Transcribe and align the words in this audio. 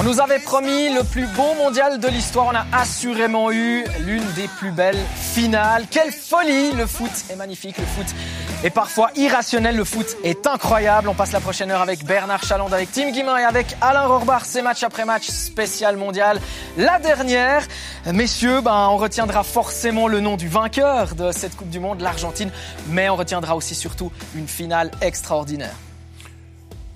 On 0.00 0.04
nous 0.04 0.20
avait 0.20 0.38
promis 0.38 0.94
le 0.94 1.02
plus 1.02 1.26
beau 1.26 1.54
mondial 1.54 1.98
de 1.98 2.06
l'histoire. 2.06 2.46
On 2.46 2.54
a 2.54 2.64
assurément 2.72 3.50
eu 3.50 3.84
l'une 4.06 4.24
des 4.36 4.46
plus 4.46 4.70
belles 4.70 5.04
finales. 5.16 5.86
Quelle 5.90 6.12
folie 6.12 6.70
Le 6.70 6.86
foot 6.86 7.10
est 7.28 7.34
magnifique. 7.34 7.76
Le 7.78 7.84
foot 7.84 8.06
est 8.62 8.70
parfois 8.70 9.10
irrationnel. 9.16 9.74
Le 9.76 9.82
foot 9.82 10.16
est 10.22 10.46
incroyable. 10.46 11.08
On 11.08 11.14
passe 11.14 11.32
la 11.32 11.40
prochaine 11.40 11.72
heure 11.72 11.80
avec 11.80 12.04
Bernard 12.04 12.44
Chaland, 12.44 12.72
avec 12.72 12.92
Tim 12.92 13.10
Guimard 13.10 13.40
et 13.40 13.44
avec 13.44 13.74
Alain 13.80 14.06
Rorbach. 14.06 14.42
C'est 14.44 14.62
match 14.62 14.84
après 14.84 15.04
match 15.04 15.26
spécial 15.30 15.96
mondial. 15.96 16.38
La 16.76 17.00
dernière, 17.00 17.66
messieurs, 18.06 18.60
ben, 18.60 18.90
on 18.92 18.98
retiendra 18.98 19.42
forcément 19.42 20.06
le 20.06 20.20
nom 20.20 20.36
du 20.36 20.46
vainqueur 20.46 21.16
de 21.16 21.32
cette 21.32 21.56
Coupe 21.56 21.70
du 21.70 21.80
Monde, 21.80 22.02
l'Argentine. 22.02 22.52
Mais 22.90 23.08
on 23.08 23.16
retiendra 23.16 23.56
aussi 23.56 23.74
surtout 23.74 24.12
une 24.36 24.46
finale 24.46 24.92
extraordinaire. 25.00 25.74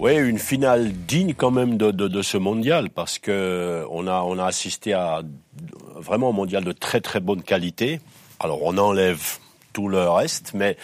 Oui, 0.03 0.17
une 0.17 0.41
finale 0.41 0.91
digne 0.91 1.33
quand 1.33 1.53
même 1.53 1.77
de, 1.77 1.93
de, 1.93 2.23
ce 2.23 2.37
mondial 2.37 2.91
parce 2.91 3.21
que 3.21 3.87
on 3.89 4.09
a 4.09 4.23
on 4.23 4.37
a 4.37 4.47
assisté 4.47 4.95
à 4.95 5.23
vraiment 5.95 6.31
un 6.31 6.33
mondial 6.33 6.65
de 6.65 6.73
très 6.73 7.01
très 7.01 7.21
bonne 7.21 7.41
qualité. 7.41 8.01
Alors 8.41 8.65
on 8.65 8.79
enlève 8.79 9.39
tout 9.73 9.87
le 9.87 10.11
reste, 10.11 10.55
mais 10.55 10.77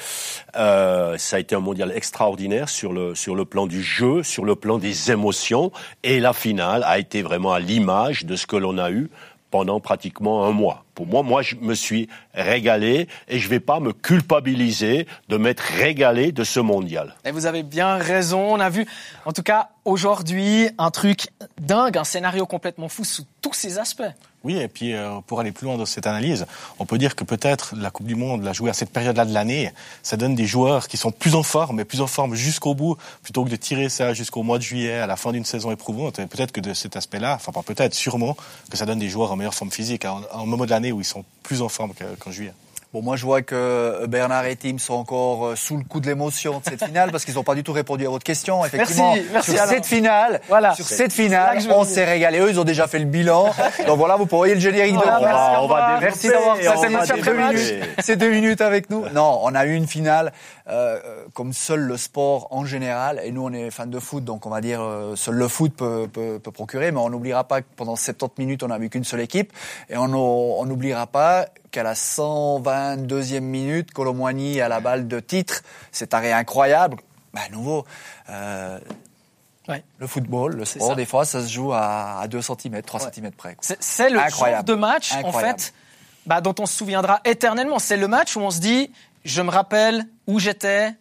euh, 0.54 1.18
ça 1.18 1.34
a 1.34 1.40
été 1.40 1.56
un 1.56 1.60
mondial 1.60 1.90
extraordinaire 1.90 2.68
sur 2.68 2.92
le 2.92 3.16
sur 3.16 3.34
le 3.34 3.44
plan 3.44 3.66
du 3.66 3.82
jeu, 3.82 4.22
sur 4.22 4.44
le 4.44 4.54
plan 4.54 4.78
des 4.78 5.10
émotions, 5.10 5.72
et 6.04 6.20
la 6.20 6.32
finale 6.32 6.84
a 6.84 7.00
été 7.00 7.22
vraiment 7.22 7.52
à 7.52 7.58
l'image 7.58 8.24
de 8.24 8.36
ce 8.36 8.46
que 8.46 8.54
l'on 8.54 8.78
a 8.78 8.92
eu 8.92 9.10
pendant 9.50 9.80
pratiquement 9.80 10.44
un 10.44 10.52
mois. 10.52 10.84
Pour 10.94 11.06
moi, 11.06 11.22
moi, 11.22 11.42
je 11.42 11.56
me 11.56 11.74
suis 11.74 12.08
régalé 12.34 13.08
et 13.28 13.38
je 13.38 13.48
vais 13.48 13.60
pas 13.60 13.80
me 13.80 13.92
culpabiliser 13.92 15.06
de 15.28 15.36
m'être 15.36 15.60
régalé 15.60 16.32
de 16.32 16.44
ce 16.44 16.60
mondial. 16.60 17.14
Et 17.24 17.30
vous 17.30 17.46
avez 17.46 17.62
bien 17.62 17.96
raison. 17.96 18.54
On 18.54 18.60
a 18.60 18.68
vu, 18.68 18.86
en 19.24 19.32
tout 19.32 19.42
cas, 19.42 19.70
aujourd'hui, 19.84 20.68
un 20.76 20.90
truc 20.90 21.28
dingue, 21.60 21.96
un 21.96 22.04
scénario 22.04 22.46
complètement 22.46 22.88
fou 22.88 23.04
sous 23.04 23.24
tous 23.40 23.54
ses 23.54 23.78
aspects. 23.78 24.02
Oui, 24.44 24.56
et 24.56 24.68
puis 24.68 24.94
euh, 24.94 25.20
pour 25.26 25.40
aller 25.40 25.50
plus 25.50 25.66
loin 25.66 25.76
dans 25.76 25.86
cette 25.86 26.06
analyse, 26.06 26.46
on 26.78 26.86
peut 26.86 26.96
dire 26.96 27.16
que 27.16 27.24
peut-être 27.24 27.74
la 27.76 27.90
Coupe 27.90 28.06
du 28.06 28.14
Monde, 28.14 28.44
la 28.44 28.52
jouer 28.52 28.70
à 28.70 28.72
cette 28.72 28.90
période-là 28.90 29.24
de 29.24 29.34
l'année, 29.34 29.72
ça 30.04 30.16
donne 30.16 30.36
des 30.36 30.46
joueurs 30.46 30.86
qui 30.86 30.96
sont 30.96 31.10
plus 31.10 31.34
en 31.34 31.42
forme, 31.42 31.76
mais 31.76 31.84
plus 31.84 32.00
en 32.00 32.06
forme 32.06 32.36
jusqu'au 32.36 32.74
bout, 32.74 32.96
plutôt 33.22 33.44
que 33.44 33.50
de 33.50 33.56
tirer 33.56 33.88
ça 33.88 34.14
jusqu'au 34.14 34.44
mois 34.44 34.58
de 34.58 34.62
juillet, 34.62 34.94
à 34.94 35.08
la 35.08 35.16
fin 35.16 35.32
d'une 35.32 35.44
saison 35.44 35.72
éprouvante. 35.72 36.16
Peut-être 36.28 36.52
que 36.52 36.60
de 36.60 36.72
cet 36.72 36.94
aspect-là, 36.96 37.34
enfin 37.34 37.50
pas 37.50 37.62
peut-être, 37.62 37.94
sûrement, 37.94 38.36
que 38.70 38.76
ça 38.76 38.86
donne 38.86 39.00
des 39.00 39.08
joueurs 39.08 39.32
en 39.32 39.36
meilleure 39.36 39.54
forme 39.54 39.72
physique, 39.72 40.04
en, 40.04 40.22
en 40.32 40.46
moment 40.46 40.66
de 40.66 40.70
l'année 40.70 40.92
où 40.92 41.00
ils 41.00 41.04
sont 41.04 41.24
plus 41.42 41.60
en 41.60 41.68
forme 41.68 41.92
qu'en 42.20 42.30
juillet. 42.30 42.52
Bon, 42.94 43.02
moi, 43.02 43.16
je 43.16 43.26
vois 43.26 43.42
que 43.42 44.06
Bernard 44.06 44.46
et 44.46 44.56
Tim 44.56 44.78
sont 44.78 44.94
encore 44.94 45.48
euh, 45.48 45.56
sous 45.56 45.76
le 45.76 45.84
coup 45.84 46.00
de 46.00 46.06
l'émotion 46.06 46.60
de 46.60 46.64
cette 46.64 46.82
finale 46.82 47.10
parce 47.10 47.26
qu'ils 47.26 47.34
n'ont 47.34 47.44
pas 47.44 47.54
du 47.54 47.62
tout 47.62 47.74
répondu 47.74 48.06
à 48.06 48.08
votre 48.08 48.24
question. 48.24 48.64
Effectivement, 48.64 49.12
merci, 49.12 49.28
merci 49.30 49.50
sur 49.50 49.64
cette 49.66 49.84
finale, 49.84 50.40
voilà. 50.48 50.74
sur 50.74 50.86
cette 50.86 51.12
finale, 51.12 51.58
on 51.68 51.84
s'est 51.84 52.06
régalé. 52.06 52.38
Eux, 52.38 52.48
ils 52.48 52.58
ont 52.58 52.64
déjà 52.64 52.86
fait 52.86 52.98
le 52.98 53.04
bilan. 53.04 53.52
Donc 53.86 53.98
voilà, 53.98 54.16
vous 54.16 54.24
pourriez 54.24 54.54
le 54.54 54.60
générique 54.60 54.94
voilà, 54.94 55.18
de. 55.18 55.24
Merci, 55.24 55.58
on 55.60 55.66
va 55.66 55.98
merci 56.00 56.28
d'avoir 56.28 56.56
passé 56.56 57.14
ces 57.14 57.20
deux 57.20 57.34
minutes, 57.34 57.74
ces 57.98 58.16
deux 58.16 58.30
minutes 58.30 58.60
avec 58.62 58.88
nous. 58.88 59.04
Non, 59.12 59.38
on 59.42 59.54
a 59.54 59.66
eu 59.66 59.74
une 59.74 59.86
finale 59.86 60.32
euh, 60.68 61.24
comme 61.32 61.52
seul 61.52 61.80
le 61.80 61.96
sport 61.96 62.48
en 62.50 62.64
général. 62.64 63.20
Et 63.24 63.32
nous, 63.32 63.42
on 63.42 63.52
est 63.52 63.70
fans 63.70 63.86
de 63.86 63.98
foot, 63.98 64.24
donc 64.24 64.44
on 64.44 64.50
va 64.50 64.60
dire 64.60 64.82
euh, 64.82 65.16
seul 65.16 65.36
le 65.36 65.48
foot 65.48 65.74
peut, 65.74 66.08
peut, 66.12 66.38
peut 66.38 66.50
procurer. 66.50 66.92
Mais 66.92 66.98
on 66.98 67.08
n'oubliera 67.08 67.44
pas 67.44 67.62
que 67.62 67.66
pendant 67.76 67.96
70 67.96 68.38
minutes, 68.38 68.62
on 68.62 68.68
n'a 68.68 68.78
vu 68.78 68.90
qu'une 68.90 69.04
seule 69.04 69.20
équipe, 69.20 69.52
et 69.88 69.96
on 69.96 70.66
n'oubliera 70.66 71.06
pas 71.06 71.46
qu'à 71.70 71.82
la 71.82 71.94
122e 71.94 73.40
minute, 73.40 73.92
Colomboigny 73.92 74.60
à 74.60 74.68
la 74.68 74.80
balle 74.80 75.08
de 75.08 75.20
titre, 75.20 75.62
cet 75.92 76.12
arrêt 76.12 76.32
incroyable. 76.32 76.98
Ben, 77.32 77.42
à 77.46 77.48
nouveau, 77.50 77.84
euh, 78.30 78.78
ouais. 79.68 79.82
le 79.98 80.06
football, 80.06 80.54
le 80.54 80.64
sport, 80.64 80.96
des 80.96 81.06
fois, 81.06 81.24
ça 81.24 81.42
se 81.42 81.52
joue 81.52 81.72
à, 81.72 82.20
à 82.20 82.28
2 82.28 82.40
cm, 82.40 82.82
3 82.82 83.04
ouais. 83.04 83.10
cm 83.12 83.30
près. 83.32 83.56
C'est 83.60 84.10
le 84.10 84.18
genre 84.18 84.64
de 84.64 84.74
match, 84.74 85.12
incroyable. 85.12 85.36
en 85.36 85.58
fait, 85.58 85.74
bah, 86.26 86.40
dont 86.40 86.54
on 86.58 86.66
se 86.66 86.76
souviendra 86.76 87.20
éternellement. 87.24 87.78
C'est 87.78 87.96
le 87.96 88.06
match 88.06 88.36
où 88.36 88.40
on 88.40 88.50
se 88.50 88.60
dit, 88.60 88.90
je 89.24 89.42
me 89.42 89.50
rappelle 89.50 90.04
où 90.26 90.38
j'étais, 90.38 90.92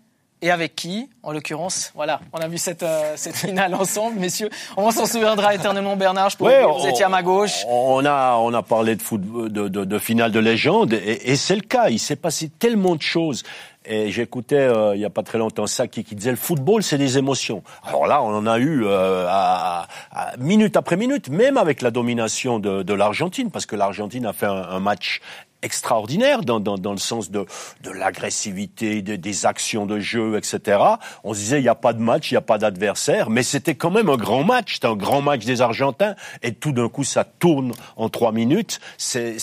et 0.41 0.51
avec 0.51 0.75
qui 0.75 1.09
En 1.23 1.31
l'occurrence, 1.31 1.91
voilà, 1.95 2.19
on 2.31 2.37
a 2.37 2.47
vu 2.47 2.59
cette, 2.59 2.83
euh, 2.83 3.13
cette 3.15 3.35
finale 3.35 3.73
ensemble, 3.73 4.19
messieurs. 4.19 4.49
On 4.75 4.91
s'en 4.91 5.07
souviendra 5.07 5.55
éternellement, 5.55 5.95
Bernard. 5.95 6.29
Je 6.29 6.43
ouais, 6.43 6.63
vous 6.63 6.87
étiez 6.87 7.05
à 7.05 7.09
ma 7.09 7.23
gauche. 7.23 7.65
On 7.67 8.05
a, 8.05 8.35
on 8.37 8.53
a 8.53 8.61
parlé 8.61 8.95
de, 8.95 9.01
foot, 9.01 9.21
de, 9.21 9.67
de, 9.67 9.83
de 9.83 9.99
finale 9.99 10.31
de 10.31 10.39
légende, 10.39 10.93
et, 10.93 11.31
et 11.31 11.35
c'est 11.35 11.55
le 11.55 11.61
cas. 11.61 11.89
Il 11.89 11.99
s'est 11.99 12.15
passé 12.15 12.49
tellement 12.49 12.95
de 12.95 13.01
choses. 13.01 13.43
Et 13.89 14.11
j'écoutais 14.11 14.55
euh, 14.57 14.95
il 14.95 15.01
y 15.01 15.05
a 15.05 15.09
pas 15.09 15.23
très 15.23 15.37
longtemps 15.37 15.65
ça 15.65 15.87
qui, 15.87 16.03
qui 16.03 16.13
disait 16.13 16.31
le 16.31 16.35
football 16.35 16.83
c'est 16.83 16.97
des 16.97 17.17
émotions. 17.17 17.63
Alors 17.85 18.05
là 18.05 18.21
on 18.21 18.35
en 18.35 18.45
a 18.45 18.59
eu 18.59 18.83
euh, 18.83 19.25
à, 19.29 19.87
à, 20.11 20.35
minute 20.37 20.75
après 20.75 20.97
minute, 20.97 21.29
même 21.29 21.55
avec 21.55 21.81
la 21.81 21.89
domination 21.89 22.59
de, 22.59 22.83
de 22.83 22.93
l'Argentine, 22.93 23.49
parce 23.49 23.65
que 23.65 23.77
l'Argentine 23.77 24.25
a 24.25 24.33
fait 24.33 24.45
un, 24.45 24.61
un 24.61 24.81
match 24.81 25.21
extraordinaire 25.61 26.43
dans, 26.43 26.59
dans, 26.59 26.77
dans, 26.77 26.91
le 26.91 26.97
sens 26.97 27.31
de, 27.31 27.45
de 27.83 27.91
l'agressivité, 27.91 29.01
de, 29.01 29.15
des 29.15 29.45
actions 29.45 29.85
de 29.85 29.99
jeu, 29.99 30.37
etc. 30.37 30.79
On 31.23 31.33
se 31.33 31.39
disait, 31.39 31.59
il 31.59 31.63
n'y 31.63 31.69
a 31.69 31.75
pas 31.75 31.93
de 31.93 31.99
match, 31.99 32.31
il 32.31 32.35
n'y 32.35 32.37
a 32.39 32.41
pas 32.41 32.57
d'adversaire, 32.57 33.29
mais 33.29 33.43
c'était 33.43 33.75
quand 33.75 33.91
même 33.91 34.09
un 34.09 34.17
grand 34.17 34.43
match. 34.43 34.75
C'était 34.75 34.87
un 34.87 34.95
grand 34.95 35.21
match 35.21 35.45
des 35.45 35.61
Argentins. 35.61 36.15
Et 36.43 36.53
tout 36.53 36.71
d'un 36.71 36.89
coup, 36.89 37.03
ça 37.03 37.23
tourne 37.23 37.73
en 37.95 38.09
trois 38.09 38.31
minutes. 38.31 38.79
C'est 38.97 39.37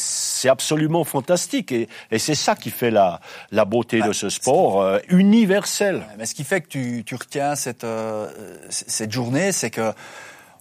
absolument 0.48 1.04
fantastique. 1.04 1.72
Et, 1.72 1.88
et 2.10 2.18
c'est 2.18 2.34
ça 2.34 2.54
qui 2.54 2.70
fait 2.70 2.90
la, 2.90 3.20
la 3.50 3.64
beauté 3.64 4.00
bah, 4.00 4.08
de 4.08 4.12
ce 4.12 4.28
sport 4.28 4.82
euh, 4.82 4.98
universel. 5.08 6.02
Mais 6.18 6.26
ce 6.26 6.34
qui 6.34 6.44
fait 6.44 6.60
que 6.60 6.68
tu, 6.68 7.02
tu 7.04 7.14
retiens 7.14 7.56
cette, 7.56 7.84
euh, 7.84 8.28
cette 8.70 9.12
journée, 9.12 9.52
c'est 9.52 9.70
que 9.70 9.92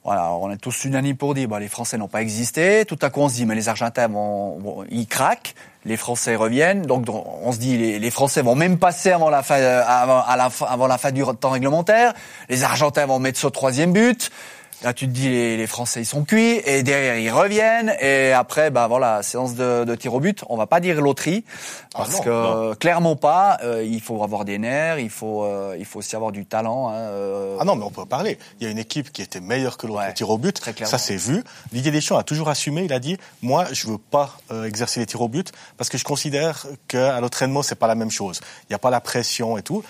voilà, 0.03 0.33
on 0.33 0.51
est 0.51 0.57
tous 0.57 0.83
unanimes 0.83 1.15
pour 1.15 1.33
dire, 1.33 1.47
bah, 1.47 1.59
les 1.59 1.69
Français 1.69 1.97
n'ont 1.97 2.09
pas 2.09 2.21
existé. 2.21 2.83
Tout 2.85 2.99
à 3.01 3.09
coup, 3.09 3.21
on 3.21 3.29
se 3.29 3.35
dit, 3.35 3.45
mais 3.45 3.55
les 3.55 3.69
Argentins 3.69 4.09
vont, 4.09 4.83
ils 4.89 5.07
craquent. 5.07 5.55
Les 5.85 5.95
Français 5.95 6.35
reviennent. 6.35 6.81
Donc, 6.81 7.05
on 7.09 7.51
se 7.53 7.57
dit, 7.57 7.77
les, 7.77 7.99
les 7.99 8.11
Français 8.11 8.41
vont 8.41 8.55
même 8.55 8.77
passer 8.77 9.11
avant 9.11 9.29
la 9.29 9.43
fin, 9.43 9.55
avant 9.55 10.87
la 10.87 10.97
fin 10.97 11.11
du 11.11 11.23
temps 11.39 11.51
réglementaire. 11.51 12.13
Les 12.49 12.63
Argentins 12.63 13.05
vont 13.05 13.19
mettre 13.19 13.39
ce 13.39 13.47
troisième 13.47 13.93
but. 13.93 14.29
Là, 14.83 14.93
tu 14.93 15.07
te 15.07 15.11
dis, 15.11 15.29
les, 15.29 15.55
les, 15.55 15.67
Français, 15.67 16.01
ils 16.01 16.05
sont 16.05 16.25
cuits, 16.25 16.61
et 16.65 16.83
derrière, 16.83 17.17
ils 17.17 17.29
reviennent, 17.29 17.95
et 18.01 18.33
après, 18.33 18.69
bah 18.69 18.87
voilà, 18.87 19.23
séance 19.23 19.55
de, 19.55 19.85
de 19.85 19.95
tir 19.95 20.13
au 20.13 20.19
but. 20.19 20.43
On 20.49 20.57
va 20.57 20.67
pas 20.67 20.81
dire 20.81 20.99
loterie, 20.99 21.45
parce 21.93 22.09
ah 22.09 22.17
non, 22.17 22.23
que 22.23 22.29
non. 22.69 22.75
clairement 22.75 23.15
pas. 23.15 23.59
Euh, 23.63 23.83
il 23.83 24.01
faut 24.01 24.21
avoir 24.23 24.43
des 24.43 24.57
nerfs, 24.57 24.99
il 24.99 25.09
faut, 25.09 25.45
euh, 25.45 25.75
il 25.79 25.85
faut 25.85 25.99
aussi 25.99 26.15
avoir 26.17 26.33
du 26.33 26.45
talent. 26.45 26.89
Hein, 26.89 26.95
euh... 26.95 27.57
Ah 27.59 27.65
non, 27.65 27.75
mais 27.77 27.85
on 27.85 27.91
peut 27.91 28.01
en 28.01 28.05
parler. 28.05 28.37
Il 28.59 28.65
y 28.65 28.67
a 28.67 28.71
une 28.71 28.77
équipe 28.77 29.11
qui 29.11 29.21
était 29.21 29.39
meilleure 29.39 29.77
que 29.77 29.87
l'autre 29.87 30.01
ouais, 30.01 30.09
au 30.09 30.13
tir 30.13 30.29
au 30.29 30.37
but. 30.37 30.61
Ça 30.83 30.97
s'est 30.97 31.15
vu. 31.15 31.43
Didier 31.71 31.91
Deschamps 31.91 32.17
a 32.17 32.23
toujours 32.23 32.49
assumé. 32.49 32.83
Il 32.83 32.93
a 32.93 32.99
dit, 32.99 33.17
moi, 33.41 33.65
je 33.71 33.87
veux 33.87 33.97
pas 33.97 34.37
euh, 34.51 34.65
exercer 34.65 34.99
les 34.99 35.05
tirs 35.05 35.21
au 35.21 35.29
but 35.29 35.51
parce 35.77 35.89
que 35.89 35.97
je 35.97 36.03
considère 36.03 36.65
qu'à 36.89 37.21
l'entraînement, 37.21 37.63
c'est 37.63 37.75
pas 37.75 37.87
la 37.87 37.95
même 37.95 38.11
chose. 38.11 38.41
Il 38.63 38.71
n'y 38.71 38.75
a 38.75 38.79
pas 38.79 38.89
la 38.89 38.99
pression 38.99 39.57
et 39.57 39.61
tout. 39.61 39.83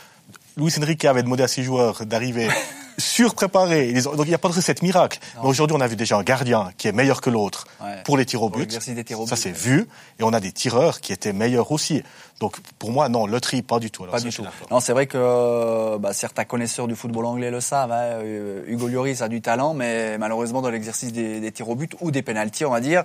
Luis 0.56 0.74
Enrique 0.80 1.06
avait 1.06 1.24
demandé 1.24 1.42
à 1.42 1.48
ses 1.48 1.64
joueurs 1.64 2.06
d'arriver 2.06 2.48
surpréparés. 2.98 3.94
Donc 3.94 4.26
il 4.26 4.30
n'y 4.30 4.34
a 4.34 4.38
pas 4.38 4.50
de 4.50 4.54
recette 4.54 4.82
miracle. 4.82 5.20
Non. 5.36 5.44
Mais 5.44 5.50
aujourd'hui, 5.50 5.76
on 5.78 5.82
a 5.82 5.88
vu 5.88 5.96
déjà 5.96 6.18
un 6.18 6.24
gardien 6.24 6.72
qui 6.78 6.88
est 6.88 6.92
meilleur 6.92 7.22
que 7.22 7.30
l'autre 7.30 7.68
ouais. 7.84 8.02
pour 8.06 8.18
les 8.18 8.26
tirs 8.26 8.42
au 8.44 8.50
but. 8.50 8.72
Ça 8.72 9.36
s'est 9.36 9.52
vu. 9.52 9.88
Et 10.20 10.24
on 10.24 10.34
a 10.34 10.40
des 10.40 10.52
tireurs 10.52 11.02
qui 11.02 11.14
étaient 11.14 11.34
meilleurs 11.34 11.72
aussi. 11.72 12.04
Donc 12.40 12.60
pour 12.80 12.92
moi, 12.92 13.10
non, 13.10 13.26
loterie, 13.26 13.62
pas 13.62 13.80
du 13.80 13.92
tout. 13.92 14.04
Alors, 14.04 14.16
pas 14.16 14.22
du 14.22 14.32
tout. 14.32 14.46
Non, 14.72 14.80
c'est 14.80 14.94
vrai 14.94 15.08
que 15.08 15.98
bah, 15.98 16.14
certains 16.14 16.46
connaisseurs 16.46 16.88
du 16.88 16.96
football 16.96 17.26
anglais 17.26 17.52
le 17.52 17.62
savent. 17.62 17.92
Hein. 17.92 18.22
Hugo 18.68 18.88
Lloris 18.88 19.22
a 19.22 19.28
du 19.28 19.42
talent, 19.42 19.74
mais 19.74 20.18
malheureusement 20.18 20.62
dans 20.62 20.70
l'exercice 20.70 21.14
des, 21.14 21.40
des 21.40 21.52
tirs 21.52 21.70
au 21.70 21.76
but 21.76 21.96
ou 22.02 22.12
des 22.12 22.22
pénalties, 22.22 22.66
on 22.66 22.72
va 22.72 22.82
dire, 22.82 23.04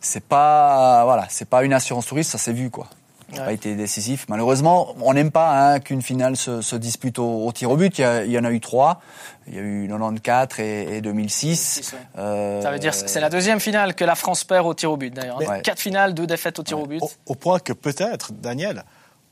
c'est 0.00 0.24
pas 0.24 1.04
voilà, 1.04 1.26
c'est 1.28 1.48
pas 1.48 1.64
une 1.64 1.72
assurance 1.72 2.06
touriste. 2.06 2.30
Ça 2.30 2.38
s'est 2.38 2.52
vu 2.52 2.70
quoi 2.70 2.88
n'a 3.32 3.40
ouais. 3.40 3.46
pas 3.46 3.52
été 3.52 3.74
décisif. 3.74 4.26
Malheureusement, 4.28 4.94
on 5.00 5.14
n'aime 5.14 5.30
pas 5.30 5.74
hein, 5.74 5.80
qu'une 5.80 6.02
finale 6.02 6.36
se, 6.36 6.62
se 6.62 6.76
dispute 6.76 7.18
au, 7.18 7.46
au, 7.46 7.52
tir 7.52 7.70
au 7.70 7.76
but. 7.76 7.98
Il 7.98 8.02
y, 8.02 8.04
a, 8.04 8.24
il 8.24 8.30
y, 8.30 8.38
en 8.38 8.44
a 8.44 8.50
eu 8.50 8.60
trois. 8.60 9.00
Il 9.46 9.54
y 9.54 9.58
a 9.58 9.62
eu 9.62 9.88
94 9.88 10.58
et, 10.60 10.96
et 10.96 11.00
2006. 11.00 11.94
Euh, 12.18 12.62
Ça 12.62 12.70
veut 12.70 12.78
dire 12.78 12.92
que 12.92 13.08
c'est 13.08 13.20
la 13.20 13.30
deuxième 13.30 13.60
finale 13.60 13.94
que 13.94 14.04
la 14.04 14.14
France 14.14 14.44
perd 14.44 14.66
au 14.66 14.74
tir 14.74 14.92
au 14.92 14.96
but 14.96 15.12
d'ailleurs. 15.12 15.38
Ouais. 15.38 15.62
Quatre 15.62 15.80
finales, 15.80 16.14
deux 16.14 16.26
défaites 16.26 16.58
au 16.58 16.62
tir 16.62 16.78
ouais. 16.78 16.84
au 16.84 16.86
but. 16.86 17.02
Au, 17.02 17.10
au, 17.26 17.34
point 17.34 17.58
que 17.58 17.72
peut-être, 17.72 18.32
Daniel, 18.32 18.84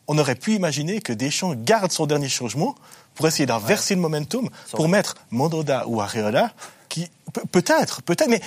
on 0.09 0.19
aurait 0.19 0.35
pu 0.35 0.55
imaginer 0.55 1.01
que 1.01 1.13
Deschamps 1.13 1.55
garde 1.55 1.93
son 1.93 2.07
dernier 2.07 2.29
changement 2.29 2.75
pour 3.15 3.27
essayer 3.27 3.47
d'inverser 3.47 3.95
le 3.95 4.01
momentum, 4.01 4.49
pour 4.73 4.89
mettre 4.89 5.17
Mondoda 5.31 5.85
ou 5.87 6.01
Areola 6.01 6.53
qui 6.89 7.11
peut-être, 7.53 8.03
peut-être, 8.03 8.29
mais 8.29 8.41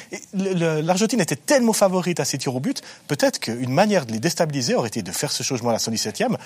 l'Argentine 0.82 1.22
était 1.22 1.36
tellement 1.36 1.74
favorite 1.74 2.20
à 2.20 2.26
ses 2.26 2.38
tirs 2.38 2.56
au 2.56 2.60
but, 2.60 2.82
peut-être 3.08 3.40
qu'une 3.40 3.72
manière 3.72 4.06
de 4.06 4.12
les 4.12 4.20
déstabiliser 4.20 4.76
aurait 4.76 4.88
été 4.88 5.02
de 5.02 5.12
faire 5.12 5.32
ce 5.32 5.44
changement 5.44 5.70
à 5.70 5.74
la 5.74 5.80
117e. 5.80 6.38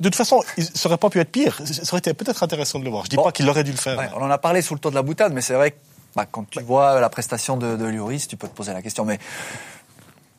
De 0.00 0.08
toute 0.08 0.16
façon, 0.16 0.42
ça 0.56 0.88
aurait 0.88 0.98
pas 0.98 1.10
pu 1.10 1.20
être 1.20 1.30
pire. 1.30 1.60
Ça 1.64 1.82
aurait 1.92 1.98
été 1.98 2.14
peut-être 2.14 2.42
intéressant 2.42 2.78
de 2.78 2.84
le 2.84 2.90
voir. 2.90 3.04
Je 3.04 3.10
dis 3.10 3.16
bon, 3.16 3.24
pas 3.24 3.32
qu'il 3.32 3.48
aurait 3.48 3.64
dû 3.64 3.72
le 3.72 3.76
faire. 3.76 3.98
Ouais, 3.98 4.08
on 4.16 4.22
en 4.22 4.30
a 4.30 4.38
parlé 4.38 4.62
sous 4.62 4.74
le 4.74 4.80
ton 4.80 4.90
de 4.90 4.94
la 4.94 5.02
boutade, 5.02 5.32
mais 5.32 5.42
c'est 5.42 5.54
vrai 5.54 5.72
que 5.72 5.76
bah, 6.16 6.26
quand 6.30 6.48
tu 6.48 6.60
vois 6.62 7.00
la 7.00 7.08
prestation 7.08 7.56
de, 7.56 7.76
de 7.76 7.84
Lloris, 7.84 8.26
tu 8.26 8.36
peux 8.36 8.48
te 8.48 8.54
poser 8.54 8.72
la 8.72 8.82
question. 8.82 9.04
Mais 9.04 9.18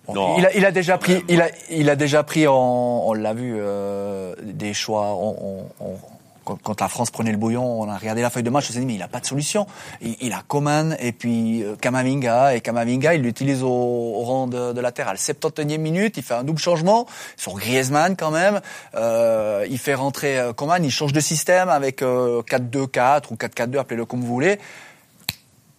Bon, 0.06 0.38
il, 0.38 0.46
a, 0.46 0.54
il, 0.54 0.66
a, 0.66 0.72
déjà 0.72 0.98
pris, 0.98 1.24
il 1.30 1.42
a, 1.42 1.48
il 1.70 1.90
a 1.90 1.96
déjà 1.96 2.24
pris, 2.24 2.46
en, 2.46 2.54
on 3.06 3.14
l'a 3.14 3.34
vu, 3.34 3.56
euh, 3.58 4.36
des 4.42 4.74
choix. 4.74 5.16
On, 5.16 5.66
on, 5.80 5.96
quand, 6.44 6.62
quand 6.62 6.82
la 6.82 6.88
France 6.88 7.12
prenait 7.12 7.32
le 7.32 7.38
bouillon, 7.38 7.82
on 7.82 7.90
a 7.90 7.98
regardé 7.98 8.22
la 8.22 8.30
feuille 8.30 8.44
de 8.44 8.50
match, 8.50 8.68
on 8.70 8.74
s'est 8.74 8.80
dit 8.80 8.86
mais 8.86 8.96
il 8.96 9.02
a 9.02 9.08
pas 9.08 9.20
de 9.20 9.26
solution. 9.26 9.68
Il, 10.02 10.16
il 10.22 10.34
a 10.34 10.42
Coman 10.48 10.96
et 11.00 11.12
puis 11.12 11.64
euh, 11.64 11.76
Kamavinga 11.76 12.56
et 12.56 12.62
Kamavinga, 12.62 13.16
il 13.16 13.22
l'utilise 13.22 13.64
au, 13.64 13.68
au 13.68 14.22
rang 14.22 14.48
de, 14.48 14.74
de 14.74 14.82
latéral. 14.82 15.18
71e 15.18 15.78
minute, 15.78 16.18
il 16.18 16.24
fait 16.24 16.34
un 16.34 16.44
double 16.44 16.60
changement 16.60 17.08
sur 17.38 17.56
Griezmann 17.56 18.16
quand 18.16 18.32
même. 18.32 18.62
Euh, 18.96 19.66
il 19.70 19.78
fait 19.78 19.94
rentrer 19.94 20.40
euh, 20.40 20.54
Coman, 20.54 20.84
il 20.84 20.92
change 20.92 21.14
de 21.14 21.20
système 21.20 21.70
avec 21.70 22.02
euh, 22.02 22.42
4-2-4 22.44 23.32
ou 23.32 23.36
4-4-2, 23.36 23.78
appelez-le 23.80 24.06
comme 24.06 24.22
vous 24.22 24.28
voulez. 24.28 24.60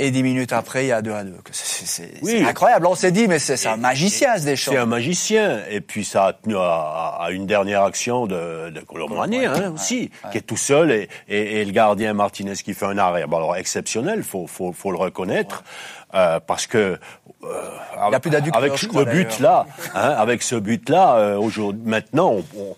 Et 0.05 0.11
dix 0.11 0.23
minutes 0.23 0.53
après, 0.53 0.85
il 0.85 0.89
y 0.89 0.93
a 0.93 1.01
2 1.01 1.13
à 1.13 1.25
2. 1.25 1.33
C'est 1.51 2.11
Oui. 2.23 2.45
incroyable. 2.47 2.87
On 2.87 2.95
s'est 2.95 3.11
dit, 3.11 3.27
mais 3.27 3.39
c'est 3.39 3.67
un 3.67 3.77
magicien, 3.79 4.37
ce 4.37 4.45
Deschamps. 4.45 4.73
C'est 4.73 4.79
un 4.79 4.85
magicien. 4.87 5.61
Et 5.71 5.81
puis 5.81 6.05
ça 6.05 6.27
a 6.27 6.33
tenu 6.35 6.57
à, 6.59 7.17
à 7.21 7.29
une 7.31 7.47
dernière 7.47 7.83
action 7.83 8.27
de, 8.27 8.69
de 8.71 8.81
Colomboigny, 8.81 9.47
hein, 9.47 9.73
aussi, 9.75 10.11
qui 10.31 10.39
est 10.39 10.43
tout 10.43 10.59
seul 10.59 10.93
et, 10.93 11.09
et, 11.29 11.61
et 11.61 11.65
le 11.65 11.73
gardien 11.73 12.13
Martinez 12.13 12.55
qui 12.55 12.75
fait 12.75 12.85
un 12.87 12.99
arrêt. 12.99 13.27
Bon, 13.27 13.39
alors 13.39 13.57
exceptionnel, 13.57 14.23
faut, 14.23 14.47
faut, 14.47 14.73
faut 14.73 14.91
le 14.91 14.99
reconnaître. 14.99 15.65
Euh, 16.15 16.39
parce 16.39 16.67
que 16.67 16.79
euh, 17.43 17.71
Il 18.09 18.15
a 18.15 18.21
plus 18.21 18.31
d'adducteurs, 18.31 18.63
avec 18.63 18.75
crois, 18.89 19.05
but 19.05 19.41
là, 19.41 19.67
hein, 19.95 20.11
avec 20.17 20.43
ce 20.43 20.55
but 20.55 20.89
là, 20.89 21.17
euh, 21.17 21.39
aujourd'hui, 21.39 21.83
maintenant, 21.87 22.31
on, 22.35 22.45
on, 22.57 22.77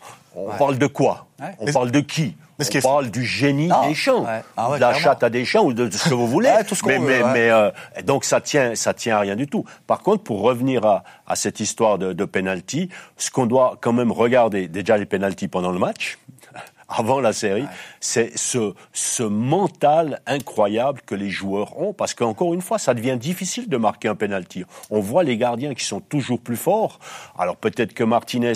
on 0.48 0.56
parle 0.56 0.78
de 0.78 0.86
quoi? 0.86 1.26
On 1.58 1.70
parle 1.72 1.90
de 1.90 2.00
qui? 2.00 2.34
Mais 2.58 2.64
ce 2.64 2.70
On 2.70 2.72
qui 2.72 2.78
est- 2.78 2.82
parle 2.82 3.10
du 3.10 3.24
génie 3.24 3.70
des 3.88 3.94
champs, 3.94 4.24
Ouais. 4.24 4.42
Ah 4.56 4.70
ouais, 4.70 4.76
de 4.76 4.80
la 4.80 4.88
clairement. 4.90 5.04
chatte 5.04 5.22
à 5.22 5.30
des 5.30 5.44
champs 5.44 5.64
ou 5.64 5.72
de, 5.72 5.86
de 5.88 5.92
ce 5.96 6.08
que 6.08 6.14
vous 6.14 6.26
voulez. 6.28 6.48
Ouais, 6.48 6.64
tout 6.64 6.74
ce 6.74 6.82
qu'on 6.82 6.88
mais, 6.88 6.98
veut, 6.98 7.06
mais, 7.24 7.32
mais, 7.32 7.50
euh, 7.50 7.70
donc 8.04 8.24
ça 8.24 8.40
tient, 8.40 8.74
ça 8.74 8.94
tient 8.94 9.16
à 9.16 9.20
rien 9.20 9.36
du 9.36 9.46
tout. 9.46 9.64
Par 9.86 10.00
contre, 10.00 10.22
pour 10.22 10.40
revenir 10.42 10.84
à, 10.84 11.04
à 11.26 11.36
cette 11.36 11.60
histoire 11.60 11.98
de, 11.98 12.12
de 12.12 12.24
penalty, 12.24 12.88
ce 13.16 13.30
qu'on 13.30 13.46
doit 13.46 13.76
quand 13.80 13.92
même 13.92 14.12
regarder, 14.12 14.68
déjà 14.68 14.96
les 14.96 15.06
penalties 15.06 15.48
pendant 15.48 15.70
le 15.72 15.78
match, 15.78 16.18
avant 16.88 17.20
la 17.20 17.32
série, 17.32 17.66
c'est 18.00 18.38
ce, 18.38 18.72
ce 18.92 19.24
mental 19.24 20.20
incroyable 20.26 21.00
que 21.04 21.14
les 21.16 21.30
joueurs 21.30 21.76
ont, 21.80 21.92
parce 21.92 22.14
qu'encore 22.14 22.54
une 22.54 22.62
fois, 22.62 22.78
ça 22.78 22.94
devient 22.94 23.16
difficile 23.18 23.68
de 23.68 23.76
marquer 23.76 24.06
un 24.08 24.14
penalty. 24.14 24.64
On 24.90 25.00
voit 25.00 25.24
les 25.24 25.36
gardiens 25.36 25.74
qui 25.74 25.84
sont 25.84 25.98
toujours 26.00 26.38
plus 26.40 26.56
forts. 26.56 27.00
Alors 27.38 27.56
peut-être 27.56 27.92
que 27.92 28.04
Martinez, 28.04 28.52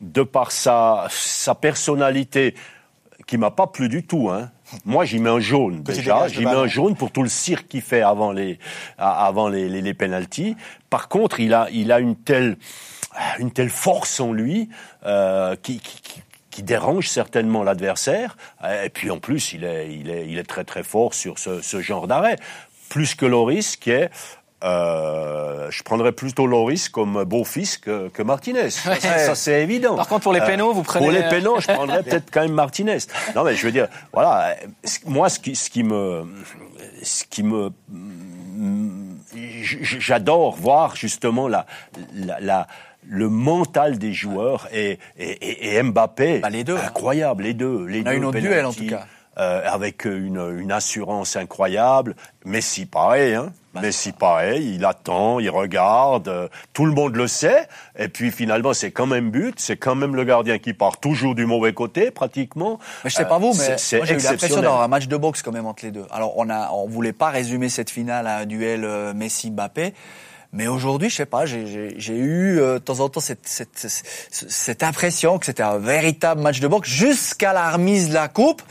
de 0.00 0.22
par 0.24 0.50
sa, 0.50 1.06
sa 1.10 1.54
personnalité, 1.54 2.54
qui 3.26 3.38
m'a 3.38 3.50
pas 3.50 3.66
plu 3.66 3.88
du 3.88 4.06
tout, 4.06 4.30
hein. 4.30 4.50
Moi, 4.84 5.04
j'y 5.04 5.18
mets 5.18 5.30
un 5.30 5.40
jaune 5.40 5.82
Petit 5.84 5.98
déjà. 5.98 6.26
J'y 6.28 6.44
mets 6.44 6.50
un 6.50 6.66
jaune 6.66 6.96
pour 6.96 7.10
tout 7.12 7.22
le 7.22 7.28
cirque 7.28 7.68
qu'il 7.68 7.82
fait 7.82 8.02
avant 8.02 8.32
les 8.32 8.58
avant 8.98 9.48
les, 9.48 9.68
les, 9.68 9.82
les 9.82 9.94
pénalties. 9.94 10.56
Par 10.90 11.08
contre, 11.08 11.40
il 11.40 11.52
a 11.54 11.68
il 11.70 11.92
a 11.92 12.00
une 12.00 12.16
telle 12.16 12.56
une 13.38 13.50
telle 13.52 13.70
force 13.70 14.18
en 14.20 14.32
lui 14.32 14.68
euh, 15.06 15.54
qui, 15.62 15.78
qui, 15.78 16.00
qui- 16.02 16.22
qui 16.50 16.62
dérange 16.62 17.08
certainement 17.08 17.64
l'adversaire. 17.64 18.36
Et 18.84 18.88
puis 18.88 19.10
en 19.10 19.18
plus, 19.18 19.52
il 19.52 19.64
est 19.64 19.92
il 19.92 20.08
est 20.08 20.26
il 20.28 20.38
est 20.38 20.44
très 20.48 20.62
très 20.64 20.84
fort 20.84 21.12
sur 21.12 21.38
ce, 21.40 21.60
ce 21.60 21.80
genre 21.80 22.06
d'arrêt. 22.06 22.36
Plus 22.90 23.16
que 23.16 23.26
Loris, 23.26 23.76
qui 23.76 23.90
est 23.90 24.08
euh, 24.64 25.70
je 25.70 25.82
prendrais 25.82 26.12
plutôt 26.12 26.46
Loris 26.46 26.88
comme 26.88 27.24
beau-fils 27.24 27.76
que, 27.78 28.08
que 28.08 28.22
Martinez. 28.22 28.70
Ça, 28.70 28.94
ça, 28.98 29.34
c'est 29.34 29.62
évident. 29.62 29.94
Par 29.96 30.08
contre, 30.08 30.22
pour 30.22 30.32
les 30.32 30.40
pénaux, 30.40 30.72
vous 30.72 30.82
prenez- 30.82 31.04
Pour 31.04 31.12
les 31.12 31.22
pénaux, 31.28 31.60
je 31.60 31.66
prendrais 31.66 32.02
peut-être 32.04 32.30
quand 32.32 32.40
même 32.42 32.52
Martinez. 32.52 32.98
Non, 33.36 33.44
mais 33.44 33.54
je 33.56 33.66
veux 33.66 33.72
dire, 33.72 33.88
voilà, 34.12 34.48
euh, 34.50 34.54
moi, 35.06 35.28
ce 35.28 35.38
qui, 35.38 35.54
ce 35.54 35.68
qui 35.70 35.82
me, 35.82 36.24
ce 37.02 37.24
qui 37.24 37.42
me, 37.42 37.70
j'adore 39.98 40.54
voir 40.56 40.96
justement 40.96 41.48
la, 41.48 41.66
la, 42.14 42.40
la- 42.40 42.66
le 43.06 43.28
mental 43.28 43.98
des 43.98 44.14
joueurs 44.14 44.66
et, 44.72 44.98
et, 45.18 45.30
et- 45.30 45.76
et 45.76 45.82
Mbappé. 45.82 46.38
Bah, 46.38 46.48
les 46.48 46.64
deux, 46.64 46.76
hein. 46.76 46.80
Incroyable, 46.86 47.42
les 47.42 47.52
deux. 47.52 47.84
Les 47.84 48.00
On 48.02 48.06
a 48.06 48.10
deux 48.12 48.16
une 48.16 48.24
autre 48.24 48.38
duel, 48.40 48.64
en 48.64 48.72
tout 48.72 48.86
cas. 48.86 49.06
Euh, 49.38 49.62
avec 49.64 50.04
une, 50.04 50.58
une 50.58 50.72
assurance 50.72 51.36
incroyable. 51.36 52.14
Messi, 52.44 52.86
pareil, 52.86 53.34
hein. 53.34 53.52
Bah, 53.74 53.80
Messi, 53.80 54.12
pareil, 54.12 54.76
il 54.76 54.84
attend, 54.84 55.40
il 55.40 55.50
regarde, 55.50 56.28
euh, 56.28 56.46
tout 56.72 56.86
le 56.86 56.92
monde 56.92 57.16
le 57.16 57.26
sait, 57.26 57.66
et 57.98 58.06
puis 58.06 58.30
finalement, 58.30 58.72
c'est 58.72 58.92
quand 58.92 59.06
même 59.06 59.30
but, 59.32 59.58
c'est 59.58 59.76
quand 59.76 59.96
même 59.96 60.14
le 60.14 60.22
gardien 60.22 60.58
qui 60.58 60.74
part 60.74 60.98
toujours 61.00 61.34
du 61.34 61.44
mauvais 61.44 61.72
côté, 61.72 62.12
pratiquement. 62.12 62.78
Mais 63.02 63.10
je 63.10 63.16
sais 63.16 63.24
pas 63.24 63.38
vous, 63.38 63.48
Euh, 63.48 63.54
mais 63.68 63.76
c'est- 63.78 63.96
moi 63.96 64.06
j'ai 64.06 64.14
eu 64.14 64.18
l'impression 64.18 64.60
d'avoir 64.60 64.82
un 64.82 64.88
match 64.88 65.08
de 65.08 65.16
boxe 65.16 65.42
quand 65.42 65.50
même 65.50 65.66
entre 65.66 65.84
les 65.84 65.90
deux. 65.90 66.06
Alors 66.12 66.34
on 66.38 66.48
a, 66.50 66.70
on 66.70 66.86
voulait 66.86 67.12
pas 67.12 67.30
résumer 67.30 67.68
cette 67.68 67.90
finale 67.90 68.28
à 68.28 68.36
un 68.38 68.46
duel 68.46 68.84
euh, 68.84 69.12
Messi-Mbappé. 69.12 69.92
Mais 70.56 70.68
aujourd'hui, 70.68 71.10
je 71.10 71.16
sais 71.16 71.26
pas, 71.26 71.46
j'ai- 71.46 71.96
eu 72.14 72.60
euh, 72.60 72.74
de 72.74 72.78
temps 72.78 73.00
en 73.00 73.08
temps 73.08 73.18
cette, 73.20 73.40
cette, 73.42 73.70
cette, 73.76 74.04
cette 74.30 74.82
impression 74.84 75.38
que 75.40 75.46
c'était 75.46 75.64
un 75.64 75.78
véritable 75.78 76.40
match 76.40 76.60
de 76.60 76.68
boxe 76.68 76.88
jusqu'à 76.88 77.52
la 77.52 77.72
remise 77.72 78.08
de 78.10 78.14
la 78.14 78.28
coupe. 78.28 78.62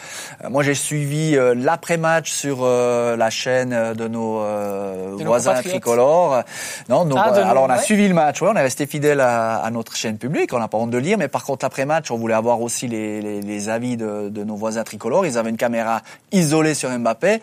Euh, 0.44 0.50
moi, 0.50 0.64
j'ai 0.64 0.76
suivi 0.76 1.36
euh, 1.36 1.54
l'après-match 1.56 2.32
sur 2.32 2.60
euh, 2.62 3.18
la 3.18 3.30
chaîne 3.30 3.94
de 3.94 4.08
nos, 4.08 4.40
euh, 4.40 5.18
De 5.18 5.26
voisins 5.26 5.56
tricolores. 5.62 6.44
Non, 6.88 7.04
nos- 7.04 7.18
Ah, 7.18 7.32
nos- 7.32 7.38
alors 7.38 7.64
on 7.66 7.70
a 7.70 7.76
ouais. 7.78 7.84
suivi 7.84 8.08
le 8.08 8.14
match, 8.14 8.42
ouais, 8.42 8.50
on 8.50 8.56
est 8.56 8.62
resté 8.62 8.86
fidèle 8.86 9.20
à, 9.20 9.58
à 9.58 9.70
notre 9.70 9.96
chaîne 9.98 10.18
publique, 10.18 10.54
on 10.54 10.60
n'a 10.60 10.70
pas 10.70 10.78
honte 10.78 10.90
de 10.92 10.98
lire, 10.98 11.18
mais 11.18 11.28
par 11.28 11.44
contre 11.44 11.66
l'après-match, 11.66 12.10
on 12.12 12.18
voulait 12.18 12.34
avoir 12.34 12.62
aussi 12.62 12.88
les, 12.88 13.22
les, 13.22 13.42
les 13.42 13.70
avis 13.70 13.98
de, 13.98 14.30
de 14.30 14.44
nos 14.46 14.56
voisins 14.56 14.84
tricolores. 14.86 15.26
Ils 15.26 15.38
avaient 15.38 15.50
une 15.50 15.58
caméra 15.58 16.02
isolée 16.32 16.76
sur 16.76 16.90
Mbappé. 16.98 17.42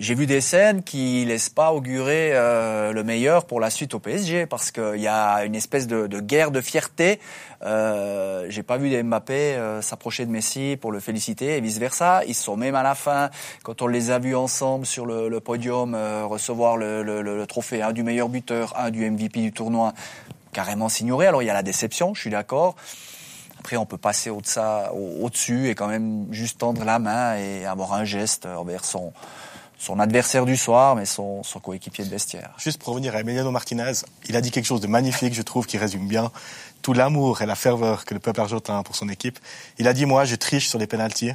J'ai 0.00 0.14
vu 0.14 0.26
des 0.26 0.40
scènes 0.40 0.84
qui 0.84 1.24
laissent 1.24 1.48
pas 1.48 1.72
augurer 1.72 2.30
euh, 2.32 2.92
le 2.92 3.02
meilleur 3.02 3.46
pour 3.46 3.58
la 3.58 3.68
suite 3.68 3.94
au 3.94 3.98
PSG, 3.98 4.46
parce 4.46 4.70
qu'il 4.70 5.00
y 5.00 5.08
a 5.08 5.44
une 5.44 5.56
espèce 5.56 5.88
de, 5.88 6.06
de 6.06 6.20
guerre 6.20 6.52
de 6.52 6.60
fierté. 6.60 7.18
Euh, 7.64 8.46
J'ai 8.48 8.62
pas 8.62 8.76
vu 8.76 8.90
des 8.90 9.02
Mbappé 9.02 9.34
euh, 9.34 9.82
s'approcher 9.82 10.24
de 10.24 10.30
Messi 10.30 10.76
pour 10.80 10.92
le 10.92 11.00
féliciter 11.00 11.56
et 11.56 11.60
vice 11.60 11.78
versa. 11.78 12.22
Ils 12.28 12.36
sont 12.36 12.56
même 12.56 12.76
à 12.76 12.84
la 12.84 12.94
fin, 12.94 13.30
quand 13.64 13.82
on 13.82 13.88
les 13.88 14.12
a 14.12 14.20
vus 14.20 14.36
ensemble 14.36 14.86
sur 14.86 15.04
le, 15.04 15.28
le 15.28 15.40
podium 15.40 15.96
euh, 15.96 16.24
recevoir 16.26 16.76
le, 16.76 17.02
le, 17.02 17.20
le- 17.20 17.46
trophée, 17.46 17.82
un 17.82 17.92
du 17.92 18.04
meilleur 18.04 18.28
buteur, 18.28 18.74
un 18.78 18.90
du 18.90 19.10
MVP 19.10 19.40
du 19.40 19.50
tournoi, 19.52 19.94
carrément 20.52 20.88
s'ignorer. 20.88 21.26
Alors 21.26 21.42
il 21.42 21.46
y 21.46 21.50
a 21.50 21.54
la 21.54 21.64
déception, 21.64 22.14
je 22.14 22.20
suis 22.20 22.30
d'accord. 22.30 22.76
Après, 23.58 23.76
on 23.76 23.86
peut 23.86 23.98
passer 23.98 24.30
au-dessus 24.30 24.60
au 24.94 25.24
au-dessus 25.24 25.68
et 25.68 25.74
quand 25.74 25.88
même 25.88 26.26
juste 26.30 26.58
tendre 26.60 26.84
la 26.84 27.00
main 27.00 27.36
et 27.36 27.66
avoir 27.66 27.94
un 27.94 28.04
geste 28.04 28.46
envers 28.46 28.84
son, 28.84 29.12
son 29.78 30.00
adversaire 30.00 30.44
du 30.44 30.56
soir, 30.56 30.96
mais 30.96 31.04
son, 31.06 31.42
son 31.44 31.60
coéquipier 31.60 32.04
de 32.04 32.10
vestiaire. 32.10 32.50
Juste 32.58 32.82
pour 32.82 32.94
revenir 32.94 33.14
à 33.14 33.20
Emiliano 33.20 33.50
Martinez, 33.52 33.92
il 34.28 34.34
a 34.36 34.40
dit 34.40 34.50
quelque 34.50 34.66
chose 34.66 34.80
de 34.80 34.88
magnifique, 34.88 35.34
je 35.34 35.42
trouve, 35.42 35.66
qui 35.66 35.78
résume 35.78 36.08
bien 36.08 36.32
tout 36.82 36.92
l'amour 36.92 37.42
et 37.42 37.46
la 37.46 37.54
ferveur 37.54 38.04
que 38.04 38.14
le 38.14 38.20
peuple 38.20 38.40
argentin 38.40 38.78
a 38.78 38.82
pour 38.82 38.96
son 38.96 39.08
équipe. 39.08 39.38
Il 39.78 39.86
a 39.88 39.92
dit, 39.92 40.04
moi, 40.04 40.24
je 40.24 40.34
triche 40.34 40.68
sur 40.68 40.78
les 40.78 40.86
pénalties. 40.86 41.32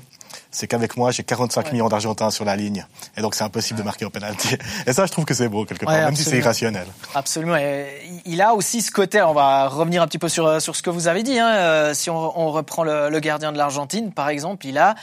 C'est 0.52 0.68
qu'avec 0.68 0.98
moi, 0.98 1.12
j'ai 1.12 1.24
45 1.24 1.72
millions 1.72 1.90
d'Argentins 1.90 2.32
sur 2.32 2.44
la 2.44 2.56
ligne. 2.56 2.86
Et 3.18 3.22
donc, 3.22 3.36
c'est 3.36 3.44
impossible 3.44 3.80
de 3.80 3.84
marquer 3.84 4.06
au 4.06 4.10
pénalty. 4.10 4.56
Et 4.88 4.94
ça, 4.94 5.06
je 5.06 5.12
trouve 5.12 5.26
que 5.26 5.34
c'est 5.34 5.48
beau, 5.48 5.66
quelque 5.66 5.86
part, 5.86 5.94
Ouais, 5.94 6.06
même 6.06 6.16
si 6.16 6.24
c'est 6.24 6.38
irrationnel. 6.38 6.88
Absolument. 7.16 7.56
Et 7.56 7.88
il 8.26 8.42
a 8.42 8.54
aussi 8.56 8.82
ce 8.82 8.92
côté. 8.92 9.22
On 9.22 9.34
va 9.34 9.68
revenir 9.68 10.02
un 10.02 10.08
petit 10.08 10.20
peu 10.20 10.30
sur 10.30 10.62
sur 10.62 10.76
ce 10.76 10.82
que 10.82 10.90
vous 10.90 11.08
avez 11.08 11.24
dit. 11.24 11.40
Hein. 11.40 11.50
Euh, 11.50 11.94
Si 11.94 12.10
on, 12.10 12.40
on 12.40 12.52
reprend 12.52 12.84
le, 12.84 13.10
le 13.10 13.20
gardien 13.20 13.52
de 13.52 13.58
l'Argentine, 13.58 14.12
par 14.12 14.30
exemple, 14.30 14.66
il 14.66 14.78
a 14.78 14.96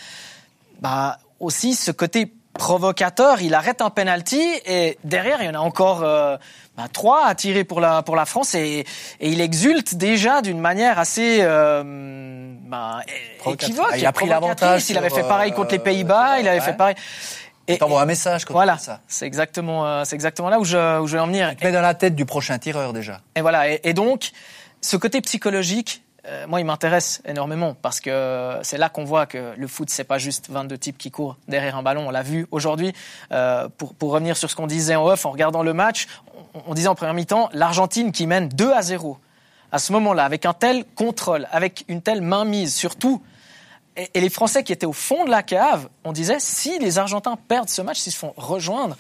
bah, 0.80 1.18
aussi 1.38 1.74
ce 1.74 1.90
côté 1.90 2.32
provocateur. 2.54 3.40
Il 3.40 3.54
arrête 3.54 3.80
un 3.80 3.90
penalty 3.90 4.42
et 4.66 4.98
derrière, 5.04 5.42
il 5.42 5.46
y 5.46 5.48
en 5.48 5.54
a 5.54 5.58
encore 5.58 6.02
euh, 6.02 6.36
bah, 6.76 6.84
trois 6.92 7.26
à 7.26 7.34
tirer 7.34 7.64
pour 7.64 7.80
la 7.80 8.02
pour 8.02 8.16
la 8.16 8.24
France 8.26 8.54
et, 8.54 8.84
et 9.20 9.28
il 9.28 9.40
exulte 9.40 9.94
déjà 9.94 10.42
d'une 10.42 10.60
manière 10.60 10.98
assez 10.98 11.38
euh, 11.40 12.54
bah, 12.66 13.00
équivoque. 13.46 13.86
Ah, 13.92 13.98
il 13.98 14.06
a 14.06 14.12
pris 14.12 14.26
l'avantage 14.26 14.88
Il 14.90 14.98
avait 14.98 15.10
fait 15.10 15.22
pareil 15.22 15.52
euh, 15.52 15.54
contre 15.54 15.72
les 15.72 15.78
Pays-Bas. 15.78 16.40
Il 16.40 16.48
avait 16.48 16.58
ouais. 16.58 16.64
fait 16.64 16.76
pareil. 16.76 16.96
Et, 17.68 17.78
T'envoies 17.78 18.02
un 18.02 18.06
message 18.06 18.44
quand 18.44 18.54
voilà, 18.54 18.78
ça. 18.78 19.00
c'est 19.06 19.26
exactement, 19.26 19.86
euh, 19.86 20.02
c'est 20.04 20.16
exactement 20.16 20.48
là 20.48 20.58
où 20.58 20.64
je, 20.64 20.98
où 21.00 21.06
je 21.06 21.12
vais 21.12 21.20
en 21.20 21.28
venir. 21.28 21.50
Tu 21.50 21.56
te 21.56 21.64
mets 21.64 21.72
dans 21.72 21.80
la 21.80 21.94
tête 21.94 22.16
du 22.16 22.24
prochain 22.24 22.58
tireur 22.58 22.92
déjà. 22.92 23.20
Et 23.36 23.42
voilà. 23.42 23.70
Et, 23.70 23.80
et 23.84 23.92
donc, 23.94 24.32
ce 24.80 24.96
côté 24.96 25.20
psychologique, 25.20 26.02
euh, 26.26 26.46
moi, 26.46 26.60
il 26.60 26.66
m'intéresse 26.66 27.22
énormément 27.24 27.74
parce 27.80 28.00
que 28.00 28.58
c'est 28.62 28.76
là 28.76 28.88
qu'on 28.88 29.04
voit 29.04 29.26
que 29.26 29.54
le 29.56 29.66
foot, 29.66 29.88
c'est 29.90 30.04
pas 30.04 30.18
juste 30.18 30.50
22 30.50 30.76
types 30.76 30.98
qui 30.98 31.10
courent 31.10 31.36
derrière 31.48 31.76
un 31.76 31.82
ballon. 31.82 32.08
On 32.08 32.10
l'a 32.10 32.22
vu 32.22 32.46
aujourd'hui. 32.50 32.92
Euh, 33.32 33.68
pour, 33.78 33.94
pour 33.94 34.12
revenir 34.12 34.36
sur 34.36 34.50
ce 34.50 34.56
qu'on 34.56 34.66
disait 34.66 34.96
en 34.96 35.06
off, 35.06 35.24
en 35.24 35.30
regardant 35.30 35.62
le 35.62 35.72
match, 35.72 36.08
on, 36.66 36.74
disait 36.74 36.88
en 36.88 36.94
première 36.94 37.14
mi-temps, 37.14 37.48
l'Argentine 37.52 38.12
qui 38.12 38.26
mène 38.26 38.48
2 38.48 38.72
à 38.72 38.82
0 38.82 39.18
à 39.72 39.78
ce 39.78 39.92
moment-là, 39.92 40.24
avec 40.24 40.46
un 40.46 40.52
tel 40.52 40.84
contrôle, 40.84 41.46
avec 41.52 41.84
une 41.88 42.02
telle 42.02 42.22
mainmise 42.22 42.74
sur 42.74 42.96
tout. 42.96 43.22
Et, 43.96 44.10
et 44.14 44.20
les 44.20 44.30
Français 44.30 44.64
qui 44.64 44.72
étaient 44.72 44.86
au 44.86 44.92
fond 44.92 45.24
de 45.24 45.30
la 45.30 45.42
cave, 45.42 45.88
on 46.04 46.12
disait, 46.12 46.38
si 46.38 46.78
les 46.80 46.98
Argentins 46.98 47.38
perdent 47.48 47.68
ce 47.68 47.80
match, 47.80 47.98
s'ils 47.98 48.12
se 48.12 48.18
font 48.18 48.34
rejoindre, 48.36 48.96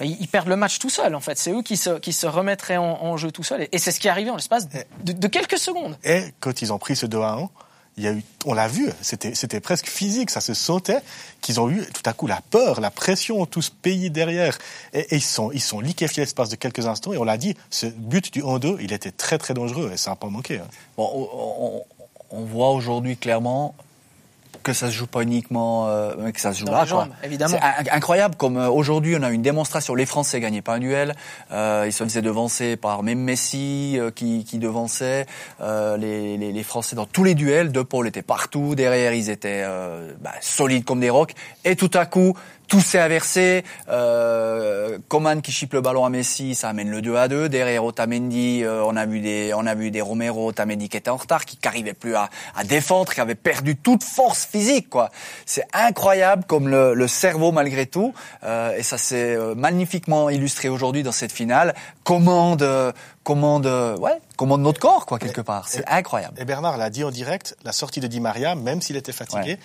ils 0.00 0.16
ils 0.20 0.28
perdent 0.28 0.48
le 0.48 0.56
match 0.56 0.78
tout 0.78 0.90
seuls, 0.90 1.14
en 1.14 1.20
fait. 1.20 1.38
C'est 1.38 1.52
eux 1.52 1.62
qui 1.62 1.76
se, 1.76 1.98
qui 1.98 2.12
se 2.12 2.26
remettraient 2.26 2.76
en, 2.76 2.84
en 3.02 3.16
jeu 3.16 3.30
tout 3.30 3.42
seuls. 3.42 3.62
Et, 3.62 3.68
et 3.72 3.78
c'est 3.78 3.92
ce 3.92 4.00
qui 4.00 4.06
est 4.08 4.10
arrivé 4.10 4.30
en 4.30 4.36
l'espace 4.36 4.68
de, 4.68 5.12
de 5.12 5.28
quelques 5.28 5.58
secondes. 5.58 5.96
Et 6.04 6.24
quand 6.40 6.62
ils 6.62 6.72
ont 6.72 6.78
pris 6.78 6.96
ce 6.96 7.06
2 7.06 7.18
à 7.20 7.32
1, 7.34 7.48
il 7.98 8.04
y 8.04 8.08
a 8.08 8.12
eu, 8.12 8.22
on 8.46 8.54
l'a 8.54 8.68
vu, 8.68 8.90
c'était, 9.02 9.34
c'était 9.34 9.60
presque 9.60 9.86
physique, 9.86 10.30
ça 10.30 10.40
se 10.40 10.54
sautait, 10.54 11.00
qu'ils 11.42 11.60
ont 11.60 11.68
eu 11.68 11.84
tout 11.92 12.00
à 12.06 12.14
coup 12.14 12.26
la 12.26 12.40
peur, 12.50 12.80
la 12.80 12.90
pression, 12.90 13.44
tout 13.44 13.60
ce 13.60 13.70
pays 13.70 14.08
derrière. 14.10 14.56
Et, 14.94 15.00
et 15.00 15.16
ils 15.16 15.20
sont, 15.22 15.52
ils 15.52 15.60
sont 15.60 15.78
liquéfiés 15.80 16.22
l'espace 16.22 16.48
de 16.48 16.56
quelques 16.56 16.86
instants. 16.86 17.12
Et 17.12 17.18
on 17.18 17.24
l'a 17.24 17.36
dit, 17.36 17.54
ce 17.68 17.84
but 17.84 18.32
du 18.32 18.42
1-2, 18.42 18.78
il 18.80 18.94
était 18.94 19.10
très 19.10 19.36
très 19.36 19.52
dangereux 19.52 19.90
et 19.92 19.98
ça 19.98 20.10
n'a 20.10 20.16
pas 20.16 20.28
manqué. 20.28 20.58
hein. 20.58 20.66
Bon, 20.96 21.10
on, 21.14 21.28
on- 21.66 21.84
on 22.34 22.44
voit 22.46 22.70
aujourd'hui 22.70 23.18
clairement 23.18 23.74
que 24.62 24.72
ça 24.72 24.86
se 24.88 24.92
joue 24.92 25.06
pas 25.06 25.22
uniquement, 25.22 25.88
euh, 25.88 26.30
que 26.32 26.40
ça 26.40 26.52
se 26.52 26.60
joue 26.60 26.66
Dans 26.66 26.72
là. 26.72 26.84
jambes, 26.84 27.08
quoi. 27.08 27.16
évidemment. 27.24 27.56
C'est 27.60 27.90
in- 27.90 27.96
incroyable 27.96 28.36
comme 28.36 28.56
euh, 28.56 28.68
aujourd'hui 28.70 29.16
on 29.18 29.22
a 29.22 29.30
une 29.30 29.42
démonstration. 29.42 29.94
Les 29.94 30.06
Français 30.06 30.40
gagnaient 30.40 30.62
pas 30.62 30.74
un 30.74 30.78
duel, 30.78 31.14
euh, 31.52 31.84
ils 31.86 31.92
se 31.92 32.04
faisaient 32.04 32.22
devancer 32.22 32.76
par 32.76 33.02
même 33.02 33.18
Messi 33.20 33.96
euh, 33.98 34.10
qui, 34.10 34.44
qui 34.44 34.58
devançait 34.58 35.26
euh, 35.60 35.96
les, 35.96 36.36
les, 36.38 36.52
les 36.52 36.62
Français 36.62 36.96
dans 36.96 37.06
tous 37.06 37.24
les 37.24 37.34
duels. 37.34 37.72
De 37.72 37.82
Paul 37.82 38.06
était 38.08 38.22
partout 38.22 38.74
derrière, 38.74 39.12
ils 39.12 39.30
étaient 39.30 39.62
euh, 39.64 40.12
bah, 40.20 40.32
solides 40.40 40.84
comme 40.84 41.00
des 41.00 41.10
rocs. 41.10 41.34
Et 41.64 41.76
tout 41.76 41.90
à 41.94 42.06
coup, 42.06 42.34
tout 42.72 42.80
s'est 42.80 42.98
inversé. 42.98 43.64
Euh, 43.90 44.98
Coman 45.08 45.42
qui 45.42 45.52
chipe 45.52 45.74
le 45.74 45.82
ballon 45.82 46.06
à 46.06 46.08
Messi, 46.08 46.54
ça 46.54 46.70
amène 46.70 46.88
le 46.90 47.02
2 47.02 47.16
à 47.16 47.28
2. 47.28 47.50
Derrière 47.50 47.84
Otamendi, 47.84 48.64
euh, 48.64 48.82
on 48.86 48.96
a 48.96 49.04
vu 49.04 49.20
des, 49.20 49.52
on 49.54 49.66
a 49.66 49.74
vu 49.74 49.90
des 49.90 50.00
Romero, 50.00 50.48
Otamendi 50.48 50.88
qui 50.88 50.96
était 50.96 51.10
en 51.10 51.18
retard, 51.18 51.44
qui 51.44 51.58
n'arrivait 51.62 51.92
plus 51.92 52.14
à, 52.16 52.30
à 52.56 52.64
défendre, 52.64 53.12
qui 53.12 53.20
avait 53.20 53.34
perdu 53.34 53.76
toute 53.76 54.02
force 54.02 54.46
physique, 54.46 54.88
quoi. 54.88 55.10
C'est 55.44 55.66
incroyable 55.74 56.44
comme 56.46 56.66
le, 56.66 56.94
le 56.94 57.08
cerveau, 57.08 57.52
malgré 57.52 57.84
tout, 57.84 58.14
euh, 58.42 58.74
et 58.74 58.82
ça 58.82 58.96
s'est 58.96 59.36
euh, 59.36 59.54
magnifiquement 59.54 60.30
illustré 60.30 60.70
aujourd'hui 60.70 61.02
dans 61.02 61.12
cette 61.12 61.32
finale, 61.32 61.74
commande, 62.04 62.62
euh, 62.62 62.90
commande, 63.22 63.66
euh, 63.66 63.98
ouais, 63.98 64.18
commande 64.38 64.62
notre 64.62 64.80
corps, 64.80 65.04
quoi, 65.04 65.18
quelque 65.18 65.42
part. 65.42 65.68
C'est 65.68 65.86
incroyable. 65.90 66.40
Et 66.40 66.46
Bernard 66.46 66.78
l'a 66.78 66.88
dit 66.88 67.04
en 67.04 67.10
direct, 67.10 67.54
la 67.64 67.72
sortie 67.72 68.00
de 68.00 68.06
Di 68.06 68.18
Maria, 68.20 68.54
même 68.54 68.80
s'il 68.80 68.96
était 68.96 69.12
fatigué, 69.12 69.42
Ouais. 69.42 69.58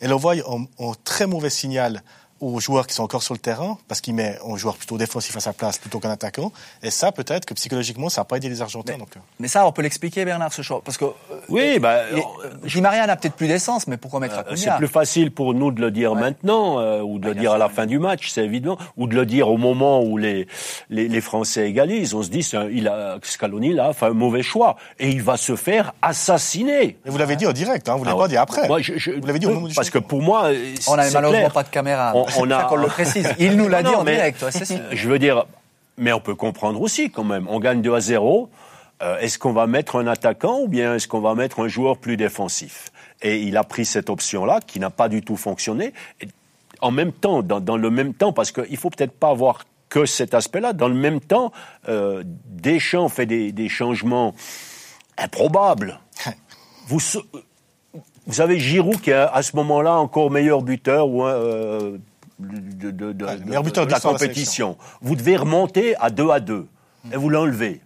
elle 0.00 0.14
envoie 0.14 0.32
un, 0.32 0.64
un 0.82 0.92
très 1.04 1.26
mauvais 1.26 1.50
signal 1.50 2.02
aux 2.40 2.60
joueurs 2.60 2.86
qui 2.86 2.94
sont 2.94 3.02
encore 3.04 3.22
sur 3.22 3.32
le 3.34 3.38
terrain, 3.40 3.78
parce 3.88 4.00
qu'il 4.00 4.14
met 4.14 4.38
un 4.46 4.56
joueur 4.56 4.76
plutôt 4.76 4.98
défensif 4.98 5.36
à 5.36 5.40
sa 5.40 5.52
place 5.52 5.78
plutôt 5.78 5.98
qu'un 6.00 6.10
attaquant. 6.10 6.52
Et 6.82 6.90
ça, 6.90 7.10
peut-être 7.12 7.46
que 7.46 7.54
psychologiquement, 7.54 8.08
ça 8.08 8.20
n'a 8.20 8.24
pas 8.26 8.36
aidé 8.36 8.48
les 8.48 8.60
Argentins. 8.60 8.98
Donc, 8.98 9.16
euh. 9.16 9.20
Mais 9.40 9.48
ça, 9.48 9.66
on 9.66 9.72
peut 9.72 9.82
l'expliquer, 9.82 10.24
Bernard, 10.24 10.52
ce 10.52 10.62
choix, 10.62 10.82
parce 10.84 10.98
que 10.98 11.04
euh, 11.06 11.10
Oui, 11.48 11.78
bah, 11.78 12.00
euh, 12.12 12.20
Di 12.64 12.80
Maria 12.80 13.06
n'a 13.06 13.16
peut-être 13.16 13.34
plus 13.34 13.48
d'essence, 13.48 13.86
mais 13.86 13.96
pourquoi 13.96 14.20
mettre 14.20 14.36
Euh, 14.36 14.40
Acuna? 14.40 14.56
C'est 14.56 14.76
plus 14.76 14.88
facile 14.88 15.30
pour 15.30 15.54
nous 15.54 15.70
de 15.70 15.80
le 15.80 15.90
dire 15.90 16.12
Ouais. 16.12 16.20
maintenant 16.20 16.78
euh, 16.80 17.00
ou 17.00 17.18
de 17.18 17.28
le 17.28 17.34
dire 17.34 17.52
à 17.52 17.58
la 17.58 17.68
fin 17.68 17.86
du 17.86 17.98
match, 17.98 18.28
c'est 18.30 18.44
évident, 18.44 18.76
ou 18.96 19.06
de 19.06 19.14
le 19.14 19.24
dire 19.26 19.48
au 19.48 19.56
moment 19.56 20.02
où 20.02 20.18
les 20.18 20.46
les, 20.90 21.08
les 21.08 21.20
Français 21.20 21.68
égalisent. 21.68 22.14
On 22.14 22.22
se 22.22 22.28
dit, 22.30 22.46
un- 22.54 22.68
il 22.68 22.88
a 22.88 23.16
Scaloni 23.22 23.72
là, 23.72 23.92
fait 23.92 24.06
un 24.06 24.10
mauvais 24.10 24.42
choix 24.42 24.76
et 24.98 25.08
il 25.08 25.22
va 25.22 25.36
se 25.36 25.56
faire 25.56 25.94
assassiner. 26.02 26.98
Et 27.04 27.10
vous 27.10 27.18
l'avez 27.18 27.36
dit 27.36 27.46
en 27.46 27.52
direct, 27.52 27.88
hein, 27.88 27.94
vous 27.96 28.00
ne 28.00 28.06
l'avez 28.06 28.18
Ah 28.18 28.22
pas 28.22 28.28
dit 28.28 28.36
après. 28.36 28.66
Moi, 28.68 28.80
je- 28.80 28.96
je- 28.98 29.12
vous 29.12 29.26
l'avez 29.26 29.38
dit 29.38 29.46
au 29.46 29.54
moment 29.54 29.68
du 29.68 29.74
parce 29.74 29.90
que 29.90 29.98
pour 29.98 30.22
moi, 30.22 30.50
On 30.88 30.96
n'avait 30.96 31.10
malheureusement 31.12 31.40
clair. 31.40 31.52
pas 31.52 31.62
de 31.62 31.68
caméra. 31.68 32.12
On- 32.14 32.23
on 32.38 32.50
a- 32.50 32.64
qu'on 32.64 32.76
le 32.76 32.86
précise. 32.86 33.28
Il 33.38 33.56
nous 33.56 33.68
l'a 33.68 33.82
dit 33.82 33.94
en 33.94 34.04
mais- 34.04 34.16
direct, 34.16 34.42
ouais, 34.42 34.50
c'est 34.52 34.64
sûr. 34.64 34.78
Je 34.92 35.08
veux 35.08 35.18
dire, 35.18 35.44
mais 35.96 36.12
on 36.12 36.20
peut 36.20 36.34
comprendre 36.34 36.80
aussi 36.80 37.10
quand 37.10 37.24
même. 37.24 37.46
On 37.48 37.60
gagne 37.60 37.82
2 37.82 37.94
à 37.94 38.00
0. 38.00 38.48
Euh, 39.02 39.18
est-ce 39.18 39.38
qu'on 39.38 39.52
va 39.52 39.66
mettre 39.66 39.96
un 39.96 40.06
attaquant 40.06 40.60
ou 40.60 40.68
bien 40.68 40.94
est-ce 40.94 41.08
qu'on 41.08 41.20
va 41.20 41.34
mettre 41.34 41.60
un 41.60 41.68
joueur 41.68 41.98
plus 41.98 42.16
défensif? 42.16 42.90
Et 43.22 43.38
il 43.40 43.56
a 43.56 43.64
pris 43.64 43.84
cette 43.84 44.08
option-là 44.10 44.60
qui 44.66 44.78
n'a 44.80 44.90
pas 44.90 45.08
du 45.08 45.22
tout 45.22 45.36
fonctionné. 45.36 45.92
Et 46.20 46.28
en 46.80 46.90
même 46.90 47.12
temps, 47.12 47.42
dans, 47.42 47.60
dans 47.60 47.76
le 47.76 47.90
même 47.90 48.14
temps, 48.14 48.32
parce 48.32 48.52
qu'il 48.52 48.76
faut 48.76 48.90
peut-être 48.90 49.12
pas 49.18 49.32
voir 49.34 49.64
que 49.88 50.06
cet 50.06 50.34
aspect-là. 50.34 50.72
Dans 50.72 50.88
le 50.88 50.94
même 50.94 51.20
temps, 51.20 51.52
euh, 51.88 52.22
Deschamps 52.46 53.08
fait 53.08 53.26
des, 53.26 53.52
des 53.52 53.68
changements 53.68 54.34
improbables. 55.18 56.00
Vous 58.26 58.40
avez 58.40 58.58
Giroud 58.58 59.00
qui 59.00 59.10
est 59.10 59.14
à 59.14 59.42
ce 59.42 59.54
moment-là 59.56 59.94
encore 59.98 60.30
meilleur 60.30 60.62
buteur 60.62 61.08
ou 61.08 61.24
euh, 61.24 61.98
de, 62.38 62.90
de- 62.90 63.12
de- 63.12 63.24
Ouais, 63.24 63.36
de 63.36 63.90
la 63.90 64.00
compétition. 64.00 64.76
Vous 65.02 65.16
devez 65.16 65.36
remonter 65.36 65.96
à 65.96 66.10
2 66.10 66.30
à 66.30 66.40
2 66.40 66.66
et 67.12 67.16
vous 67.16 67.28
l'enlevez. 67.28 67.80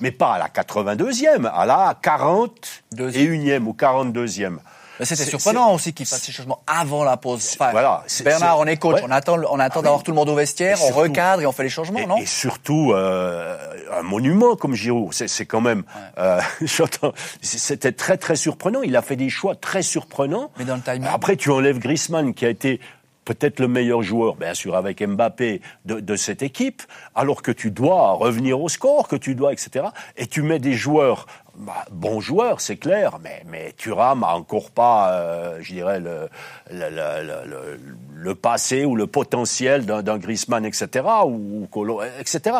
Mais 0.00 0.10
pas 0.12 0.34
à 0.34 0.38
la 0.38 0.48
82e, 0.48 1.46
à 1.52 1.66
la 1.66 1.94
41e 2.02 3.64
ou 3.64 3.72
42e. 3.78 4.58
Mais 5.00 5.04
c'était 5.06 5.24
surprenant 5.24 5.72
aussi 5.74 5.92
qu'il 5.92 6.06
fasse 6.06 6.22
ces 6.22 6.32
changements 6.32 6.60
avant 6.66 7.04
la 7.04 7.16
pause. 7.16 7.48
Enfin, 7.54 7.70
voilà, 7.70 8.02
Bernard, 8.24 8.58
on 8.58 8.64
est 8.66 8.76
coach, 8.78 8.96
ouais. 8.96 9.02
on 9.06 9.10
attend, 9.12 9.36
on 9.48 9.60
attend 9.60 9.80
d'avoir 9.80 10.02
tout 10.02 10.10
le 10.10 10.16
monde 10.16 10.28
au 10.28 10.34
vestiaire, 10.34 10.76
on 10.82 10.92
recadre 10.92 11.40
et 11.40 11.46
on 11.46 11.52
fait 11.52 11.62
les 11.62 11.68
changements, 11.68 12.00
Et, 12.00 12.06
non 12.06 12.16
et 12.16 12.26
surtout, 12.26 12.90
euh, 12.92 13.56
un 13.96 14.02
monument 14.02 14.56
comme 14.56 14.74
Giroud, 14.74 15.12
c'est 15.12 15.46
quand 15.46 15.60
même... 15.60 15.84
euh, 16.18 16.40
j'entends- 16.62 17.12
C'était 17.40 17.92
très 17.92 18.16
très 18.16 18.34
surprenant. 18.34 18.82
Il 18.82 18.96
a 18.96 19.02
fait 19.02 19.14
des 19.14 19.28
choix 19.30 19.54
très 19.54 19.82
surprenants. 19.82 20.50
Mais 20.58 20.64
dans 20.64 20.74
le 20.74 20.82
timing. 20.82 21.06
Après, 21.12 21.36
tu 21.36 21.50
enlèves 21.52 21.78
Griezmann, 21.78 22.34
qui 22.34 22.44
a 22.44 22.48
été 22.48 22.80
peut-être 23.28 23.60
le 23.60 23.68
meilleur 23.68 24.02
joueur, 24.02 24.36
bien 24.36 24.54
sûr 24.54 24.74
avec 24.74 25.02
Mbappé, 25.06 25.60
de, 25.84 26.00
de 26.00 26.16
cette 26.16 26.42
équipe, 26.42 26.82
alors 27.14 27.42
que 27.42 27.52
tu 27.52 27.70
dois 27.70 28.12
revenir 28.12 28.58
au 28.58 28.70
score, 28.70 29.06
que 29.06 29.16
tu 29.16 29.34
dois, 29.34 29.52
etc. 29.52 29.84
Et 30.16 30.26
tu 30.26 30.40
mets 30.40 30.58
des 30.58 30.72
joueurs, 30.72 31.26
bah, 31.54 31.84
bons 31.90 32.20
joueurs, 32.20 32.62
c'est 32.62 32.78
clair, 32.78 33.18
mais, 33.22 33.42
mais 33.46 33.74
Thuram 33.76 34.24
a 34.24 34.34
encore 34.34 34.70
pas, 34.70 35.12
euh, 35.12 35.58
je 35.60 35.74
dirais, 35.74 36.00
le, 36.00 36.30
le, 36.72 36.88
le, 36.88 37.78
le- 38.14 38.34
passé 38.34 38.86
ou 38.86 38.96
le 38.96 39.06
potentiel 39.06 39.84
d'un 39.84 40.16
Griezmann, 40.18 40.64
etc., 40.64 41.04
ou, 41.26 41.68
ou 41.74 42.02
etc. 42.20 42.56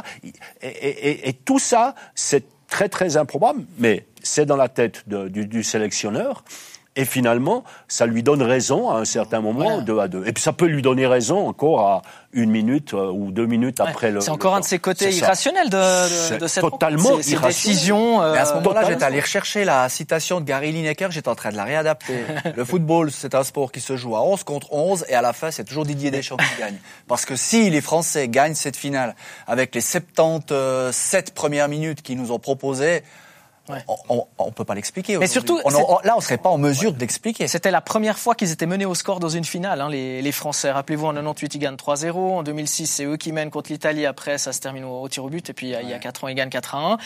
Et, 0.60 0.68
et- 0.68 1.28
et- 1.30 1.32
tout 1.32 1.58
ça, 1.58 1.94
c'est 2.14 2.44
très 2.68 2.90
très 2.90 3.16
improbable, 3.16 3.62
mais 3.78 4.04
c'est 4.22 4.44
dans 4.44 4.56
la 4.56 4.68
tête 4.68 5.04
du, 5.08 5.46
du 5.46 5.62
sélectionneur. 5.62 6.44
Et 7.00 7.04
finalement, 7.04 7.62
ça 7.86 8.06
lui 8.06 8.24
donne 8.24 8.42
raison 8.42 8.90
à 8.90 8.96
un 8.98 9.04
certain 9.04 9.40
moment, 9.40 9.64
Voilà. 9.64 9.82
2 9.82 9.98
à 10.00 10.08
2. 10.08 10.26
Et 10.26 10.32
puis 10.32 10.42
ça 10.42 10.52
peut 10.52 10.66
lui 10.66 10.82
donner 10.82 11.06
raison 11.06 11.46
encore 11.46 11.80
à 11.86 12.02
une 12.32 12.50
minute 12.50 12.92
euh, 12.92 13.10
ou 13.10 13.30
deux 13.30 13.46
minutes 13.46 13.78
Ouais, 13.78 13.86
après 13.88 14.10
le. 14.10 14.20
C'est 14.20 14.30
encore 14.30 14.50
le 14.54 14.56
un 14.58 14.60
de 14.60 14.64
ces 14.64 14.80
côtés 14.80 15.10
irrationnels 15.14 15.70
de, 15.70 15.76
de, 15.76 16.08
C'est 16.08 16.38
de 16.38 16.46
cette 16.48 16.62
totalement. 16.62 17.22
Ces- 17.22 17.38
décisions. 17.38 18.20
euh, 18.20 18.32
Mais 18.32 18.38
à 18.38 18.44
ce 18.46 18.54
moment-là, 18.54 18.82
j'étais 18.88 19.04
allé 19.04 19.20
rechercher 19.20 19.64
la 19.64 19.88
citation 19.88 20.40
de 20.40 20.44
Gary 20.44 20.72
Lineker, 20.72 21.10
j'étais 21.12 21.28
en 21.28 21.36
train 21.36 21.50
de 21.50 21.56
la 21.56 21.64
réadapter. 21.64 22.18
le 22.56 22.64
football, 22.64 23.12
c'est 23.12 23.34
un 23.36 23.44
sport 23.44 23.70
qui 23.70 23.80
se 23.80 23.96
joue 23.96 24.16
à 24.16 24.22
11 24.22 24.42
contre 24.42 24.72
11, 24.72 25.04
et 25.08 25.14
à 25.14 25.22
la 25.22 25.32
fin, 25.32 25.52
c'est 25.52 25.62
toujours 25.64 25.84
Didier 25.86 26.10
Deschamps 26.10 26.36
qui 26.36 26.60
gagne. 26.60 26.76
Parce 27.06 27.24
que 27.24 27.36
si 27.36 27.70
les 27.70 27.80
Français 27.80 28.26
gagnent 28.26 28.54
cette 28.56 28.76
finale 28.76 29.14
avec 29.46 29.72
les 29.74 29.80
77 29.80 31.32
premières 31.34 31.68
minutes 31.68 32.02
qu'ils 32.02 32.18
nous 32.18 32.32
ont 32.32 32.38
proposées, 32.38 33.02
Ouais. 33.68 33.84
on, 33.88 33.96
on, 34.08 34.25
on 34.38 34.50
peut 34.52 34.64
pas 34.64 34.75
l'expliquer. 34.75 35.16
Mais 35.18 35.26
surtout, 35.26 35.60
On- 35.64 35.70
on- 35.75 35.98
là, 36.04 36.14
on 36.16 36.20
serait 36.20 36.38
pas 36.38 36.48
en 36.48 36.58
mesure 36.58 36.92
de 36.92 36.98
l'expliquer. 36.98 37.48
C'était 37.48 37.70
la 37.70 37.80
première 37.80 38.18
fois 38.18 38.34
qu'ils 38.34 38.50
étaient 38.50 38.66
menés 38.66 38.87
au 38.87 38.94
score 38.94 39.20
dans 39.20 39.28
une 39.28 39.44
finale, 39.44 39.80
hein, 39.80 39.88
les, 39.90 40.22
les 40.22 40.32
Français. 40.32 40.70
Rappelez-vous, 40.70 41.06
en 41.06 41.12
98, 41.14 41.54
ils 41.54 41.58
gagnent 41.58 41.75
3-0. 41.76 42.38
En 42.38 42.42
2006, 42.42 42.87
c'est 42.87 43.04
eux 43.04 43.16
qui 43.16 43.32
mènent 43.32 43.50
contre 43.50 43.70
l'Italie. 43.72 44.06
Après, 44.06 44.38
ça 44.38 44.52
se 44.52 44.60
termine 44.60 44.84
au, 44.84 45.00
au 45.02 45.08
tir 45.08 45.25
au 45.25 45.28
but. 45.28 45.50
Et 45.50 45.52
puis, 45.52 45.68
il 45.82 45.88
y 45.88 45.92
a 45.94 45.98
4 45.98 46.25
ans, 46.25 46.28
ils 46.28 46.34
gagnent 46.34 46.48
4-1. 46.48 46.98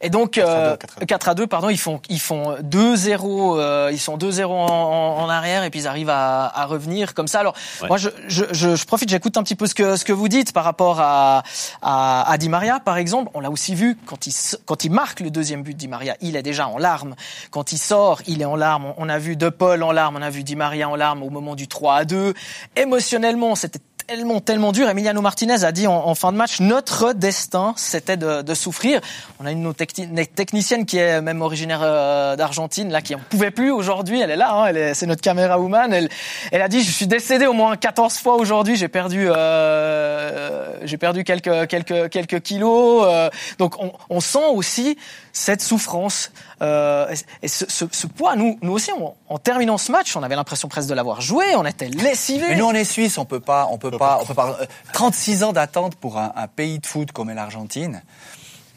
Et 0.00 0.10
donc, 0.10 0.32
4 0.32 0.48
à 0.48 0.54
2, 0.54 0.60
euh, 0.72 0.76
4 0.76 0.96
à 0.96 1.00
2. 1.00 1.06
4 1.06 1.28
à 1.28 1.34
2, 1.34 1.46
pardon, 1.46 1.68
ils 1.68 1.78
font, 1.78 2.00
ils 2.08 2.20
font 2.20 2.56
2-0, 2.62 3.58
euh, 3.58 3.90
ils 3.92 3.98
sont 3.98 4.16
2-0 4.16 4.44
en, 4.46 4.66
en- 4.66 5.16
en 5.24 5.28
arrière 5.28 5.64
et 5.64 5.70
puis 5.70 5.80
ils 5.80 5.86
arrivent 5.86 6.10
à, 6.10 6.46
à 6.46 6.66
revenir 6.66 7.14
comme 7.14 7.28
ça. 7.28 7.40
Alors, 7.40 7.54
Ouais. 7.82 7.88
moi, 7.88 7.96
je, 7.98 8.08
je, 8.28 8.44
je, 8.52 8.76
je 8.76 8.86
profite, 8.86 9.08
j'écoute 9.10 9.36
un 9.36 9.42
petit 9.42 9.54
peu 9.54 9.66
ce 9.66 9.74
que, 9.74 9.96
ce 9.96 10.04
que 10.04 10.12
vous 10.12 10.28
dites 10.28 10.52
par 10.52 10.64
rapport 10.64 11.00
à, 11.00 11.42
à, 11.82 12.30
à 12.30 12.38
Di 12.38 12.48
Maria, 12.48 12.80
par 12.80 12.96
exemple. 12.96 13.30
On 13.34 13.40
l'a 13.40 13.50
aussi 13.50 13.74
vu 13.74 13.98
quand 14.06 14.26
il, 14.26 14.30
s- 14.30 14.58
quand 14.66 14.84
il 14.84 14.90
marque 14.92 15.20
le 15.20 15.30
deuxième 15.30 15.62
but, 15.62 15.76
Di 15.76 15.88
Maria, 15.88 16.05
il 16.20 16.36
est 16.36 16.42
déjà 16.42 16.68
en 16.68 16.78
larmes. 16.78 17.14
Quand 17.50 17.72
il 17.72 17.78
sort, 17.78 18.22
il 18.26 18.42
est 18.42 18.46
en 18.46 18.56
larmes. 18.56 18.94
On 18.96 19.08
a 19.08 19.18
vu 19.18 19.36
De 19.36 19.48
Paul 19.48 19.82
en 19.82 19.92
larmes, 19.92 20.16
on 20.16 20.22
a 20.22 20.30
vu 20.30 20.42
Di 20.42 20.56
Maria 20.56 20.88
en 20.88 20.96
larmes 20.96 21.22
au 21.22 21.30
moment 21.30 21.54
du 21.54 21.68
3 21.68 21.96
à 21.96 22.04
2. 22.04 22.34
Émotionnellement, 22.76 23.54
c'était 23.54 23.80
tellement, 24.06 24.40
tellement 24.40 24.72
dur. 24.72 24.88
Emiliano 24.88 25.20
Martinez 25.20 25.64
a 25.64 25.72
dit 25.72 25.86
en, 25.86 26.14
fin 26.14 26.32
de 26.32 26.36
match, 26.36 26.60
notre 26.60 27.12
destin, 27.12 27.74
c'était 27.76 28.16
de, 28.16 28.54
souffrir. 28.54 29.00
On 29.40 29.46
a 29.46 29.52
une 29.52 29.60
de 29.60 29.64
nos 29.64 30.84
qui 30.84 30.98
est 30.98 31.20
même 31.20 31.42
originaire 31.42 31.80
euh, 31.82 32.36
d'Argentine, 32.36 32.90
là, 32.90 33.02
qui 33.02 33.14
en 33.14 33.18
pouvait 33.18 33.50
plus 33.50 33.70
aujourd'hui. 33.70 34.20
Elle 34.20 34.30
est 34.30 34.36
là, 34.36 34.52
hein, 34.52 34.92
c'est 34.94 35.06
notre 35.06 35.20
caméra 35.20 35.58
woman. 35.58 35.92
Elle, 35.92 36.62
a 36.62 36.68
dit, 36.68 36.82
je 36.82 36.90
suis 36.90 37.06
décédée 37.06 37.46
au 37.46 37.52
moins 37.52 37.76
14 37.76 38.18
fois 38.18 38.36
aujourd'hui. 38.36 38.76
J'ai 38.76 38.88
perdu, 38.88 39.26
euh, 39.28 40.78
j'ai 40.84 40.96
perdu 40.96 41.24
quelques, 41.24 42.40
kilos. 42.42 43.04
euh, 43.06 43.28
donc, 43.58 43.82
on, 43.82 43.92
on 44.08 44.20
sent 44.20 44.46
aussi 44.54 44.96
cette 45.36 45.60
souffrance 45.60 46.32
euh, 46.62 47.14
et 47.42 47.48
ce, 47.48 47.64
ce, 47.68 47.84
ce 47.92 48.06
poids. 48.06 48.36
Nous, 48.36 48.58
nous 48.62 48.72
aussi, 48.72 48.90
on- 48.92 49.14
en 49.28 49.38
terminant 49.38 49.76
ce 49.76 49.92
match, 49.92 50.16
on 50.16 50.22
avait 50.22 50.36
l'impression 50.36 50.68
presque 50.68 50.88
de 50.88 50.94
l'avoir 50.94 51.20
joué. 51.20 51.54
On 51.56 51.64
était 51.66 51.88
lessivés. 51.88 52.48
Mais 52.48 52.56
nous, 52.56 52.64
on 52.64 52.72
est 52.72 52.84
Suisse, 52.84 53.18
on 53.18 53.24
peut 53.26 53.40
pas, 53.40 53.68
on 53.70 53.76
peut 53.78 53.90
pas, 53.90 54.18
on 54.22 54.24
peut 54.24 54.34
pas. 54.34 54.56
euh, 54.60 54.66
36 54.94 55.44
ans 55.44 55.52
d'attente 55.52 55.94
pour 55.96 56.18
un, 56.18 56.32
un 56.36 56.48
pays 56.48 56.78
de 56.78 56.86
foot 56.86 57.12
comme 57.12 57.28
est 57.30 57.34
l'Argentine. 57.34 58.02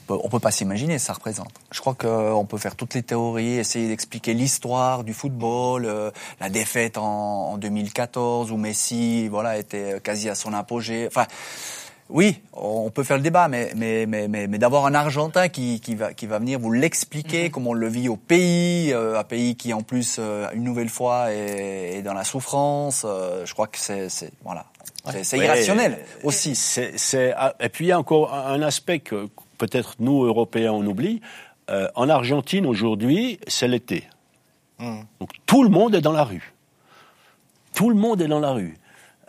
on 0.10 0.28
peut- 0.28 0.40
pas 0.40 0.52
s'imaginer 0.52 1.00
ça 1.00 1.14
représente. 1.14 1.52
Je 1.72 1.80
crois 1.80 1.94
qu'on 1.94 2.46
peut 2.46 2.58
faire 2.58 2.76
toutes 2.76 2.94
les 2.94 3.04
théories, 3.04 3.54
essayer 3.54 3.88
d'expliquer 3.88 4.34
l'histoire 4.34 5.04
du 5.04 5.14
football, 5.14 5.86
euh, 5.86 6.12
la 6.42 6.50
défaite 6.50 6.98
en, 6.98 7.52
en 7.54 7.58
2014 7.58 8.52
où 8.52 8.58
Messi, 8.58 9.28
voilà, 9.30 9.58
était 9.58 10.02
quasi 10.04 10.28
à 10.30 10.36
son 10.36 10.54
apogée. 10.54 11.08
Enfin, 11.08 11.26
oui, 12.10 12.42
on 12.54 12.90
peut 12.90 13.04
faire 13.04 13.18
le 13.18 13.24
débat, 13.24 13.48
mais 13.48 13.72
mais 13.76 14.08
mais 14.08 14.28
mais, 14.28 14.48
mais 14.48 14.58
d'avoir 14.58 14.88
un 14.88 14.96
Argentin 14.96 15.48
qui 15.48 15.80
qui 15.80 15.94
va 15.94 16.12
qui 16.14 16.26
va 16.26 16.40
venir 16.40 16.58
vous 16.60 16.72
l'expliquer 16.72 17.52
comment 17.52 17.70
on 17.70 17.74
le 17.74 17.88
vit 17.88 18.10
au 18.10 18.16
pays, 18.16 18.92
euh, 18.92 19.20
un 19.20 19.24
pays 19.24 19.56
qui 19.56 19.74
en 19.74 19.82
plus 19.82 20.18
euh, 20.18 20.48
une 20.54 20.64
nouvelle 20.64 20.90
fois 20.90 21.32
est, 21.32 22.02
dans 22.02 22.16
la 22.16 22.24
souffrance. 22.24 23.06
euh, 23.06 23.46
je 23.46 23.54
crois 23.54 23.68
que 23.68 23.78
c'est 23.78 24.10
c'est 24.10 24.32
voilà, 24.44 24.66
c'est 25.22 25.38
irrationnel 25.38 26.00
aussi. 26.24 26.56
C'est, 26.56 27.34
ah, 27.38 27.54
et 27.60 27.70
puis 27.70 27.86
il 27.86 27.90
y 27.90 27.92
a 27.92 28.00
encore 28.00 28.34
un 28.34 28.62
aspect 28.64 29.00
que 29.00 29.28
peut-être 29.60 29.96
nous, 30.00 30.24
Européens, 30.24 30.72
on 30.72 30.86
oublie. 30.86 31.22
En 31.94 32.10
Argentine, 32.10 32.66
aujourd'hui, 32.66 33.40
c'est 33.48 33.68
l'été. 33.68 34.06
Hmm. 34.80 35.02
Donc 35.20 35.30
tout 35.46 35.62
le 35.62 35.70
monde 35.70 35.94
est 35.94 36.02
dans 36.02 36.12
la 36.12 36.24
rue. 36.24 36.54
tout 37.76 37.92
le 37.92 37.96
monde 37.96 38.20
est 38.24 38.28
dans 38.28 38.40
la 38.40 38.52
rue. 38.52 38.76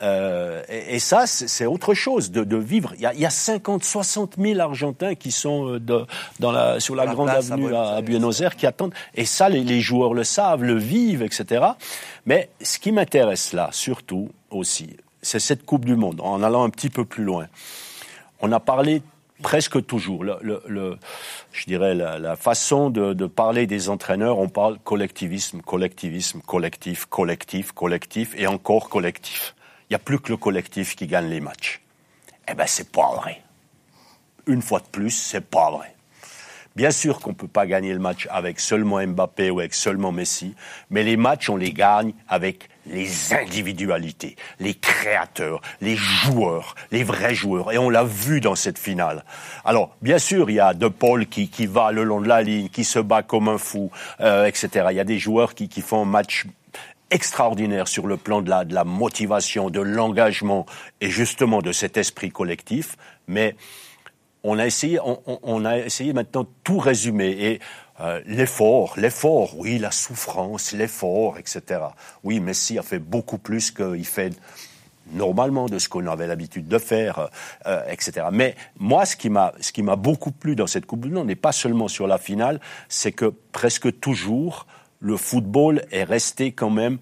Euh, 0.03 0.63
et, 0.69 0.97
et, 0.97 0.99
ça, 0.99 1.27
c'est 1.27 1.67
autre 1.67 1.95
chose 1.95 2.31
de, 2.31 2.45
de 2.45 2.57
vivre. 2.57 2.93
Il 2.97 3.03
y, 3.03 3.07
a, 3.07 3.15
il 3.15 3.21
y, 3.21 3.27
a, 3.27 3.31
50, 3.31 3.85
60 3.85 4.37
000 4.39 4.59
Argentins 4.61 5.15
qui 5.15 5.31
sont 5.31 5.75
euh, 5.75 5.81
de, 5.81 6.07
dans 6.39 6.53
la, 6.53 6.81
sur 6.81 6.95
la, 6.95 7.05
la 7.05 7.15
grande 7.15 7.29
avenue 7.29 7.75
à, 7.75 7.97
à, 7.97 8.01
Buenos 8.01 8.41
Aires 8.41 8.57
qui 8.57 8.67
attendent. 8.67 8.95
Et 9.15 9.25
ça, 9.25 9.49
les, 9.49 9.63
les, 9.63 9.81
joueurs 9.81 10.15
le 10.15 10.25
savent, 10.25 10.65
le 10.65 10.77
vivent, 10.77 11.23
etc. 11.23 11.65
Mais 12.25 12.49
ce 12.63 12.79
qui 12.79 12.93
m'intéresse 12.93 13.53
là, 13.53 13.69
surtout 13.73 14.31
aussi, 14.51 14.97
c'est 15.23 15.41
cette 15.41 15.67
Coupe 15.67 15.85
du 15.85 15.97
Monde. 15.97 16.21
En 16.23 16.43
allant 16.43 16.65
un 16.65 16.71
petit 16.71 16.91
peu 16.91 17.05
plus 17.05 17.25
loin, 17.25 17.47
on 18.41 18.53
a 18.53 18.61
parlé 18.61 19.03
presque 19.43 19.85
toujours. 19.87 20.25
Le, 20.25 20.39
le, 20.43 20.63
le, 20.67 20.99
je 21.53 21.65
dirais 21.67 21.95
la, 21.95 22.19
la 22.19 22.37
façon 22.37 22.91
de, 22.91 23.13
de, 23.13 23.27
parler 23.27 23.67
des 23.67 23.89
entraîneurs, 23.89 24.39
on 24.39 24.49
parle 24.49 24.79
collectivisme, 24.79 25.61
collectivisme, 25.61 26.41
collectif, 26.41 27.07
collectif, 27.07 27.73
collectif 27.73 28.35
et 28.39 28.47
encore 28.47 28.89
collectif. 28.89 29.55
N'y 29.91 29.97
a 29.97 29.99
plus 29.99 30.21
que 30.21 30.31
le 30.31 30.37
collectif 30.37 30.95
qui 30.95 31.07
gagne 31.07 31.29
les 31.29 31.41
matchs. 31.41 31.81
Eh 32.49 32.55
ben, 32.55 32.67
c'est 32.67 32.93
pas 32.93 33.13
vrai. 33.17 33.43
Une 34.47 34.63
fois 34.63 34.79
de 34.81 34.87
plus, 34.87 35.11
c'est 35.11 35.41
pas 35.41 35.71
vrai. 35.71 35.95
Bien 36.77 36.93
sûr 36.93 37.19
qu'on 37.19 37.31
ne 37.31 37.35
peut 37.35 37.49
pas 37.49 37.67
gagner 37.67 37.93
le 37.93 37.99
match 37.99 38.29
avec 38.31 38.61
seulement 38.61 39.05
Mbappé 39.05 39.51
ou 39.51 39.59
avec 39.59 39.75
seulement 39.75 40.13
Messi, 40.13 40.55
mais 40.89 41.03
les 41.03 41.17
matchs, 41.17 41.51
on 41.51 41.57
les 41.57 41.73
gagne 41.73 42.13
avec 42.29 42.69
les 42.87 43.35
individualités, 43.35 44.37
les 44.61 44.75
créateurs, 44.75 45.61
les 45.81 45.97
joueurs, 45.97 46.77
les 46.93 47.03
vrais 47.03 47.35
joueurs. 47.35 47.73
Et 47.73 47.79
on 47.79 47.91
l'a 47.91 48.05
vu 48.05 48.41
dans 48.41 48.55
cette 48.55 48.79
finale. 48.79 49.25
Alors, 49.65 49.97
bien 50.01 50.19
sûr, 50.19 50.49
il 50.49 50.55
y 50.55 50.61
a 50.61 50.73
De 50.73 50.87
Paul 50.87 51.27
qui, 51.27 51.49
qui 51.49 51.67
va 51.67 51.91
le 51.91 52.05
long 52.05 52.21
de 52.21 52.29
la 52.29 52.43
ligne, 52.43 52.69
qui 52.69 52.85
se 52.85 53.01
bat 53.01 53.23
comme 53.23 53.49
un 53.49 53.59
fou, 53.59 53.91
euh, 54.21 54.47
etc. 54.47 54.87
Il 54.91 54.97
y 54.97 55.01
a 55.01 55.05
des 55.05 55.19
joueurs 55.19 55.55
qui, 55.55 55.69
qui 55.69 55.83
font 55.83 56.03
un 56.03 56.07
match 56.07 56.47
extraordinaire 57.11 57.89
sur 57.89 58.07
le 58.07 58.17
plan 58.17 58.43
de 58.43 58.51
la, 58.51 58.65
de 58.65 58.75
la 58.75 58.85
motivation, 58.85 59.71
de 59.71 59.81
l'engagement 59.81 60.67
et 61.01 61.11
justement 61.11 61.63
de 61.63 61.73
cet 61.73 61.97
esprit 61.97 62.31
collectif. 62.31 62.97
Mais 63.27 63.57
on 64.43 64.59
a 64.59 64.67
essayé, 64.67 64.99
on, 65.01 65.21
on 65.27 65.65
a 65.65 65.79
essayé 65.79 66.13
maintenant 66.13 66.47
tout 66.65 66.79
résumer 66.79 67.31
et 67.31 67.61
euh, 68.01 68.21
l'effort, 68.25 68.95
l'effort, 68.97 69.59
oui, 69.59 69.79
la 69.79 69.91
souffrance, 69.91 70.73
l'effort, 70.73 71.37
etc. 71.39 71.81
Oui, 72.25 72.41
Messi 72.41 72.79
a 72.79 72.83
fait 72.83 72.99
beaucoup 72.99 73.37
plus 73.37 73.71
qu'il 73.71 74.07
fait 74.07 74.33
normalement 75.13 75.67
de 75.67 75.79
ce 75.79 75.89
qu'on 75.89 76.07
avait 76.07 76.27
l'habitude 76.27 76.67
de 76.69 76.79
faire, 76.79 77.29
euh, 77.67 77.83
etc. 77.91 78.29
Mais 78.33 78.55
moi, 78.79 79.05
ce 79.05 79.17
qui 79.17 79.29
m'a, 79.29 79.53
ce 79.61 79.73
qui 79.73 79.83
m'a 79.83 79.97
beaucoup 79.97 80.31
plu 80.31 80.57
dans 80.57 80.67
cette 80.67 80.87
Coupe 80.87 81.01
du 81.01 81.11
Monde, 81.11 81.27
n'est 81.27 81.35
pas 81.35 81.53
seulement 81.53 81.89
sur 81.89 82.07
la 82.07 82.17
finale, 82.17 82.61
c'est 82.89 83.13
que 83.13 83.35
presque 83.53 84.01
toujours 84.01 84.67
le 85.01 85.17
football 85.17 85.83
est 85.91 86.05
resté 86.05 86.53
quand 86.53 86.71
même 86.71 86.99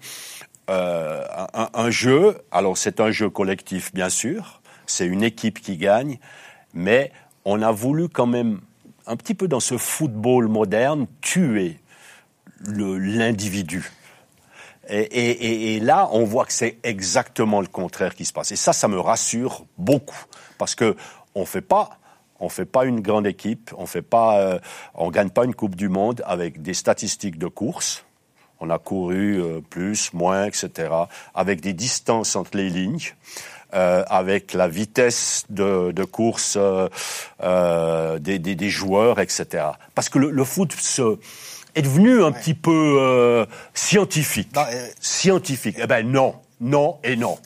euh, 0.69 1.25
un, 1.73 1.89
jeu. 1.89 2.37
Alors 2.51 2.77
c'est 2.77 2.99
un 2.99 3.11
jeu 3.11 3.29
collectif, 3.29 3.93
bien 3.93 4.09
sûr. 4.09 4.61
C'est 4.85 5.05
une 5.05 5.23
équipe 5.23 5.59
qui 5.59 5.77
gagne, 5.77 6.19
mais 6.73 7.11
on 7.45 7.61
a 7.61 7.71
voulu 7.71 8.09
quand 8.09 8.25
même 8.25 8.61
un 9.05 9.15
petit 9.15 9.35
peu 9.35 9.47
dans 9.47 9.59
ce 9.59 9.77
football 9.77 10.47
moderne 10.47 11.07
tuer 11.21 11.79
l'individu. 12.65 13.91
Et, 14.87 15.01
et, 15.01 15.75
et, 15.75 15.79
là, 15.79 16.09
on 16.11 16.23
voit 16.23 16.45
que 16.45 16.53
c'est 16.53 16.79
exactement 16.83 17.61
le 17.61 17.67
contraire 17.67 18.15
qui 18.15 18.25
se 18.25 18.33
passe. 18.33 18.51
Et 18.51 18.55
ça, 18.55 18.73
ça 18.73 18.87
me 18.87 18.99
rassure 18.99 19.65
beaucoup, 19.77 20.25
parce 20.57 20.73
que 20.73 20.95
on 21.35 21.45
fait 21.45 21.61
pas, 21.61 21.98
on 22.39 22.49
fait 22.49 22.65
pas 22.65 22.85
une 22.85 23.01
grande 23.01 23.27
équipe, 23.27 23.71
on 23.77 23.85
fait 23.85 24.01
pas, 24.01 24.39
euh, 24.39 24.59
on 24.95 25.09
gagne 25.09 25.29
pas 25.29 25.45
une 25.45 25.55
Coupe 25.55 25.75
du 25.75 25.89
Monde 25.89 26.21
avec 26.25 26.61
des 26.61 26.73
statistiques 26.73 27.37
de 27.37 27.47
course. 27.47 28.05
On 28.61 28.69
a 28.69 28.77
couru 28.77 29.41
euh, 29.41 29.61
plus, 29.61 30.13
moins, 30.13 30.45
etc. 30.45 30.89
Avec 31.33 31.61
des 31.61 31.73
distances 31.73 32.35
entre 32.35 32.57
les 32.57 32.69
lignes 32.69 33.13
euh, 33.73 34.03
avec 34.07 34.53
la 34.53 34.67
vitesse 34.67 35.45
de, 35.49 35.91
de 35.91 36.03
course 36.03 36.57
euh, 36.59 36.89
euh, 37.43 38.19
des, 38.19 38.39
des, 38.39 38.55
des, 38.55 38.69
joueurs, 38.69 39.19
etc. 39.19 39.65
Parce 39.95 40.09
que 40.09 40.19
le, 40.19 40.31
le 40.31 40.43
foot 40.43 40.73
se, 40.73 41.19
est 41.75 41.81
devenu 41.81 42.23
un 42.23 42.31
ouais. 42.31 42.39
petit 42.39 42.53
peu 42.53 42.97
euh, 42.99 43.45
scientifique. 43.73 44.55
Non, 44.55 44.63
scientifique. 44.99 45.77
Eh 45.79 45.87
ben 45.87 46.09
non 46.09 46.35
non 46.61 46.97
et 47.03 47.15
non. 47.15 47.37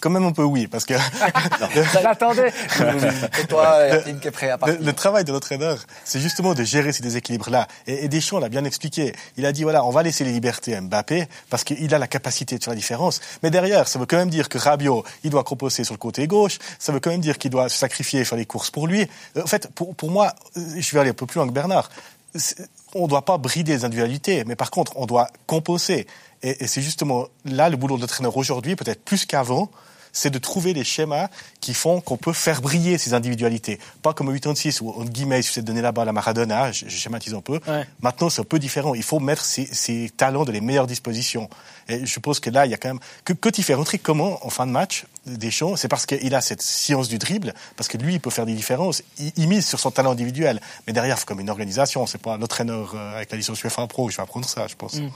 Quand 0.00 0.10
même 0.10 0.24
un 0.24 0.32
peu 0.32 0.42
oui, 0.42 0.66
parce 0.66 0.84
que... 0.84 0.94
J'attendais. 1.92 2.48
et 3.40 3.46
toi, 3.46 3.86
Yacine, 3.86 4.20
qui 4.20 4.28
est 4.28 4.30
prêt 4.30 4.50
à 4.50 4.58
partir. 4.58 4.78
Le, 4.78 4.86
le 4.86 4.92
travail 4.92 5.24
de 5.24 5.32
l'entraîneur, 5.32 5.78
c'est 6.04 6.20
justement 6.20 6.54
de 6.54 6.62
gérer 6.62 6.92
ces 6.92 7.02
déséquilibres-là. 7.02 7.66
Et, 7.86 8.04
et 8.04 8.08
Deschamps 8.08 8.38
l'a 8.38 8.48
bien 8.48 8.64
expliqué. 8.64 9.14
Il 9.36 9.46
a 9.46 9.52
dit, 9.52 9.62
voilà, 9.62 9.84
on 9.84 9.90
va 9.90 10.02
laisser 10.02 10.24
les 10.24 10.32
libertés 10.32 10.74
à 10.74 10.80
Mbappé, 10.80 11.26
parce 11.50 11.64
qu'il 11.64 11.94
a 11.94 11.98
la 11.98 12.06
capacité 12.06 12.58
de 12.58 12.64
faire 12.64 12.72
la 12.72 12.76
différence. 12.76 13.20
Mais 13.42 13.50
derrière, 13.50 13.88
ça 13.88 13.98
veut 13.98 14.06
quand 14.06 14.18
même 14.18 14.30
dire 14.30 14.48
que 14.48 14.58
Rabiot, 14.58 15.04
il 15.22 15.30
doit 15.30 15.44
composer 15.44 15.84
sur 15.84 15.94
le 15.94 15.98
côté 15.98 16.26
gauche. 16.26 16.58
Ça 16.78 16.92
veut 16.92 17.00
quand 17.00 17.10
même 17.10 17.20
dire 17.20 17.38
qu'il 17.38 17.50
doit 17.50 17.68
se 17.68 17.78
sacrifier 17.78 18.20
et 18.20 18.24
faire 18.24 18.38
les 18.38 18.46
courses 18.46 18.70
pour 18.70 18.86
lui. 18.86 19.06
En 19.40 19.46
fait, 19.46 19.68
pour, 19.74 19.94
pour 19.94 20.10
moi, 20.10 20.34
je 20.54 20.92
vais 20.92 21.00
aller 21.00 21.10
un 21.10 21.14
peu 21.14 21.26
plus 21.26 21.38
loin 21.38 21.46
que 21.48 21.52
Bernard 21.52 21.90
on 22.94 23.04
ne 23.04 23.08
doit 23.08 23.24
pas 23.24 23.38
brider 23.38 23.72
les 23.72 23.84
individualités, 23.84 24.44
mais 24.44 24.56
par 24.56 24.70
contre, 24.70 24.92
on 24.96 25.06
doit 25.06 25.28
composer. 25.46 26.06
Et, 26.44 26.62
et 26.62 26.66
c'est 26.68 26.82
justement 26.82 27.26
là 27.44 27.68
le 27.68 27.76
boulot 27.76 27.96
de 27.96 28.02
l'entraîneur 28.02 28.36
aujourd'hui, 28.36 28.76
peut-être 28.76 29.02
plus 29.02 29.26
qu'avant, 29.26 29.70
c'est 30.14 30.30
de 30.30 30.38
trouver 30.38 30.72
les 30.72 30.84
schémas 30.84 31.28
qui 31.60 31.74
font 31.74 32.00
qu'on 32.00 32.16
peut 32.16 32.32
faire 32.32 32.62
briller 32.62 32.96
ces 32.96 33.12
individualités. 33.12 33.78
Pas 34.00 34.14
comme 34.14 34.28
au 34.28 34.32
86 34.32 34.80
où, 34.80 34.90
en 34.90 35.04
guillemets, 35.04 35.40
il 35.40 35.42
suffisait 35.42 35.62
de 35.62 35.66
donner 35.66 35.82
la 35.82 35.92
balle 35.92 36.08
à 36.08 36.12
Maradona, 36.12 36.72
je, 36.72 36.86
je 36.88 36.96
schématise 36.96 37.34
un 37.34 37.40
peu. 37.40 37.60
Ouais. 37.66 37.84
Maintenant, 38.00 38.30
c'est 38.30 38.40
un 38.40 38.44
peu 38.44 38.60
différent. 38.60 38.94
Il 38.94 39.02
faut 39.02 39.18
mettre 39.18 39.44
ces, 39.44 39.66
ces, 39.66 40.10
talents 40.16 40.44
de 40.44 40.52
les 40.52 40.60
meilleures 40.60 40.86
dispositions. 40.86 41.50
Et 41.88 42.06
je 42.06 42.20
pense 42.20 42.38
que 42.38 42.48
là, 42.48 42.64
il 42.64 42.70
y 42.70 42.74
a 42.74 42.76
quand 42.76 42.88
même... 42.88 43.00
Que, 43.24 43.32
quand 43.32 43.58
il 43.58 43.64
fait 43.64 43.74
rentrer 43.74 43.98
comment 43.98 44.38
en 44.46 44.50
fin 44.50 44.66
de 44.66 44.72
match 44.72 45.04
Deschamps, 45.26 45.74
c'est 45.76 45.88
parce 45.88 46.06
qu'il 46.06 46.34
a 46.34 46.40
cette 46.40 46.62
science 46.62 47.08
du 47.08 47.18
dribble, 47.18 47.52
parce 47.76 47.88
que 47.88 47.98
lui, 47.98 48.14
il 48.14 48.20
peut 48.20 48.30
faire 48.30 48.46
des 48.46 48.54
différences. 48.54 49.02
Il, 49.18 49.32
il 49.36 49.48
mise 49.48 49.66
sur 49.66 49.80
son 49.80 49.90
talent 49.90 50.12
individuel. 50.12 50.60
Mais 50.86 50.92
derrière, 50.92 51.18
c'est 51.18 51.26
comme 51.26 51.40
une 51.40 51.50
organisation. 51.50 52.06
C'est 52.06 52.22
pas 52.22 52.36
l'entraîneur 52.36 52.92
euh, 52.94 53.16
avec 53.16 53.32
la 53.32 53.36
licence 53.36 53.62
UEFA 53.62 53.86
Pro 53.88 54.08
je 54.10 54.16
vais 54.16 54.22
apprendre 54.22 54.48
ça, 54.48 54.68
je 54.68 54.76
pense. 54.76 54.94
Mm. 54.94 55.10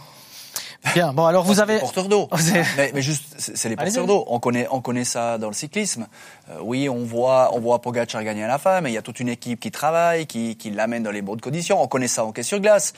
Bien. 0.94 1.12
Bon, 1.12 1.26
alors 1.26 1.44
vous 1.44 1.60
avez 1.60 1.78
porteurs 1.78 2.08
d'eau. 2.08 2.28
mais, 2.76 2.92
mais, 2.94 3.02
juste, 3.02 3.34
c'est 3.36 3.68
les 3.68 3.76
porteurs 3.76 4.06
d'eau. 4.06 4.24
On 4.28 4.38
connaît, 4.38 4.66
on 4.70 4.80
connaît 4.80 5.04
ça 5.04 5.38
dans 5.38 5.48
le 5.48 5.54
cyclisme. 5.54 6.06
Euh, 6.50 6.58
oui, 6.62 6.88
on 6.88 7.04
voit, 7.04 7.50
on 7.54 7.60
voit 7.60 7.80
Pogacar 7.80 8.22
gagner 8.22 8.44
à 8.44 8.48
la 8.48 8.58
fin, 8.58 8.80
mais 8.80 8.90
il 8.90 8.94
y 8.94 8.98
a 8.98 9.02
toute 9.02 9.20
une 9.20 9.28
équipe 9.28 9.60
qui 9.60 9.70
travaille, 9.70 10.26
qui, 10.26 10.56
qui 10.56 10.70
l'amène 10.70 11.02
dans 11.02 11.10
les 11.10 11.22
bonnes 11.22 11.40
conditions. 11.40 11.82
On 11.82 11.88
connaît 11.88 12.08
ça 12.08 12.24
en 12.24 12.28
hockey 12.28 12.42
sur 12.42 12.60
glace 12.60 12.92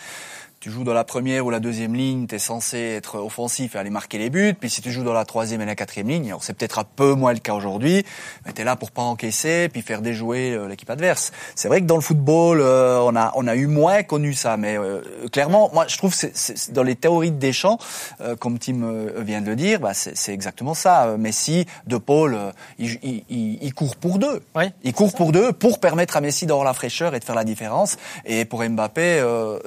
tu 0.60 0.70
joues 0.70 0.84
dans 0.84 0.92
la 0.92 1.04
première 1.04 1.46
ou 1.46 1.50
la 1.50 1.58
deuxième 1.58 1.94
ligne, 1.94 2.26
tu 2.26 2.34
es 2.34 2.38
censé 2.38 2.76
être 2.76 3.18
offensif 3.18 3.74
et 3.74 3.78
aller 3.78 3.88
marquer 3.88 4.18
les 4.18 4.28
buts. 4.28 4.52
Puis 4.52 4.68
si 4.68 4.82
tu 4.82 4.92
joues 4.92 5.02
dans 5.02 5.14
la 5.14 5.24
troisième 5.24 5.62
et 5.62 5.64
la 5.64 5.74
quatrième 5.74 6.08
ligne, 6.08 6.26
alors 6.26 6.44
c'est 6.44 6.52
peut-être 6.52 6.78
un 6.78 6.84
peu 6.84 7.14
moins 7.14 7.32
le 7.32 7.38
cas 7.38 7.54
aujourd'hui, 7.54 8.04
mais 8.44 8.52
tu 8.52 8.60
es 8.60 8.64
là 8.64 8.76
pour 8.76 8.90
pas 8.90 9.00
encaisser 9.00 9.70
puis 9.72 9.80
faire 9.80 10.02
déjouer 10.02 10.52
euh, 10.52 10.68
l'équipe 10.68 10.90
adverse. 10.90 11.32
C'est 11.54 11.68
vrai 11.68 11.80
que 11.80 11.86
dans 11.86 11.94
le 11.94 12.02
football, 12.02 12.60
euh, 12.60 12.98
on 12.98 13.16
a 13.16 13.32
on 13.36 13.46
a 13.46 13.56
eu 13.56 13.68
moins 13.68 14.02
connu 14.02 14.34
ça, 14.34 14.58
mais 14.58 14.76
euh, 14.76 15.00
clairement, 15.32 15.70
moi 15.72 15.86
je 15.88 15.96
trouve 15.96 16.12
c'est, 16.12 16.36
c'est 16.36 16.72
dans 16.74 16.82
les 16.82 16.94
théories 16.94 17.30
de 17.30 17.38
Deschamps, 17.38 17.78
euh, 18.20 18.36
comme 18.36 18.58
Tim 18.58 18.82
euh, 18.82 19.22
vient 19.24 19.40
de 19.40 19.46
le 19.46 19.56
dire, 19.56 19.80
bah, 19.80 19.94
c'est, 19.94 20.14
c'est 20.14 20.34
exactement 20.34 20.74
ça. 20.74 21.16
Messi, 21.16 21.64
De 21.86 21.96
Paul, 21.96 22.36
il, 22.78 22.98
il, 23.02 23.24
il, 23.30 23.58
il, 23.62 23.72
court 23.72 23.96
pour 23.96 24.18
deux. 24.18 24.42
Oui, 24.54 24.64
il 24.82 24.92
court 24.92 25.14
pour 25.14 25.32
deux 25.32 25.54
pour 25.54 25.80
permettre 25.80 26.18
à 26.18 26.20
Messi 26.20 26.44
d'avoir 26.44 26.66
la 26.66 26.74
fraîcheur 26.74 27.14
et 27.14 27.18
de 27.18 27.24
faire 27.24 27.34
la 27.34 27.44
différence. 27.44 27.96
Et 28.26 28.44
pour 28.44 28.62
Mbappé, 28.62 29.24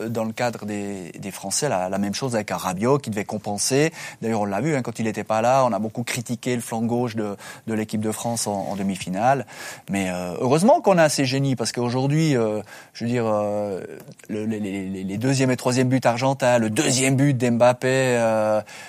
dans 0.09 0.25
le 0.25 0.33
cadre 0.33 0.65
des 0.67 0.82
des, 1.19 1.31
Français, 1.31 1.69
la, 1.69 1.89
la, 1.89 1.97
même 1.97 2.13
chose 2.13 2.35
avec 2.35 2.51
un 2.51 2.57
qui 3.01 3.09
devait 3.09 3.25
compenser. 3.25 3.91
D'ailleurs, 4.21 4.41
on 4.41 4.45
l'a 4.45 4.61
vu, 4.61 4.75
hein, 4.75 4.81
quand 4.81 4.99
il 4.99 5.05
n'était 5.05 5.23
pas 5.23 5.41
là, 5.41 5.65
on 5.65 5.73
a 5.73 5.79
beaucoup 5.79 6.03
critiqué 6.03 6.55
le 6.55 6.61
flanc 6.61 6.81
gauche 6.81 7.15
de, 7.15 7.35
de 7.67 7.73
l'équipe 7.73 8.01
de 8.01 8.11
France 8.11 8.47
en, 8.47 8.75
demi-finale. 8.75 9.45
Mais 9.89 10.09
euh, 10.09 10.35
heureusement 10.39 10.81
qu'on 10.81 10.97
a 10.97 11.09
ces 11.09 11.25
génies, 11.25 11.55
parce 11.55 11.71
qu'aujourd'hui, 11.71 12.35
euh, 12.35 12.61
je 12.93 13.05
veux 13.05 13.09
dire, 13.09 13.25
euh, 13.27 13.81
le, 14.29 14.45
les, 14.45 15.17
deuxième 15.17 15.51
et 15.51 15.57
troisième 15.57 15.89
buts 15.89 16.01
argentins, 16.03 16.57
le 16.57 16.69
deuxième 16.69 17.15
but 17.15 17.37
d'Mbappé, 17.37 18.17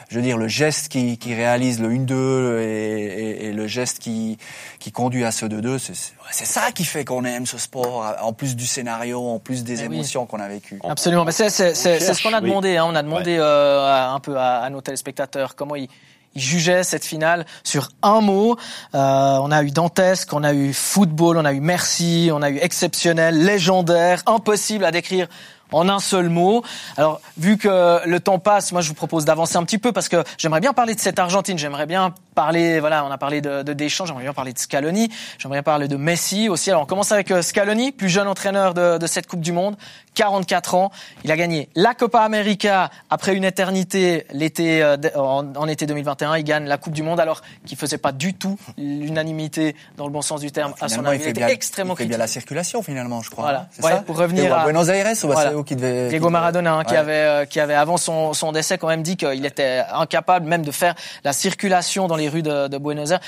je 0.08 0.16
veux 0.16 0.22
dire, 0.22 0.38
le 0.38 0.48
geste 0.48 0.88
qui, 0.88 1.18
qui 1.18 1.34
réalise 1.34 1.80
le 1.80 1.90
1-2 1.90 2.60
et, 2.60 2.64
et, 2.64 3.46
et, 3.46 3.52
le 3.52 3.66
geste 3.66 3.98
qui, 3.98 4.38
qui 4.78 4.90
conduit 4.90 5.24
à 5.24 5.32
ce 5.32 5.46
2-2, 5.46 5.78
c'est 5.78 5.94
ça 6.32 6.72
qui 6.72 6.84
fait 6.84 7.04
qu'on 7.04 7.24
aime 7.24 7.46
ce 7.46 7.58
sport, 7.58 8.04
en 8.20 8.32
plus 8.32 8.56
du 8.56 8.66
scénario, 8.66 9.20
en 9.20 9.38
plus 9.38 9.64
des 9.64 9.82
Eh 9.82 9.84
émotions 9.84 10.22
oui. 10.22 10.28
qu'on 10.28 10.40
a 10.40 10.48
vécues. 10.48 10.80
Absolument, 10.82 11.24
mais 11.24 11.32
c'est 11.32 11.48
ce 11.50 12.22
qu'on 12.22 12.34
a 12.34 12.40
demandé. 12.40 12.70
Oui. 12.70 12.76
Hein. 12.76 12.86
On 12.88 12.94
a 12.94 13.02
demandé 13.02 13.32
ouais. 13.32 13.40
euh, 13.40 14.08
un 14.14 14.20
peu 14.20 14.36
à, 14.36 14.60
à, 14.60 14.70
nos 14.70 14.80
téléspectateurs 14.80 15.54
comment 15.54 15.76
ils, 15.76 15.88
ils 16.34 16.42
jugeaient 16.42 16.82
cette 16.82 17.04
finale 17.04 17.46
sur 17.62 17.88
un 18.02 18.20
mot. 18.20 18.56
Euh, 18.94 19.38
on 19.40 19.50
a 19.50 19.62
eu 19.62 19.70
dantesque, 19.70 20.32
on 20.32 20.42
a 20.44 20.52
eu 20.52 20.72
football, 20.72 21.38
on 21.38 21.44
a 21.44 21.52
eu 21.52 21.60
merci, 21.60 22.30
on 22.32 22.42
a 22.42 22.50
eu 22.50 22.58
exceptionnel, 22.58 23.44
légendaire, 23.44 24.22
impossible 24.26 24.84
à 24.84 24.90
décrire 24.90 25.28
en 25.72 25.88
un 25.88 25.98
seul 25.98 26.28
mot. 26.28 26.62
Alors, 26.96 27.20
vu 27.36 27.56
que 27.56 28.06
le 28.06 28.20
temps 28.20 28.38
passe, 28.38 28.70
moi 28.72 28.80
je 28.80 28.88
vous 28.88 28.94
propose 28.94 29.24
d'avancer 29.24 29.56
un 29.56 29.64
petit 29.64 29.78
peu 29.78 29.92
parce 29.92 30.08
que 30.08 30.22
j'aimerais 30.38 30.60
bien 30.60 30.72
parler 30.72 30.94
de 30.94 31.00
cette 31.00 31.18
Argentine, 31.18 31.58
j'aimerais 31.58 31.86
bien 31.86 32.14
parler, 32.34 32.80
voilà, 32.80 33.04
on 33.04 33.10
a 33.10 33.18
parlé 33.18 33.40
de, 33.40 33.62
de 33.62 33.72
Deschamps, 33.72 34.06
j'aimerais 34.06 34.24
bien 34.24 34.32
parler 34.32 34.52
de 34.52 34.58
Scaloni, 34.58 35.10
j'aimerais 35.38 35.58
bien 35.58 35.62
parler 35.62 35.88
de 35.88 35.96
Messi 35.96 36.48
aussi. 36.48 36.70
Alors 36.70 36.82
on 36.82 36.86
commence 36.86 37.12
avec 37.12 37.30
euh, 37.30 37.42
Scaloni, 37.42 37.92
plus 37.92 38.08
jeune 38.08 38.28
entraîneur 38.28 38.74
de, 38.74 38.98
de 38.98 39.06
cette 39.06 39.26
Coupe 39.26 39.40
du 39.40 39.52
Monde, 39.52 39.76
44 40.14 40.74
ans. 40.74 40.90
Il 41.24 41.32
a 41.32 41.36
gagné 41.36 41.68
la 41.74 41.94
Copa 41.94 42.20
América 42.20 42.90
après 43.10 43.34
une 43.34 43.44
éternité 43.44 44.26
l'été 44.32 44.82
euh, 44.82 44.96
en, 45.16 45.54
en, 45.54 45.68
été 45.68 45.86
2021. 45.86 46.36
Il 46.36 46.44
gagne 46.44 46.66
la 46.66 46.78
Coupe 46.78 46.92
du 46.92 47.02
Monde 47.02 47.20
alors 47.20 47.42
qu'il 47.66 47.76
faisait 47.76 47.98
pas 47.98 48.12
du 48.12 48.34
tout 48.34 48.58
l'unanimité 48.76 49.76
dans 49.96 50.06
le 50.06 50.12
bon 50.12 50.22
sens 50.22 50.40
du 50.40 50.52
terme 50.52 50.74
à 50.80 50.88
son 50.88 51.04
avis. 51.04 51.22
Il, 51.22 51.28
était 51.28 51.42
extrêmement 51.50 51.94
il 51.94 51.98
fait 51.98 52.06
bien 52.06 52.18
la 52.18 52.26
circulation 52.26 52.82
finalement, 52.82 53.22
je 53.22 53.30
crois. 53.30 53.44
Voilà. 53.44 53.68
Ouais, 53.82 53.90
ça 53.90 54.02
pour 54.02 54.16
revenir 54.16 54.52
à 54.54 54.64
Buenos 54.64 54.88
Aires, 54.88 55.12
ou 55.24 55.26
voilà. 55.26 55.52
qui 55.64 55.76
devait. 55.76 56.08
Diego 56.08 56.30
Maradona, 56.30 56.74
hein, 56.74 56.84
qui 56.84 56.96
avait 56.96 57.12
euh, 57.12 57.44
qui 57.44 57.60
avait 57.60 57.74
avant 57.74 57.96
son, 57.96 58.32
son 58.32 58.52
décès 58.52 58.78
quand 58.78 58.88
même 58.88 59.02
dit 59.02 59.16
qu'il 59.16 59.44
était 59.46 59.82
incapable 59.92 60.46
même 60.46 60.64
de 60.64 60.70
faire 60.70 60.94
la 61.24 61.32
circulation 61.32 62.06
dans 62.06 62.16
les 62.16 62.23
rues 62.28 62.42
de, 62.42 62.78
Buenos 62.78 63.10
Aires 63.10 63.20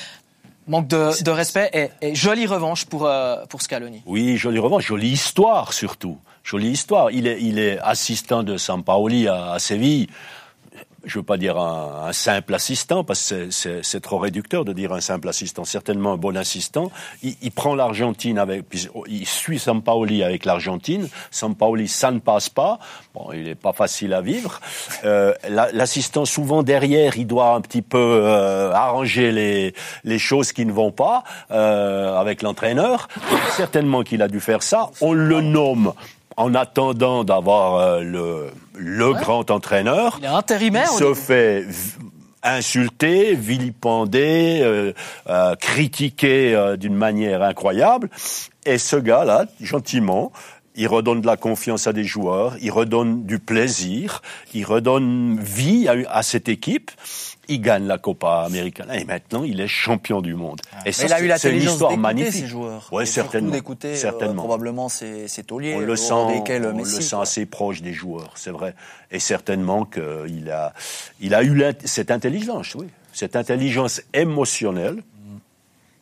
manque 0.67 0.89
de, 0.89 1.31
respect 1.31 1.71
et, 1.73 1.91
et, 2.09 2.15
jolie 2.15 2.47
revanche 2.47 2.87
pour, 2.87 3.07
euh, 3.07 3.45
pour 3.49 3.63
Scaloni. 3.63 4.03
Oui, 4.05 4.37
jolie 4.37 4.59
revanche, 4.59 4.87
jolie 4.87 5.11
histoire 5.11 5.73
surtout. 5.73 6.19
Jolie 6.43 6.71
histoire. 6.71 7.11
Il 7.11 7.27
est, 7.27 7.41
il 7.41 7.59
est 7.59 7.79
assistant 7.81 8.43
de 8.43 8.57
Sampaoli 8.57 9.29
à, 9.29 9.53
à 9.53 9.59
Séville 9.59 10.09
je 11.07 11.19
veux 11.19 11.25
pas 11.25 11.37
dire 11.37 11.59
un, 11.59 12.09
un 12.09 12.13
simple 12.13 12.55
assistant 12.55 13.05
parce 13.05 13.33
que 13.33 13.81
c'est 13.83 14.01
trop 14.01 14.19
réducteur 14.19 14.65
de 14.65 14.73
dire 14.73 14.93
un 14.93 15.01
simple 15.01 15.29
assistant. 15.29 15.65
Certainement 15.65 16.13
un 16.15 16.17
bon 16.17 16.37
assistant. 16.37 16.91
Il, 17.23 17.37
il 17.41 17.53
prend 17.53 17.75
l'Argentine 17.75 18.39
avec, 18.39 18.69
puis 18.69 18.89
il 19.07 19.27
suit 19.27 19.59
Sampaoli 19.59 20.23
avec 20.23 20.45
l'Argentine. 20.45 21.09
Sampaoli, 21.31 21.89
ça 21.89 22.11
ne 22.11 22.19
passe 22.19 22.49
pas. 22.49 22.79
Bon, 23.15 23.33
il 23.33 23.45
n'est 23.45 23.55
pas 23.55 23.73
facile 23.73 24.13
à 24.13 24.21
vivre. 24.21 24.61
Euh, 25.05 25.33
L'assistant, 25.49 26.25
souvent 26.25 26.63
derrière, 26.63 27.17
il 27.17 27.27
doit 27.27 27.55
un 27.55 27.61
petit 27.61 27.83
peu 27.83 27.99
euh, 27.99 28.73
arranger 28.73 29.33
les, 29.33 29.75
les 30.05 30.19
choses 30.19 30.53
qui 30.53 30.67
ne 30.67 30.73
vont 30.73 30.93
pas 30.93 31.25
euh, 31.51 32.19
avec 32.19 32.43
l'entraîneur. 32.43 33.09
Certainement 33.57 34.03
qu'il 34.03 34.23
a 34.23 34.29
dû 34.29 34.41
faire 34.41 34.63
ça. 34.63 34.91
On 35.01 35.13
le 35.13 35.41
nomme 35.41 35.93
en 36.37 36.55
attendant 36.55 37.25
d'avoir 37.25 37.77
euh, 37.77 38.01
le, 38.03 38.51
le 38.75 39.13
ouais. 39.13 39.21
grand 39.21 39.51
entraîneur, 39.51 40.17
il, 40.21 40.25
est 40.25 40.29
intérimaire, 40.29 40.89
il 40.93 40.99
se 40.99 41.15
fait 41.15 41.67
insulter, 42.47 43.35
vilipender, 43.35 44.61
euh, 44.63 44.93
euh, 45.29 45.55
critiquer 45.57 46.55
euh, 46.55 46.77
d'une 46.77 46.95
manière 46.95 47.43
incroyable. 47.43 48.09
Et 48.65 48.79
ce 48.79 48.97
gars-là, 48.97 49.47
gentiment, 49.61 50.33
il 50.77 50.89
redonne 50.89 51.21
de 51.21 51.27
la 51.27 51.37
confiance 51.37 51.87
à 51.87 51.93
des 51.93 52.05
joueurs, 52.05 52.57
il 52.61 52.71
redonne 52.71 53.25
du 53.25 53.39
plaisir, 53.39 54.23
il 54.55 54.65
redonne 54.65 55.39
vie 55.41 55.89
à, 55.89 55.95
à 56.11 56.23
cette 56.23 56.49
équipe 56.49 56.91
il 57.49 57.61
gagne 57.61 57.87
la 57.87 57.99
Copa 57.99 58.43
Américaine 58.47 58.87
et 58.93 59.05
maintenant 59.05 59.45
il 59.45 59.61
est 59.61 59.69
champion 59.69 60.21
du 60.21 60.35
monde. 60.35 60.61
Et 60.85 60.93
ça, 60.93 61.15
a 61.15 61.21
eu 61.21 61.27
l'intelligence 61.27 61.79
d'écouter 61.79 62.31
ces 62.31 62.47
joueurs. 62.47 62.89
Ouais, 62.93 63.07
certainement. 63.07 63.53
d'écouter 63.53 63.97
certainement. 63.97 64.43
Euh, 64.43 64.47
probablement 64.47 64.89
ses, 64.89 65.29
ses 65.29 65.45
tauliers. 65.45 65.75
On 65.75 65.81
le 65.81 65.97
sent, 65.97 66.13
on 66.13 66.75
Messi, 66.75 66.97
le 66.97 67.03
sent 67.03 67.17
assez 67.21 67.47
proche 67.47 67.83
des 67.83 67.93
joueurs, 67.93 68.33
c'est 68.35 68.51
vrai. 68.51 68.75
Et 69.11 69.19
certainement 69.19 69.85
qu'il 69.85 70.51
a, 70.51 70.73
il 71.21 71.35
a 71.35 71.43
eu 71.43 71.63
cette 71.85 72.11
intelligence, 72.11 72.75
oui, 72.75 72.87
cette 73.13 73.37
intelligence 73.37 74.03
émotionnelle 74.13 75.03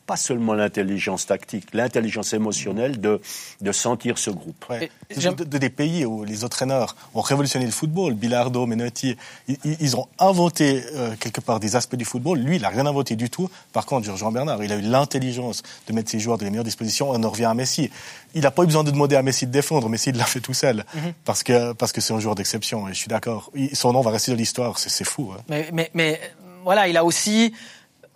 pas 0.06 0.16
seulement 0.16 0.54
l'intelligence 0.54 1.26
tactique, 1.26 1.66
l'intelligence 1.72 2.32
émotionnelle 2.34 3.00
de, 3.00 3.20
de 3.60 3.72
sentir 3.72 4.18
ce 4.18 4.30
groupe. 4.30 4.64
Ouais. 4.68 4.90
De, 5.14 5.44
de, 5.44 5.58
des 5.58 5.70
pays 5.70 6.04
où 6.04 6.24
les 6.24 6.44
entraîneurs 6.44 6.94
ont 7.14 7.20
révolutionné 7.22 7.64
le 7.64 7.72
football, 7.72 8.14
Bilardo, 8.14 8.66
Menotti, 8.66 9.16
ils, 9.48 9.56
ils 9.80 9.96
ont 9.96 10.06
inventé 10.18 10.84
euh, 10.94 11.14
quelque 11.18 11.40
part 11.40 11.58
des 11.58 11.74
aspects 11.76 11.96
du 11.96 12.04
football. 12.04 12.38
Lui, 12.38 12.56
il 12.56 12.62
n'a 12.62 12.68
rien 12.68 12.86
inventé 12.86 13.16
du 13.16 13.30
tout. 13.30 13.48
Par 13.72 13.86
contre, 13.86 14.14
Jean 14.16 14.30
Bernard, 14.30 14.62
il 14.62 14.72
a 14.72 14.76
eu 14.76 14.82
l'intelligence 14.82 15.62
de 15.86 15.92
mettre 15.92 16.10
ses 16.10 16.20
joueurs 16.20 16.38
dans 16.38 16.44
les 16.44 16.50
meilleures 16.50 16.64
dispositions. 16.64 17.10
On 17.10 17.22
en 17.22 17.30
revient 17.30 17.46
à 17.46 17.54
Messi. 17.54 17.90
Il 18.34 18.42
n'a 18.42 18.50
pas 18.50 18.62
eu 18.64 18.66
besoin 18.66 18.84
de 18.84 18.90
demander 18.90 19.16
à 19.16 19.22
Messi 19.22 19.46
de 19.46 19.52
défendre. 19.52 19.88
Messi 19.88 20.12
l'a 20.12 20.24
fait 20.24 20.40
tout 20.40 20.54
seul. 20.54 20.76
Mm 20.76 20.98
-hmm. 20.98 21.12
Parce 21.24 21.42
que 21.42 21.72
parce 21.72 21.92
que 21.92 22.00
c'est 22.00 22.12
un 22.12 22.20
joueur 22.20 22.34
d'exception. 22.34 22.88
Et 22.88 22.92
je 22.94 22.98
suis 22.98 23.08
d'accord. 23.08 23.50
Son 23.72 23.92
nom 23.92 24.02
va 24.02 24.10
rester 24.10 24.32
dans 24.32 24.38
l'histoire. 24.38 24.78
C'est 24.78 25.08
fou. 25.12 25.32
Hein. 25.32 25.40
Mais, 25.48 25.70
mais, 25.72 25.90
mais 25.94 26.20
voilà, 26.64 26.88
il 26.88 26.96
a 26.96 27.04
aussi 27.04 27.52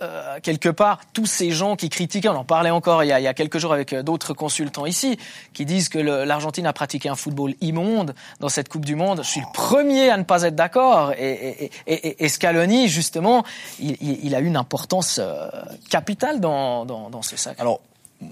euh, 0.01 0.39
quelque 0.43 0.69
part, 0.69 1.01
tous 1.13 1.27
ces 1.27 1.51
gens 1.51 1.77
qui 1.77 1.89
critiquaient, 1.89 2.29
on 2.29 2.37
en 2.37 2.45
parlait 2.45 2.71
encore 2.71 3.05
il 3.05 3.09
y 3.09 3.13
a, 3.13 3.21
il 3.21 3.25
y 3.25 3.27
a 3.27 3.35
quelques 3.35 3.59
jours 3.59 3.73
avec 3.73 3.95
d'autres 3.95 4.35
consultants 4.35 4.87
ici, 4.87 5.19
qui 5.53 5.65
disent 5.65 5.89
que 5.89 5.99
l'Argentine 5.99 6.67
a 6.67 6.73
pratiqué 6.73 7.09
un 7.09 7.17
football 7.17 7.55
immonde 7.61 8.15
dans 8.41 8.49
cette 8.49 8.69
Coupe 8.69 8.85
du 8.85 8.95
Monde. 8.95 9.21
Je 9.23 9.29
suis 9.29 9.41
le 9.41 9.53
premier 9.53 10.11
à 10.11 10.17
ne 10.17 10.25
pas 10.25 10.43
être 10.43 10.55
d'accord. 10.55 11.13
Et, 11.13 11.71
et, 11.87 11.95
et, 11.95 12.25
et, 12.25 12.29
Scaloni, 12.29 12.89
justement, 12.89 13.45
il, 13.81 13.97
il, 14.01 14.35
a 14.35 14.41
une 14.41 14.57
importance 14.57 15.19
euh, 15.21 15.49
capitale 15.91 16.41
dans, 16.41 16.85
dans, 16.85 17.11
dans 17.11 17.23
ce 17.23 17.37
sac. 17.37 17.59
Alors, 17.59 17.81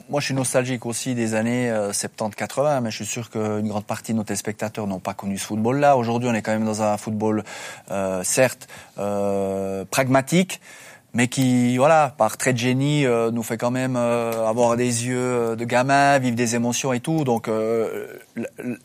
moi, 0.09 0.20
je 0.20 0.26
suis 0.26 0.35
nostalgique 0.35 0.85
aussi 0.85 1.14
des 1.14 1.35
années 1.35 1.70
euh, 1.70 1.92
70-80, 1.92 2.81
mais 2.81 2.90
je 2.90 2.96
suis 2.96 3.07
sûr 3.07 3.31
qu'une 3.31 3.68
grande 3.68 3.85
partie 3.85 4.12
de 4.12 4.16
nos 4.16 4.24
téléspectateurs 4.24 4.87
n'ont 4.87 4.98
pas 4.98 5.14
connu 5.14 5.38
ce 5.38 5.46
football-là. 5.46 5.96
Aujourd'hui, 5.96 6.29
on 6.29 6.35
est 6.35 6.42
quand 6.42 6.52
même 6.52 6.64
dans 6.64 6.83
un 6.83 6.96
football, 6.96 7.44
euh, 7.90 8.22
certes, 8.24 8.66
euh, 8.98 9.85
pragmatique, 9.85 10.61
mais 11.16 11.29
qui, 11.29 11.79
voilà, 11.79 12.12
par 12.18 12.37
trait 12.37 12.52
de 12.52 12.59
génie, 12.59 13.07
euh, 13.07 13.31
nous 13.31 13.42
fait 13.42 13.57
quand 13.57 13.70
même 13.70 13.96
euh, 13.96 14.46
avoir 14.46 14.76
des 14.76 15.07
yeux 15.07 15.57
de 15.57 15.64
gamin, 15.64 16.18
vivre 16.18 16.37
des 16.37 16.57
émotions 16.57 16.92
et 16.92 17.00
tout. 17.00 17.24
Donc, 17.24 17.48
euh, 17.48 18.07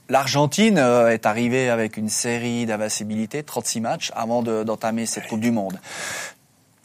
l'Argentine 0.08 0.78
est 0.78 1.26
arrivée 1.26 1.70
avec 1.70 1.98
une 1.98 2.08
série 2.08 2.66
d'invincibilité, 2.66 3.44
36 3.44 3.82
matchs, 3.82 4.12
avant 4.16 4.44
d'entamer 4.44 5.02
de, 5.02 5.08
cette 5.08 5.28
Coupe 5.28 5.42
du 5.42 5.52
Monde. 5.52 5.78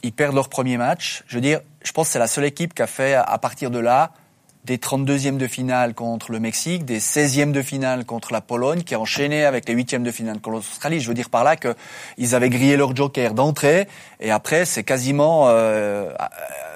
Ils 0.02 0.12
perdent 0.12 0.34
leur 0.34 0.48
premier 0.48 0.78
match. 0.78 1.22
Je 1.28 1.36
veux 1.36 1.42
dire, 1.42 1.60
je 1.84 1.92
pense 1.92 2.08
que 2.08 2.14
c'est 2.14 2.18
la 2.18 2.26
seule 2.26 2.44
équipe 2.44 2.74
qui 2.74 2.82
a 2.82 2.88
fait, 2.88 3.14
à 3.14 3.38
partir 3.38 3.70
de 3.70 3.78
là, 3.78 4.10
des 4.66 4.78
32e 4.78 5.36
de 5.36 5.46
finale 5.46 5.94
contre 5.94 6.32
le 6.32 6.40
Mexique, 6.40 6.84
des 6.84 6.98
16e 6.98 7.52
de 7.52 7.62
finale 7.62 8.04
contre 8.04 8.32
la 8.32 8.40
Pologne, 8.40 8.82
qui 8.82 8.96
a 8.96 9.00
enchaîné 9.00 9.44
avec 9.44 9.68
les 9.68 9.76
8e 9.76 10.02
de 10.02 10.10
finale 10.10 10.40
contre 10.40 10.56
l'Australie. 10.56 11.00
Je 11.00 11.06
veux 11.06 11.14
dire 11.14 11.30
par 11.30 11.44
là 11.44 11.54
qu'ils 11.56 12.34
avaient 12.34 12.50
grillé 12.50 12.76
leur 12.76 12.94
joker 12.94 13.32
d'entrée, 13.32 13.86
et 14.18 14.32
après, 14.32 14.64
c'est 14.64 14.82
quasiment 14.82 15.44
euh, 15.48 16.10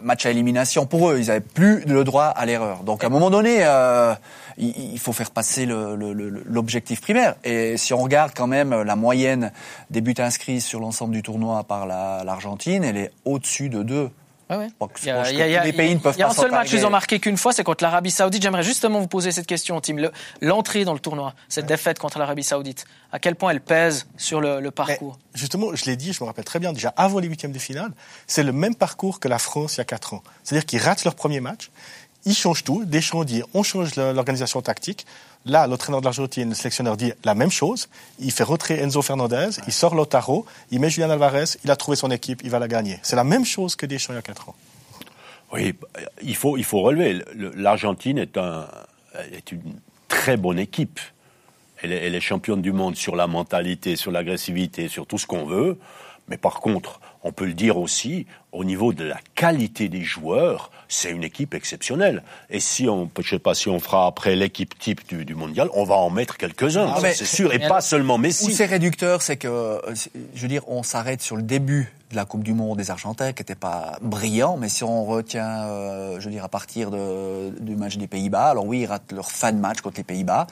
match 0.03 0.24
à 0.24 0.31
élimination 0.31 0.87
pour 0.87 1.11
eux. 1.11 1.18
Ils 1.18 1.26
n'avaient 1.26 1.40
plus 1.40 1.81
le 1.85 2.05
droit 2.05 2.26
à 2.26 2.46
l'erreur. 2.46 2.85
Donc 2.85 3.03
à 3.03 3.09
un 3.09 3.11
moment 3.11 3.29
donné, 3.29 3.59
euh, 3.62 4.14
il, 4.57 4.98
faut 5.00 5.12
faire 5.12 5.33
passer 5.33 5.66
l'objectif 5.66 7.00
primaire. 7.00 7.35
Et 7.42 7.76
si 7.76 7.92
on 7.92 7.98
regarde 7.98 8.33
quand 8.37 8.46
même 8.46 8.83
la 8.83 8.94
moyenne 8.94 9.50
des 9.90 10.00
buts 10.00 10.14
inscrits 10.18 10.61
sur 10.61 10.79
l'ensemble 10.79 11.12
du 11.12 11.22
tournoi 11.22 11.64
par 11.64 11.87
l'Argentine, 11.87 12.85
elle 12.85 12.96
est 12.96 13.11
au-dessus 13.24 13.68
de 13.68 13.83
deux. 13.83 14.11
Ah 14.52 14.58
ouais. 14.58 14.68
il 15.02 15.06
y 15.06 15.10
a, 15.10 15.30
il 15.30 15.36
y 15.52 15.56
a, 15.56 15.64
les 15.64 15.72
pays 15.72 15.94
ne 15.94 16.00
peuvent 16.00 16.16
il 16.16 16.20
y 16.20 16.22
a 16.24 16.28
un 16.28 16.32
seul 16.32 16.50
match 16.50 16.70
qu'ils 16.70 16.84
ont 16.84 16.90
marqué 16.90 17.20
qu'une 17.20 17.36
fois, 17.36 17.52
c'est 17.52 17.62
contre 17.62 17.84
l'Arabie 17.84 18.10
Saoudite. 18.10 18.42
J'aimerais 18.42 18.64
justement 18.64 18.98
vous 18.98 19.06
poser 19.06 19.30
cette 19.30 19.46
question, 19.46 19.80
Tim. 19.80 20.10
L'entrée 20.40 20.84
dans 20.84 20.92
le 20.92 20.98
tournoi, 20.98 21.34
cette 21.48 21.64
ouais. 21.64 21.68
défaite 21.68 22.00
contre 22.00 22.18
l'Arabie 22.18 22.42
Saoudite, 22.42 22.84
à 23.12 23.20
quel 23.20 23.36
point 23.36 23.52
elle 23.52 23.60
pèse 23.60 24.08
sur 24.16 24.40
le, 24.40 24.60
le 24.60 24.72
parcours? 24.72 25.18
Mais 25.34 25.38
Justement, 25.38 25.72
je 25.76 25.84
l'ai 25.84 25.94
dit, 25.94 26.12
je 26.12 26.24
me 26.24 26.26
rappelle 26.26 26.44
très 26.44 26.58
bien, 26.58 26.72
déjà 26.72 26.92
avant 26.96 27.20
les 27.20 27.28
huitièmes 27.28 27.52
de 27.52 27.60
finale, 27.60 27.92
c'est 28.26 28.42
le 28.42 28.52
même 28.52 28.74
parcours 28.74 29.20
que 29.20 29.28
la 29.28 29.38
France 29.38 29.76
il 29.76 29.78
y 29.78 29.80
a 29.82 29.84
quatre 29.84 30.14
ans. 30.14 30.22
C'est-à-dire 30.42 30.66
qu'ils 30.66 30.80
ratent 30.80 31.04
leur 31.04 31.14
premier 31.14 31.38
match, 31.38 31.70
ils 32.24 32.35
changent 32.35 32.64
tout. 32.64 32.85
Deschamps 32.85 33.24
dit 33.24 33.42
on 33.54 33.62
change 33.62 33.96
l'organisation 33.96 34.61
tactique. 34.62 35.06
Là, 35.46 35.66
l'entraîneur 35.66 36.00
de 36.00 36.04
l'Argentine, 36.04 36.50
le 36.50 36.54
sélectionneur, 36.54 36.96
dit 36.96 37.12
la 37.24 37.35
même 37.35 37.50
chose. 37.50 37.88
Il 38.18 38.30
fait 38.30 38.44
rentrer 38.44 38.78
Enzo 38.78 39.00
Fernandez, 39.00 39.50
il 39.66 39.72
sort 39.72 39.94
Lotaro, 39.94 40.44
il 40.70 40.80
met 40.80 40.90
Julian 40.90 41.09
Alvarez, 41.09 41.56
il 41.64 41.70
a 41.70 41.76
trouvé 41.76 41.96
son 41.96 42.11
équipe, 42.11 42.42
il 42.44 42.50
va 42.50 42.59
la 42.59 42.68
gagner. 42.68 42.98
C'est 43.02 43.16
la 43.16 43.24
même 43.24 43.44
chose 43.44 43.74
que 43.74 43.87
Deschamps 43.87 44.12
il 44.12 44.16
y 44.16 44.18
a 44.18 44.22
4 44.22 44.50
ans. 44.50 44.54
Oui, 45.52 45.74
il 46.22 46.37
faut, 46.37 46.56
il 46.56 46.64
faut 46.64 46.80
relever. 46.80 47.24
L'Argentine 47.35 48.18
est, 48.18 48.37
un, 48.37 48.66
est 49.33 49.50
une 49.50 49.80
très 50.09 50.37
bonne 50.37 50.59
équipe. 50.59 51.00
Elle 51.83 52.14
est 52.14 52.20
championne 52.20 52.61
du 52.61 52.72
monde 52.72 52.94
sur 52.94 53.16
la 53.16 53.26
mentalité, 53.26 53.96
sur 53.96 54.11
l'agressivité, 54.11 54.88
sur 54.88 55.06
tout 55.06 55.16
ce 55.16 55.26
qu'on 55.26 55.46
veut. 55.46 55.78
Mais 56.28 56.37
par 56.37 56.61
contre, 56.61 57.00
on 57.22 57.33
peut 57.33 57.46
le 57.46 57.54
dire 57.54 57.76
aussi, 57.76 58.26
au 58.52 58.64
niveau 58.64 58.92
de 58.92 59.04
la 59.04 59.18
qualité 59.35 59.88
des 59.88 60.02
joueurs, 60.02 60.70
c'est 60.88 61.11
une 61.11 61.22
équipe 61.22 61.54
exceptionnelle. 61.54 62.22
Et 62.48 62.61
si 62.61 62.88
on, 62.88 63.11
je 63.20 63.28
sais 63.28 63.38
pas 63.38 63.54
si 63.54 63.68
on 63.68 63.78
fera 63.78 64.06
après 64.06 64.37
l'équipe 64.37 64.78
type 64.78 65.06
du, 65.09 65.24
du, 65.24 65.35
mondial, 65.35 65.68
on 65.74 65.85
va 65.85 65.96
en 65.96 66.11
mettre 66.11 66.37
quelques-uns, 66.37 66.92
ah 66.94 67.00
c'est 67.12 67.24
sûr, 67.24 67.52
et 67.52 67.59
pas 67.59 67.80
seulement 67.80 68.18
Messi. 68.18 68.46
Où 68.46 68.50
c'est 68.50 68.66
réducteur, 68.66 69.22
c'est 69.22 69.37
que, 69.37 69.80
je 70.35 70.40
veux 70.40 70.48
dire, 70.48 70.68
on 70.68 70.83
s'arrête 70.83 71.22
sur 71.22 71.37
le 71.37 71.42
début 71.42 71.92
de 72.10 72.16
la 72.16 72.24
Coupe 72.24 72.42
du 72.42 72.54
Monde 72.54 72.78
des 72.78 72.90
Argentins, 72.90 73.32
qui 73.32 73.42
n'était 73.42 73.54
pas 73.54 73.98
brillant, 74.02 74.56
mais 74.56 74.68
si 74.68 74.82
on 74.82 75.04
retient, 75.04 75.62
euh, 75.62 76.18
je 76.18 76.24
veux 76.24 76.30
dire, 76.30 76.44
à 76.44 76.48
partir 76.48 76.90
de, 76.90 77.50
du 77.60 77.76
match 77.76 77.98
des 77.98 78.08
Pays-Bas, 78.08 78.50
alors 78.50 78.66
oui, 78.66 78.80
ils 78.80 78.86
ratent 78.86 79.12
leur 79.12 79.30
fin 79.30 79.52
de 79.52 79.58
match 79.58 79.80
contre 79.80 79.98
les 79.98 80.04
Pays-Bas, 80.04 80.46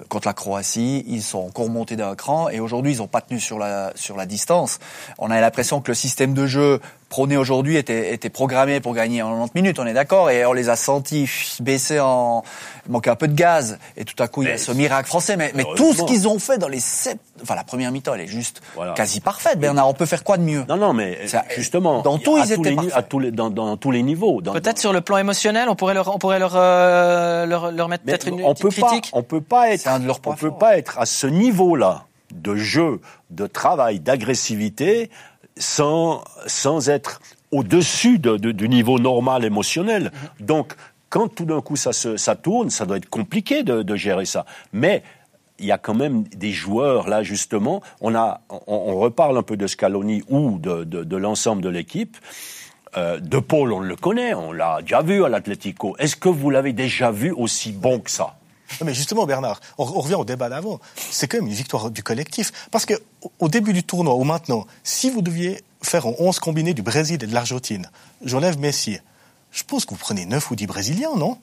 euh, 0.00 0.04
contre 0.08 0.26
la 0.26 0.34
Croatie, 0.34 1.04
ils 1.06 1.22
sont 1.22 1.38
encore 1.38 1.68
montés 1.68 1.96
d'un 1.96 2.16
cran, 2.16 2.48
et 2.48 2.58
aujourd'hui, 2.58 2.94
ils 2.94 2.98
n'ont 2.98 3.06
pas 3.06 3.20
tenu 3.20 3.38
sur 3.38 3.58
la, 3.58 3.92
sur 3.94 4.16
la 4.16 4.26
distance. 4.26 4.80
On 5.18 5.30
a 5.30 5.40
l'impression 5.40 5.80
que 5.80 5.90
le 5.90 5.94
système 5.94 6.34
de 6.34 6.46
jeu 6.46 6.80
prônés 7.08 7.36
aujourd'hui 7.36 7.76
étaient, 7.76 8.12
étaient 8.12 8.30
programmés 8.30 8.80
pour 8.80 8.94
gagner 8.94 9.22
en 9.22 9.28
90 9.30 9.50
minutes, 9.54 9.78
on 9.78 9.86
est 9.86 9.92
d'accord, 9.92 10.30
et 10.30 10.44
on 10.46 10.52
les 10.52 10.68
a 10.68 10.76
sentis 10.76 11.28
baisser 11.60 12.00
en 12.00 12.42
manquer 12.88 13.10
un 13.10 13.16
peu 13.16 13.28
de 13.28 13.34
gaz, 13.34 13.78
et 13.96 14.04
tout 14.04 14.20
à 14.22 14.28
coup 14.28 14.42
il 14.42 14.48
y 14.48 14.52
a 14.52 14.58
ce 14.58 14.72
miracle 14.72 15.08
français. 15.08 15.36
Mais, 15.36 15.52
mais 15.54 15.64
tout 15.76 15.92
ce 15.94 16.02
qu'ils 16.02 16.26
ont 16.28 16.38
fait 16.38 16.58
dans 16.58 16.68
les 16.68 16.80
sept, 16.80 17.18
enfin 17.42 17.54
la 17.54 17.64
première 17.64 17.90
mi-temps, 17.92 18.14
elle 18.14 18.22
est 18.22 18.26
juste 18.26 18.62
Voilà. 18.74 18.92
quasi 18.94 19.20
parfaite. 19.20 19.58
Bernard, 19.58 19.88
on 19.88 19.94
peut 19.94 20.06
faire 20.06 20.24
quoi 20.24 20.36
de 20.36 20.42
mieux? 20.42 20.64
Non, 20.68 20.76
non, 20.76 20.92
mais 20.92 21.26
Ça- 21.26 21.44
justement, 21.56 22.02
dans 22.02 22.18
tout, 22.18 22.36
à 22.36 22.40
ils 22.40 22.54
tous 22.54 22.60
étaient 22.60 22.70
les, 22.82 22.92
à 22.92 23.02
tous 23.02 23.18
les, 23.20 23.30
dans, 23.30 23.50
dans 23.50 23.76
tous 23.76 23.90
les 23.90 24.02
niveaux. 24.02 24.40
Dans- 24.42 24.52
Peut-être 24.52 24.78
sur 24.78 24.92
le 24.92 25.00
plan 25.00 25.18
émotionnel, 25.18 25.68
on 25.68 25.76
pourrait 25.76 25.94
leur, 25.94 26.14
on 26.14 26.18
pourrait 26.18 26.38
leur, 26.38 26.52
euh, 26.56 27.46
leur, 27.46 27.70
leur 27.70 27.88
mettre 27.88 28.04
Mais 28.06 28.12
peut-être 28.12 28.28
une, 28.28 28.42
on 28.44 28.54
petite 28.54 28.62
peut 28.76 28.80
pas, 28.82 28.86
critique. 28.88 29.10
on 29.14 29.22
peut 29.22 29.40
pas 29.40 29.70
être, 29.70 29.80
C'est 29.80 29.88
un 29.88 30.00
de 30.00 30.06
leurs 30.06 30.20
on 30.26 30.34
peut 30.34 30.50
pas 30.50 30.76
être 30.76 30.98
à 30.98 31.06
ce 31.06 31.26
niveau-là 31.26 32.04
de 32.34 32.56
jeu, 32.56 33.00
de 33.30 33.46
travail, 33.46 34.00
d'agressivité, 34.00 35.10
sans 35.56 36.22
sans 36.46 36.88
être 36.88 37.20
au-dessus 37.50 38.18
de- 38.18 38.36
de- 38.36 38.52
du 38.52 38.68
niveau 38.68 38.98
normal 38.98 39.44
émotionnel. 39.44 40.10
Mhm. 40.40 40.46
Donc, 40.46 40.74
quand 41.08 41.28
tout 41.28 41.44
d'un 41.44 41.60
coup 41.60 41.76
ça 41.76 41.92
se, 41.92 42.16
ça 42.16 42.34
tourne, 42.34 42.70
ça 42.70 42.86
doit 42.86 42.96
être 42.96 43.08
compliqué 43.08 43.62
de, 43.62 43.82
de 43.82 43.96
gérer 43.96 44.24
ça. 44.26 44.44
Mais 44.72 45.02
il 45.60 45.66
y 45.66 45.70
a 45.72 45.78
quand 45.78 45.94
même 45.94 46.24
des 46.24 46.50
joueurs 46.50 47.08
là 47.08 47.22
justement. 47.22 47.80
On 48.00 48.14
a, 48.16 48.40
on, 48.50 48.60
on 48.66 48.96
reparle 48.98 49.38
un 49.38 49.42
peu 49.42 49.56
de 49.56 49.68
Scaloni 49.68 50.24
ou 50.28 50.58
de, 50.58 50.82
de, 50.82 51.04
de 51.04 51.16
l'ensemble 51.16 51.62
de 51.62 51.68
l'équipe. 51.68 52.16
Euh, 52.96 53.18
de 53.20 53.38
Paul, 53.38 53.72
on 53.72 53.80
le 53.80 53.96
connaît, 53.96 54.34
on 54.34 54.52
l'a 54.52 54.80
déjà 54.80 55.02
vu 55.02 55.24
à 55.24 55.28
l'Atlético. 55.28 55.96
Est-ce 55.98 56.16
que 56.16 56.28
vous 56.28 56.50
l'avez 56.50 56.72
déjà 56.72 57.10
vu 57.12 57.30
aussi 57.32 57.70
bon 57.72 58.00
que 58.00 58.10
ça? 58.10 58.36
Non, 58.80 58.86
mais 58.86 58.94
justement, 58.94 59.26
Bernard, 59.26 59.60
on, 59.78 59.84
revient 59.84 60.14
au 60.14 60.24
débat 60.24 60.48
d'avant. 60.48 60.80
C'est 60.96 61.28
quand 61.28 61.38
même 61.38 61.46
une 61.46 61.52
victoire 61.54 61.90
du 61.90 62.02
collectif. 62.02 62.52
Parce 62.70 62.86
que 62.86 62.94
au- 63.38 63.48
début 63.48 63.72
du 63.72 63.82
tournoi, 63.82 64.14
ou 64.14 64.24
maintenant, 64.24 64.66
si 64.82 65.10
vous 65.10 65.22
deviez 65.22 65.62
faire 65.82 66.06
en 66.06 66.14
11 66.18 66.38
combinés 66.38 66.74
du 66.74 66.82
Brésil 66.82 67.22
et 67.22 67.26
de 67.26 67.34
l'Argentine, 67.34 67.90
j'enlève 68.24 68.58
Messi, 68.58 68.98
je 69.52 69.62
pense 69.62 69.84
que 69.84 69.90
vous 69.90 70.00
prenez 70.00 70.26
9 70.26 70.50
ou 70.50 70.56
10 70.56 70.66
Brésiliens, 70.66 71.14
non? 71.16 71.38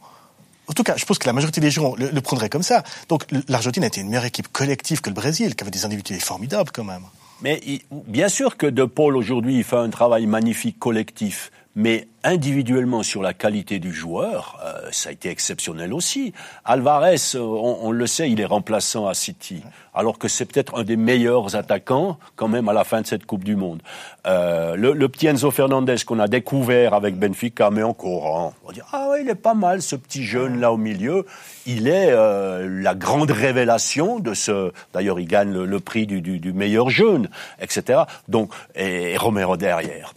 En 0.68 0.74
tout 0.74 0.84
cas, 0.84 0.96
je 0.98 1.06
pense 1.06 1.18
que 1.18 1.28
la 1.28 1.34
majorité 1.34 1.60
des 1.62 1.72
gens 1.72 1.96
le, 1.96 2.22
prendraient 2.22 2.50
comme 2.50 2.64
ça. 2.64 2.84
Donc 3.10 3.26
l'Argentine 3.48 3.84
a 3.84 3.88
été 3.88 4.02
une 4.02 4.08
meilleure 4.08 4.26
équipe 4.26 4.52
collective 4.52 5.02
que 5.02 5.10
le 5.10 5.16
Brésil, 5.16 5.56
qui 5.56 5.64
avait 5.64 5.72
des 5.72 5.86
individus 5.86 6.20
formidables 6.20 6.72
quand 6.72 6.84
même. 6.84 7.04
Mais 7.42 7.62
bien 7.92 8.30
sûr 8.30 8.56
que 8.56 8.68
De 8.68 8.86
Paul 8.86 9.18
aujourd'hui 9.18 9.64
fait 9.64 9.78
un 9.78 9.90
travail 9.90 10.28
magnifique 10.28 10.78
collectif, 10.80 11.52
mais 11.76 12.08
individuellement 12.24 13.02
sur 13.02 13.22
la 13.22 13.34
qualité 13.34 13.80
du 13.80 13.94
joueur, 13.94 14.60
euh, 14.64 14.90
ça 14.92 15.10
a 15.10 15.12
été 15.12 15.30
exceptionnel 15.30 15.94
aussi. 15.94 16.34
Alvarez, 16.66 17.16
euh, 17.36 17.40
on, 17.40 17.80
on 17.84 17.92
le 17.92 18.08
sait, 18.08 18.30
il 18.30 18.40
est 18.42 18.46
remplaçant 18.46 19.08
à 19.08 19.14
City, 19.14 19.64
alors 19.94 20.20
que 20.20 20.28
c'est 20.28 20.46
peut-être 20.46 20.78
un 20.78 20.84
des 20.84 20.98
meilleurs 20.98 21.56
attaquants 21.56 22.20
quand 22.36 22.48
même 22.48 22.70
à 22.70 22.74
la 22.74 22.84
fin 22.84 23.02
de 23.02 23.08
cette 23.08 23.26
Coupe 23.26 23.44
du 23.44 23.56
Monde. 23.56 23.82
Euh, 24.28 24.76
le, 24.76 24.94
le 24.94 25.10
petit 25.10 25.28
Enzo 25.28 25.50
Fernandez 25.50 25.96
qu'on 26.06 26.20
a 26.20 26.28
découvert 26.28 26.94
avec 26.94 27.18
Benfica, 27.18 27.72
mais 27.72 27.84
en 27.84 27.94
courant, 27.94 28.54
on 28.64 28.68
va 28.68 28.74
dire 28.74 28.86
ah 28.92 29.10
ouais 29.10 29.24
il 29.24 29.30
est 29.30 29.36
pas 29.36 29.54
mal 29.54 29.82
ce 29.82 29.96
petit 29.96 30.24
jeune 30.24 30.60
là 30.60 30.72
au 30.72 30.78
milieu. 30.78 31.26
Il 31.66 31.88
est 31.88 32.12
euh, 32.12 32.68
la 32.82 32.96
grande 32.96 33.32
révélation 33.32 34.20
de 34.20 34.34
ce. 34.34 34.72
D'ailleurs, 34.94 35.20
il 35.20 35.28
gagne 35.28 35.52
le, 35.52 35.66
le 35.66 35.80
prix 35.80 36.08
du, 36.08 36.22
du, 36.22 36.40
du 36.40 36.54
meilleur 36.54 36.90
jeune, 36.90 37.30
etc. 37.60 38.02
Donc 38.28 38.52
et, 38.76 39.16
Romero 39.18 39.58
derrière. 39.58 40.14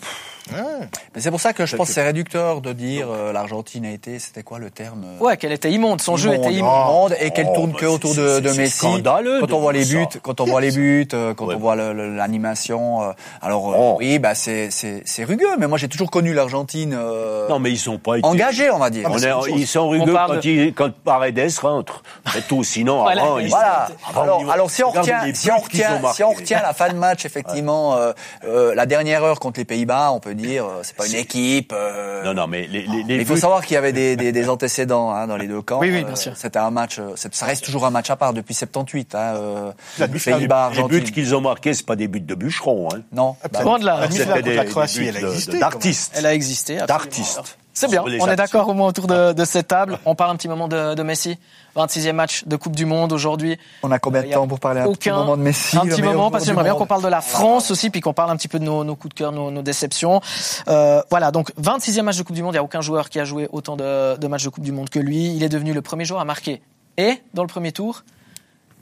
Mais 0.52 1.20
c'est 1.20 1.30
pour 1.30 1.40
ça 1.40 1.52
que 1.52 1.64
je 1.66 1.74
pense 1.76 1.88
que 1.88 1.94
c'est 1.94 2.02
réducteur 2.02 2.61
de 2.61 2.72
dire 2.72 3.07
euh, 3.11 3.33
l'Argentine 3.33 3.87
a 3.87 3.90
été, 3.90 4.18
c'était 4.18 4.42
quoi 4.42 4.59
le 4.59 4.70
terme 4.70 5.04
euh, 5.04 5.24
Ouais, 5.24 5.37
qu'elle 5.37 5.52
était 5.52 5.70
immonde. 5.70 6.00
Son 6.02 6.16
jeu 6.16 6.35
était 6.35 6.52
immonde. 6.52 7.12
immonde, 7.12 7.16
et 7.20 7.30
qu'elle 7.30 7.46
Oh, 7.50 7.54
tourne 7.54 7.72
bah, 7.72 7.78
que 7.80 7.87
autour 7.87 8.14
c'est- 8.14 8.20
de, 8.20 8.28
c'est- 8.35 8.40
de 8.42 8.50
Messi. 8.52 8.76
scandaleux 8.76 9.40
Quand 9.40 9.46
de 9.46 9.52
on 9.54 9.61
voit 9.61 9.72
les 9.72 9.85
buts, 9.85 10.07
quand 10.22 10.40
on 10.40 10.44
voit 10.44 10.61
les 10.61 10.70
buts, 10.70 11.09
euh, 11.14 11.33
quand 11.35 11.46
Ouais. 11.46 11.54
on 11.54 11.59
voit 11.59 11.76
l'animation. 11.76 13.02
euh, 13.02 13.12
alors 13.42 13.70
euh, 13.72 13.76
Oh. 13.78 13.96
oui, 13.98 14.18
bah 14.18 14.35
c'est 14.35 14.70
c'est 14.70 15.02
c'est 15.04 15.24
rugueux. 15.24 15.57
Mais 15.59 15.66
moi 15.66 15.78
j'ai 15.78 15.88
toujours 15.88 16.11
connu 16.11 16.35
l'Argentine 16.35 16.94
euh, 16.96 17.48
Non, 17.48 17.59
mais 17.59 17.70
ils 17.70 17.78
sont 17.78 17.98
pas 17.98 18.18
été- 18.18 18.26
engagée, 18.26 18.70
on 18.70 18.78
va 18.78 18.90
dire. 18.90 19.09
On 19.11 19.16
est- 19.18 19.30
chose. 19.30 19.48
ils 19.57 19.66
sont 19.66 19.88
rugueux 19.88 20.14
quand, 20.14 20.44
ils- 20.44 20.74
quand 20.74 20.92
Paredes 21.04 21.50
rentre. 21.61 22.02
C'est 22.33 22.46
tout. 22.46 22.64
Sinon, 22.64 23.02
Voilà. 23.02 23.22
avant, 23.22 23.38
ils 23.38 23.48
Voilà. 23.48 23.88
avant, 24.09 24.22
Alors, 24.22 24.50
alors 24.50 24.70
si 24.70 24.83
on 24.85 24.90
retient, 24.90 25.20
si 25.35 25.50
on 25.50 25.59
retient, 25.59 26.00
si 26.12 26.22
on 26.22 26.30
retient 26.33 26.61
la 26.62 26.72
fin 26.74 26.88
de 26.88 26.94
match, 26.98 27.24
effectivement, 27.24 27.94
euh, 27.96 28.12
euh, 28.44 28.74
la 28.74 28.87
dernière 28.87 29.22
heure 29.24 29.40
contre 29.40 29.61
les 29.61 29.64
Pays-Bas, 29.64 30.11
on 30.12 30.20
peut 30.20 30.34
dire, 30.35 30.64
euh, 30.66 30.81
c'est 30.83 30.97
pas 30.97 31.07
une 31.07 31.14
équipe. 31.14 31.73
euh, 31.75 32.23
Non, 32.25 32.35
non, 32.35 32.47
mais 32.47 32.66
les, 32.66 32.83
les, 32.83 33.03
les 33.03 33.05
Mais 33.05 33.16
il 33.16 33.27
faut 33.27 33.35
buts- 33.35 33.40
savoir 33.40 33.64
qu'il 33.64 33.75
y 33.75 33.79
avait 33.79 33.92
des, 33.92 34.16
des, 34.16 34.33
des 34.33 34.49
antécédents 34.49 35.12
hein, 35.12 35.27
dans 35.27 35.37
les 35.37 35.47
deux 35.49 35.62
camps. 35.62 35.79
Oui, 35.81 35.90
oui, 35.90 36.01
Euh, 36.03 36.05
bien 36.05 36.16
sûr. 36.16 36.33
C'était 36.37 36.59
un 36.59 36.70
match, 36.70 36.99
euh, 36.99 37.12
c'est- 37.16 37.35
ça 37.35 37.47
reste 37.47 37.64
toujours 37.64 37.87
un 37.87 37.90
match 37.90 38.11
à 38.11 38.16
part 38.16 38.33
depuis 38.33 38.55
78. 38.55 39.14
Hein, 39.14 39.18
euh, 39.37 39.73
La 39.99 40.09
Pays-Bas, 40.09 40.70
les 40.77 40.83
buts 40.85 41.03
qu'ils 41.03 41.35
ont 41.35 41.40
marqués, 41.40 41.75
c'est 41.75 41.87
pas 41.87 41.97
des 41.97 42.09
buts 42.09 42.20
de 42.20 42.35
bûcherons. 42.35 42.88
Hein. 42.94 43.01
Non, 43.12 43.37
bah, 43.53 43.62
Loin 43.62 43.79
de 43.79 43.85
là. 43.87 44.01
La 44.09 44.25
la 44.37 44.42
des- 44.42 44.64
Croatie, 44.70 45.05
elle 45.07 45.16
a 45.16 45.20
existé. 45.20 45.59
d'artistes. 45.59 46.12
Elle 46.16 46.27
a 46.27 46.35
existé. 46.35 46.79
absolument. 46.79 46.87
D'artistes. 47.05 47.59
C'est 47.74 47.90
bien. 47.90 48.02
On 48.04 48.28
est 48.28 48.37
d'accord 48.37 48.68
au 48.68 48.72
moins 48.74 48.88
autour 48.88 49.06
de, 49.08 49.32
de 49.32 49.44
cette 49.44 49.68
table. 49.68 49.98
On 50.04 50.14
parle 50.14 50.30
un 50.30 50.37
petit 50.37 50.46
moment 50.48 50.68
de, 50.68 50.94
de 50.94 51.02
Messi. 51.02 51.37
26e 51.76 52.12
match 52.12 52.44
de 52.46 52.54
Coupe 52.54 52.76
du 52.76 52.87
Monde 52.87 53.12
aujourd'hui. 53.12 53.58
on 53.82 53.90
a 53.90 53.98
combien 53.98 54.22
de 54.22 54.30
temps 54.30 54.46
pour 54.46 54.60
parler 54.60 54.80
un 54.80 54.92
petit 54.92 55.10
moment 55.10 55.37
de 55.37 55.42
Messi 55.42 55.76
Un 55.76 55.80
petit 55.80 56.00
moment, 56.02 56.30
parce 56.30 56.44
que 56.44 56.48
j'aimerais 56.48 56.64
bien 56.64 56.74
qu'on 56.74 56.87
parle 56.87 57.02
de 57.02 57.08
la 57.08 57.20
France 57.20 57.72
aussi, 57.72 57.90
puis 57.90 58.00
qu'on 58.00 58.12
parle 58.14 58.30
un 58.30 58.37
petit 58.37 58.46
peu 58.48 58.60
de 58.60 58.64
nos, 58.64 58.84
nos 58.84 58.94
coups 58.94 59.14
de 59.14 59.18
cœur, 59.18 59.32
nos, 59.32 59.50
nos 59.50 59.62
déceptions. 59.62 60.20
Euh, 60.68 61.02
voilà, 61.10 61.32
donc 61.32 61.52
26e 61.60 62.02
match 62.02 62.16
de 62.16 62.22
Coupe 62.22 62.37
du 62.37 62.42
Monde. 62.42 62.52
Il 62.52 62.56
n'y 62.56 62.60
a 62.60 62.62
aucun 62.64 62.80
joueur 62.80 63.10
qui 63.10 63.18
a 63.18 63.24
joué 63.24 63.48
autant 63.50 63.76
de, 63.76 64.16
de 64.16 64.26
matchs 64.28 64.44
de 64.44 64.50
Coupe 64.50 64.64
du 64.64 64.72
Monde 64.72 64.88
que 64.88 65.00
lui. 65.00 65.34
Il 65.34 65.42
est 65.42 65.48
devenu 65.48 65.72
le 65.72 65.82
premier 65.82 66.04
joueur 66.04 66.20
à 66.20 66.24
marquer 66.24 66.62
et 66.96 67.20
dans 67.34 67.42
le 67.42 67.48
premier 67.48 67.72
tour 67.72 68.04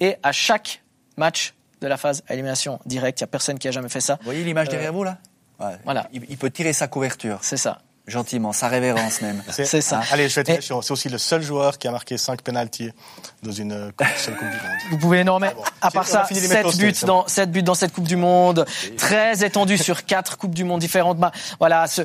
et 0.01 0.17
à 0.23 0.33
chaque 0.33 0.83
match 1.17 1.55
de 1.81 1.87
la 1.87 1.97
phase 1.97 2.23
à 2.29 2.35
élimination 2.35 2.79
directe. 2.85 3.21
Il 3.21 3.25
n'y 3.25 3.27
a 3.27 3.29
personne 3.29 3.59
qui 3.59 3.69
a 3.69 3.71
jamais 3.71 3.89
fait 3.89 4.01
ça. 4.03 4.17
Vous 4.17 4.25
voyez 4.27 4.45
l'image 4.45 4.69
derrière 4.69 4.93
vous 4.93 5.05
là? 5.05 5.17
Ouais. 5.61 5.79
voilà. 5.85 6.09
Il, 6.13 6.25
il 6.29 6.37
peut 6.37 6.51
tirer 6.51 6.73
sa 6.75 6.89
couverture, 6.89 7.39
C'est 7.41 7.57
ça. 7.57 7.79
Gentiment, 8.07 8.53
sa 8.53 8.69
révérence 8.69 9.21
même. 9.23 9.43
C'est 9.49 9.81
ça. 9.81 10.01
Allez, 10.11 10.29
je 10.29 10.41
vais 10.41 10.53
être. 10.55 10.63
C'est 10.63 10.91
aussi 10.93 11.09
le 11.09 11.19
seul 11.19 11.43
joueur 11.43 11.79
qui 11.79 11.89
a 11.89 11.91
marqué 11.91 12.19
5 12.19 12.43
pénalties 12.43 12.91
dans 13.43 13.53
une 13.53 13.73
euh, 13.73 13.91
seule 14.17 14.37
Coupe 14.37 14.49
du 14.49 14.55
Monde. 14.57 14.77
Vous 14.91 14.99
pouvez 14.99 15.25
mais 15.39 15.55
bon. 15.55 15.63
à 15.81 15.91
part 15.91 16.07
ça, 16.07 16.25
fini 16.25 16.41
les 16.41 16.47
7 16.49 16.65
méthodes, 16.65 16.81
buts 16.81 16.95
dans 17.07 17.27
7 17.29 17.51
buts 17.51 17.63
dans 17.63 17.75
cette 17.75 17.93
Coupe 17.93 18.09
du 18.09 18.17
Monde, 18.17 18.67
très 18.97 19.45
étendu 19.45 19.79
sur 19.79 20.05
quatre 20.05 20.37
Coupes 20.37 20.55
du 20.55 20.65
Monde 20.65 20.81
différentes. 20.81 21.19
Bah, 21.19 21.33
voilà, 21.59 21.87
ce- 21.87 22.03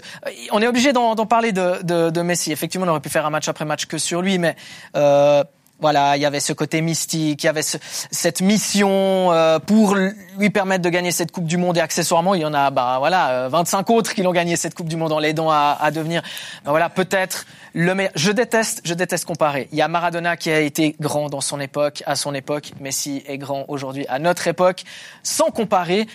on 0.51 0.61
est 0.61 0.67
obligé 0.67 0.93
d'en 0.93 1.15
d'en 1.15 1.25
parler 1.25 1.51
de, 1.51 1.81
de, 1.83 2.09
de 2.09 2.21
Messi. 2.21 2.51
Effectivement, 2.51 2.85
on 2.85 2.89
aurait 2.89 2.99
pu 2.99 3.09
faire 3.09 3.25
un 3.25 3.29
match 3.31 3.47
après 3.47 3.65
match 3.65 3.85
que 3.85 3.97
sur 3.97 4.21
lui, 4.21 4.37
mais 4.37 4.55
euh, 4.95 5.43
voilà, 5.79 6.17
il 6.17 6.21
y 6.21 6.25
avait 6.25 6.39
ce 6.39 6.53
côté 6.53 6.81
mystique, 6.81 7.43
il 7.43 7.45
y 7.45 7.49
avait 7.49 7.61
ce- 7.61 7.77
cette 8.11 8.41
mission 8.41 9.31
euh, 9.31 9.59
pour 9.59 9.95
lui 9.95 10.49
permettre 10.49 10.81
de 10.83 10.89
gagner 10.89 11.11
cette 11.11 11.31
Coupe 11.31 11.45
du 11.45 11.57
Monde 11.57 11.77
et 11.77 11.81
accessoirement, 11.81 12.33
il 12.33 12.41
y 12.41 12.45
en 12.45 12.53
a 12.53 12.71
bah 12.71 12.95
voilà, 12.99 13.29
euh, 13.45 13.49
25 13.49 13.89
autres 13.91 14.13
qui 14.15 14.23
l'ont 14.23 14.31
gagné 14.31 14.55
cette 14.55 14.73
Coupe 14.73 14.87
du 14.89 14.95
Monde 14.95 15.11
en 15.11 15.19
l'aidant 15.19 15.51
à, 15.51 15.77
à 15.79 15.91
devenir 15.91 16.21
bah, 16.65 16.71
voilà, 16.71 16.89
peut-être 16.89 17.45
le 17.73 17.93
meilleur. 17.93 18.11
Je 18.15 18.31
déteste, 18.31 18.81
je 18.85 18.93
déteste 18.95 19.25
comparer. 19.25 19.67
Il 19.71 19.77
y 19.77 19.81
a 19.83 19.87
Maradona 19.87 20.35
qui 20.35 20.49
a 20.49 20.59
été 20.61 20.95
grand 20.99 21.29
dans 21.29 21.41
son 21.41 21.59
époque, 21.59 22.01
à 22.07 22.15
son 22.15 22.33
époque, 22.33 22.71
Messi 22.79 23.23
est 23.27 23.37
grand 23.37 23.65
aujourd'hui 23.67 24.05
à 24.09 24.17
notre 24.19 24.47
époque, 24.47 24.83
sans 25.21 25.51
comparer. 25.51 26.07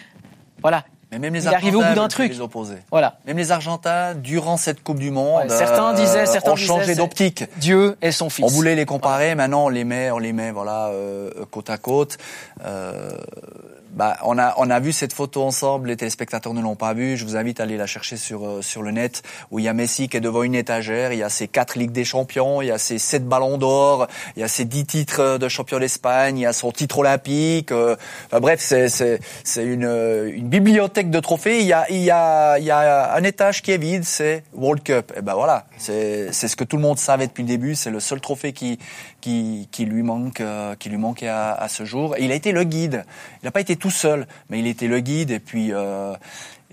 Voilà, 0.61 0.85
Mais 1.13 1.19
même 1.19 1.35
les 1.35 1.45
Il 1.45 1.49
arrivé 1.49 1.77
au 1.77 1.81
bout 1.81 1.85
Argentins 1.85 2.03
d'un 2.03 2.09
truc. 2.09 2.33
les 2.33 2.41
opposer. 2.41 2.77
voilà. 2.91 3.19
Même 3.27 3.37
les 3.37 3.53
Argentins, 3.53 4.15
durant 4.15 4.57
cette 4.57 4.83
Coupe 4.83 4.99
du 4.99 5.11
Monde, 5.11 5.43
Ouais, 5.43 5.49
certains 5.51 5.93
disaient, 5.93 6.25
certains 6.27 6.53
ont 6.53 6.57
changé 6.57 6.95
d'optique. 6.95 7.45
Dieu 7.59 7.97
et 8.01 8.13
son 8.13 8.31
fils. 8.31 8.45
On 8.45 8.49
voulait 8.49 8.75
les 8.75 8.87
comparer, 8.87 9.35
maintenant 9.35 9.67
on 9.67 9.69
les 9.69 9.85
met, 9.85 10.11
on 10.11 10.19
les 10.19 10.33
met 10.33 10.51
voilà 10.51 10.87
euh, 10.89 11.31
côte 11.51 11.69
à 11.71 11.77
côte. 11.77 12.17
Euh, 12.65 13.11
bah, 13.93 14.17
on 14.25 14.39
a 14.39 14.55
on 14.57 14.71
a 14.71 14.81
vu 14.81 14.93
cette 14.93 15.13
photo 15.13 15.43
ensemble, 15.43 15.89
les 15.89 15.97
téléspectateurs 15.97 16.55
ne 16.55 16.63
l'ont 16.63 16.77
pas 16.77 16.95
vue. 16.95 17.17
Je 17.17 17.25
vous 17.25 17.37
invite 17.37 17.61
à 17.61 17.65
aller 17.65 17.77
la 17.77 17.87
chercher 17.87 18.17
sur 18.17 18.47
euh, 18.47 18.63
sur 18.63 18.83
le 18.83 18.91
net 18.91 19.23
où 19.51 19.59
il 19.59 19.65
y 19.67 19.69
a 19.69 19.75
Messi 19.75 20.09
qui 20.09 20.17
est 20.17 20.21
devant 20.21 20.43
une 20.43 20.55
étagère, 20.55 21.13
il 21.13 21.19
y 21.19 21.23
a 21.23 21.29
ses 21.29 21.47
quatre 21.47 21.79
ligues 21.79 21.93
des 21.93 22.05
champions, 22.05 22.63
il 22.63 22.69
y 22.69 22.71
a 22.71 22.79
ses 22.79 22.99
sept 22.99 23.27
ballons 23.27 23.59
d'or, 23.59 24.07
il 24.37 24.41
y 24.41 24.43
a 24.43 24.49
ses 24.49 24.65
dix 24.65 24.87
titres 24.87 25.37
de 25.39 25.49
champion 25.49 25.79
d'Espagne, 25.79 26.39
il 26.39 26.43
y 26.43 26.47
a 26.47 26.53
son 26.53 26.73
titre 26.73 26.99
olympique. 27.01 27.71
euh, 27.71 27.97
bref, 28.33 28.61
c'est 28.61 28.89
c'est 28.89 29.21
c'est 29.45 29.65
une 29.65 29.85
euh, 29.85 30.33
une 30.33 30.49
bibliothèque 30.49 31.11
de 31.11 31.21
trophées. 31.21 31.61
Il 31.61 31.67
y 31.67 31.73
a 31.73 31.85
il 31.91 32.03
y 32.03 32.11
a 32.11 32.59
il 32.59 32.65
y 32.65 32.71
a 32.71 33.15
un 33.15 33.25
étage 33.25 33.63
qui 33.63 33.73
est 33.73 33.79
vide, 33.79 34.05
c'est 34.05 34.45
World 34.55 34.83
Cup. 34.83 35.13
Et 35.17 35.23
ben 35.23 35.35
voilà, 35.35 35.67
c'est 35.77 36.33
c'est 36.33 36.49
ce 36.49 36.57
que 36.57 36.65
tout 36.65 36.77
le 36.77 36.83
monde 36.83 36.99
savait 36.99 37.27
depuis 37.27 37.43
le 37.43 37.49
début. 37.49 37.75
C'est 37.75 37.91
le 37.91 38.01
seul 38.01 38.21
trophée 38.21 38.53
qui 38.53 38.79
qui 39.23 39.69
qui 39.73 39.87
lui 39.87 40.03
manque 40.03 40.43
euh, 40.43 40.75
qui 40.75 40.91
lui 40.91 40.99
manquait 40.99 41.29
à, 41.29 41.55
à 41.55 41.69
ce 41.69 41.87
jour. 41.87 42.15
Et 42.19 42.25
il 42.27 42.31
a 42.33 42.35
été 42.35 42.53
le 42.53 42.65
guide. 42.65 43.07
Il 43.43 43.47
n'a 43.47 43.51
pas 43.51 43.61
été 43.63 43.77
tout 43.77 43.91
seul, 43.91 44.27
mais 44.51 44.59
il 44.59 44.67
était 44.67 44.89
le 44.89 45.01
guide. 45.01 45.31
Et 45.31 45.41
puis 45.41 45.73
euh, 45.73 46.13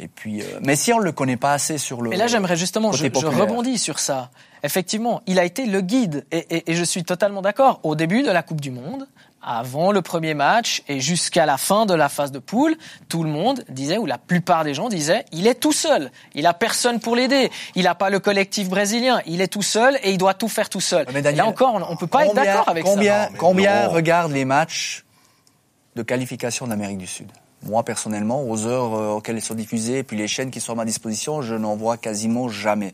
et 0.01 0.07
puis, 0.07 0.41
euh, 0.41 0.45
mais 0.63 0.77
si 0.77 0.93
on 0.93 0.99
le 0.99 1.11
connaît 1.11 1.35
pas 1.37 1.51
assez 1.53 1.77
sur 1.77 2.01
le. 2.01 2.09
Mais 2.09 2.15
là, 2.17 2.27
j'aimerais 2.27 2.55
justement, 2.55 2.91
je, 2.93 3.03
je 3.05 3.25
rebondis 3.41 3.77
sur 3.77 3.99
ça. 3.99 4.31
Effectivement, 4.63 5.21
il 5.27 5.39
a 5.39 5.43
été 5.43 5.65
le 5.65 5.81
guide, 5.81 6.25
et, 6.31 6.37
et- 6.57 6.71
et 6.71 6.73
je 6.73 6.83
suis 6.85 7.03
totalement 7.03 7.41
d'accord. 7.41 7.79
Au 7.83 7.95
début 7.95 8.23
de 8.23 8.31
la 8.31 8.41
Coupe 8.43 8.61
du 8.61 8.71
Monde, 8.71 9.07
avant 9.41 9.91
le 9.91 10.01
premier 10.01 10.33
match 10.33 10.83
et 10.87 10.99
jusqu'à 10.99 11.45
la 11.45 11.57
fin 11.57 11.85
de 11.85 11.93
la 11.93 12.09
phase 12.09 12.31
de 12.31 12.39
poule, 12.39 12.75
tout 13.07 13.23
le 13.23 13.29
monde 13.29 13.63
disait, 13.69 13.97
ou 13.97 14.05
la 14.05 14.17
plupart 14.17 14.63
des 14.63 14.73
gens 14.73 14.89
disaient, 14.89 15.25
il 15.31 15.47
est 15.47 15.55
tout 15.55 15.71
seul. 15.71 16.11
Il 16.35 16.45
a 16.45 16.53
personne 16.53 16.99
pour 16.99 17.15
l'aider. 17.15 17.49
Il 17.75 17.83
n'a 17.83 17.95
pas 17.95 18.09
le 18.09 18.19
collectif 18.19 18.69
brésilien. 18.69 19.21
Il 19.25 19.41
est 19.41 19.47
tout 19.47 19.61
seul 19.61 19.97
et 20.03 20.11
il 20.11 20.17
doit 20.17 20.33
tout 20.33 20.49
faire 20.49 20.69
tout 20.69 20.81
seul. 20.81 21.05
Mais 21.13 21.19
Et 21.19 21.21
Daniel, 21.21 21.43
là 21.43 21.47
encore, 21.47 21.75
on, 21.75 21.93
on 21.93 21.95
peut 21.95 22.07
pas 22.07 22.25
être 22.25 22.35
d'accord 22.35 22.67
avec 22.69 22.83
combien, 22.83 23.13
ça. 23.13 23.25
Non, 23.25 23.31
mais 23.31 23.37
Combien 23.37 23.83
non. 23.85 23.91
regardent 23.91 24.31
les 24.33 24.45
matchs 24.45 25.05
de 25.95 26.03
qualification 26.03 26.67
d'Amérique 26.67 26.97
du 26.97 27.07
Sud? 27.07 27.31
Moi 27.61 27.83
personnellement, 27.83 28.43
aux 28.47 28.65
heures 28.65 28.93
euh, 28.93 29.09
auxquelles 29.09 29.35
ils 29.37 29.41
sont 29.41 29.53
diffusés, 29.53 29.97
et 29.97 30.03
puis 30.03 30.15
les 30.15 30.29
chaînes 30.29 30.49
qui 30.49 30.61
sont 30.61 30.71
à 30.71 30.75
ma 30.75 30.85
disposition, 30.85 31.41
je 31.41 31.55
n'en 31.55 31.75
vois 31.75 31.97
quasiment 31.97 32.47
jamais. 32.47 32.93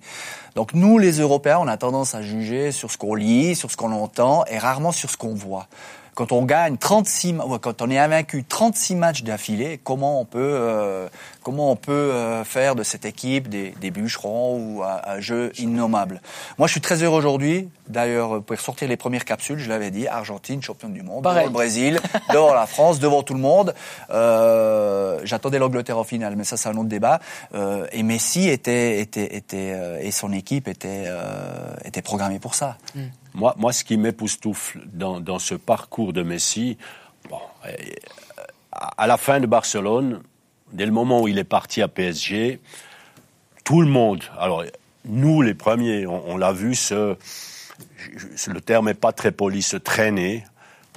Donc 0.56 0.74
nous, 0.74 0.98
les 0.98 1.20
Européens, 1.20 1.60
on 1.62 1.68
a 1.68 1.78
tendance 1.78 2.16
à 2.16 2.24
juger 2.24 2.72
sur 2.72 2.90
ce 2.90 2.98
qu'on 2.98 3.14
lit, 3.14 3.56
sur 3.56 3.70
ce 3.70 3.78
qu'on 3.78 3.92
entend, 3.92 4.44
et 4.46 4.58
rarement 4.58 4.92
sur 4.92 5.12
ce 5.12 5.18
qu'on 5.18 5.36
voit 5.36 5.68
quand 6.16 6.32
on 6.32 6.44
gagne 6.44 6.78
36, 6.78 7.36
quand 7.62 7.82
on 7.82 7.90
est 7.92 8.00
invaincu 8.00 8.46
36 8.46 8.96
matchs 8.96 9.24
d'affilée, 9.24 9.80
comment 9.84 10.22
on 10.22 10.26
peut, 10.26 10.40
euh, 10.40 11.08
comment 11.44 11.72
on 11.72 11.76
peut 11.76 11.92
euh, 11.92 12.46
faire 12.46 12.76
de 12.76 12.84
cette 12.84 13.06
équipe 13.06 13.50
des, 13.50 13.76
des 13.82 13.92
bûcherons 13.92 14.58
ou 14.58 14.84
un, 14.84 15.20
jeu 15.20 15.52
innommable? 15.60 16.22
Moi, 16.58 16.68
je 16.68 16.72
suis 16.72 16.82
très 16.82 17.04
heureux 17.04 17.18
aujourd'hui. 17.18 17.70
D'ailleurs, 17.90 18.42
pour 18.42 18.58
sortir 18.60 18.88
les 18.88 18.96
premières 18.98 19.26
capsules, 19.26 19.60
je 19.60 19.68
l'avais 19.68 19.92
dit, 19.92 20.08
Argentine, 20.08 20.62
championne 20.62 20.94
du 20.94 21.04
monde, 21.04 21.26
devant 21.26 21.44
le 21.44 21.50
Brésil, 21.50 22.00
devant 22.32 22.54
la 22.54 22.66
France, 22.66 23.00
devant 23.00 23.22
tout 23.22 23.34
le 23.34 23.42
monde. 23.42 23.76
Euh, 24.10 25.20
J'attendais 25.24 25.60
l'Angleterre 25.60 25.98
en 25.98 26.06
finale, 26.06 26.36
mais 26.38 26.46
ça, 26.46 26.56
c'est 26.56 26.70
un 26.70 26.78
autre 26.78 26.90
débat. 26.90 27.20
Euh, 27.54 27.88
et 27.92 28.04
Messi 28.04 28.48
était, 28.48 29.02
était, 29.02 29.36
était 29.36 29.74
euh, 29.76 30.00
et 30.02 30.12
son 30.12 30.32
équipe 30.32 30.70
était, 30.70 31.08
était 31.84 32.02
programmée 32.02 32.40
pour 32.40 32.56
ça. 32.56 32.78
Mm. 32.96 33.02
Moi, 33.36 33.54
moi, 33.58 33.74
ce 33.74 33.84
qui 33.84 33.98
m'époustoufle 33.98 34.80
dans, 34.86 35.20
dans 35.20 35.40
ce 35.40 35.56
parcours 35.56 36.14
de 36.14 36.24
Messi, 36.24 36.78
bon, 37.30 37.40
euh, 37.66 37.76
à 38.72 39.08
la 39.08 39.18
fin 39.18 39.40
de 39.40 39.46
Barcelone, 39.46 40.22
dès 40.72 40.86
le 40.86 40.92
moment 40.92 41.22
où 41.22 41.28
il 41.28 41.38
est 41.38 41.44
parti 41.44 41.82
à 41.82 41.88
PSG, 41.88 42.60
tout 43.66 43.82
le 43.82 43.88
monde, 43.88 44.24
alors 44.40 44.64
nous 45.04 45.42
les 45.42 45.54
premiers, 45.54 46.08
on, 46.08 46.38
l'a 46.38 46.54
vu 46.54 46.76
se, 46.76 47.16
le 48.48 48.62
terme 48.62 48.88
n'est 48.88 48.94
pas 48.94 49.12
très 49.12 49.32
poli, 49.32 49.62
se 49.62 49.78
traîner, 49.78 50.46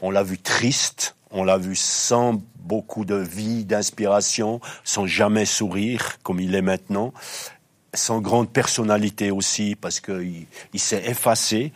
on 0.01 0.11
l'a 0.11 0.23
vu 0.23 0.39
triste, 0.39 1.17
on 1.31 1.45
l'a 1.45 1.59
vu 1.59 1.75
sans 1.75 2.41
beaucoup 2.57 3.05
de 3.05 3.17
vie, 3.17 3.65
d'inspiration, 3.65 4.61
sans 4.85 5.07
jamais 5.07 5.45
sourire 5.45 6.19
comme 6.23 6.41
il 6.41 6.55
est 6.55 6.63
maintenant, 6.63 7.13
sans 7.95 8.21
grande 8.21 8.51
personnalité 8.51 9.31
aussi 9.31 9.75
parce 9.75 10.01
qu'il 10.01 10.47
il, 10.73 10.81
s'est 10.81 11.03
effacé. 11.07 11.73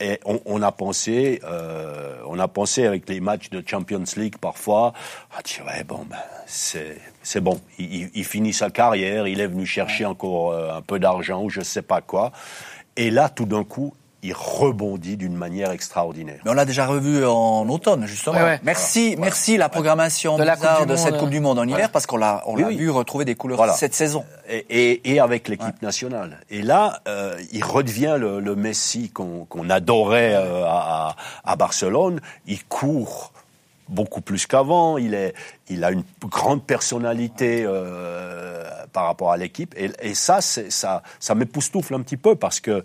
Et 0.00 0.18
on, 0.24 0.40
on, 0.46 0.62
a 0.62 0.72
pensé, 0.72 1.40
euh, 1.44 2.16
on 2.26 2.38
a 2.38 2.48
pensé 2.48 2.86
avec 2.86 3.06
les 3.08 3.20
matchs 3.20 3.50
de 3.50 3.62
Champions 3.64 4.04
League 4.16 4.36
parfois, 4.40 4.94
ah, 5.36 5.42
tu 5.42 5.62
ouais, 5.62 5.84
bon, 5.84 6.06
ben, 6.08 6.16
c'est, 6.46 6.96
c'est 7.22 7.42
bon. 7.42 7.60
Il, 7.78 8.10
il, 8.14 8.24
finit 8.24 8.54
sa 8.54 8.70
carrière, 8.70 9.28
il 9.28 9.40
est 9.40 9.46
venu 9.46 9.66
chercher 9.66 10.06
encore 10.06 10.52
euh, 10.52 10.72
un 10.74 10.80
peu 10.80 10.98
d'argent 10.98 11.42
ou 11.42 11.50
je 11.50 11.60
sais 11.60 11.82
pas 11.82 12.00
quoi. 12.00 12.32
Et 12.96 13.10
là, 13.10 13.28
tout 13.28 13.44
d'un 13.44 13.62
coup, 13.62 13.94
il 14.22 14.34
rebondit 14.34 15.16
d'une 15.16 15.36
manière 15.36 15.70
extraordinaire. 15.70 16.40
Mais 16.44 16.50
on 16.50 16.54
l'a 16.54 16.64
déjà 16.64 16.86
revu 16.86 17.24
en 17.24 17.68
automne, 17.68 18.06
justement. 18.06 18.38
Merci, 18.62 19.16
merci 19.18 19.56
la 19.56 19.68
programmation 19.68 20.36
de, 20.36 20.42
la 20.42 20.56
de 20.84 20.96
cette 20.96 21.16
Coupe 21.18 21.30
du 21.30 21.40
Monde 21.40 21.58
en 21.58 21.66
hiver, 21.66 21.90
parce 21.90 22.06
qu'on 22.06 22.16
l'a, 22.16 22.42
on 22.46 22.56
l'a 22.56 22.68
vu 22.68 22.90
retrouver 22.90 23.24
des 23.24 23.34
couleurs 23.34 23.74
cette 23.74 23.94
saison. 23.94 24.24
Et, 24.48 24.66
et, 24.68 25.12
et 25.12 25.20
avec 25.20 25.48
l'équipe 25.48 25.80
nationale. 25.80 26.38
Et 26.50 26.62
là, 26.62 27.00
euh, 27.06 27.38
il 27.52 27.64
redevient 27.64 28.16
le, 28.18 28.40
le 28.40 28.56
Messi 28.56 29.10
qu'on, 29.10 29.44
qu'on 29.44 29.70
adorait 29.70 30.34
euh, 30.34 30.64
à, 30.66 31.14
à, 31.44 31.56
Barcelone. 31.56 32.20
Il 32.46 32.64
court 32.64 33.32
beaucoup 33.90 34.20
plus 34.20 34.46
qu'avant. 34.46 34.98
Il 34.98 35.14
est, 35.14 35.34
il 35.68 35.84
a 35.84 35.90
une 35.90 36.04
grande 36.22 36.64
personnalité 36.64 37.64
euh, 37.66 38.64
par 38.92 39.04
rapport 39.04 39.32
à 39.32 39.36
l'équipe. 39.36 39.74
Et, 39.76 39.90
et, 40.00 40.14
ça, 40.14 40.40
ça, 40.40 41.02
ça 41.18 41.34
m'époustoufle 41.34 41.94
un 41.94 42.00
petit 42.00 42.16
peu 42.16 42.34
parce 42.34 42.60
que 42.60 42.82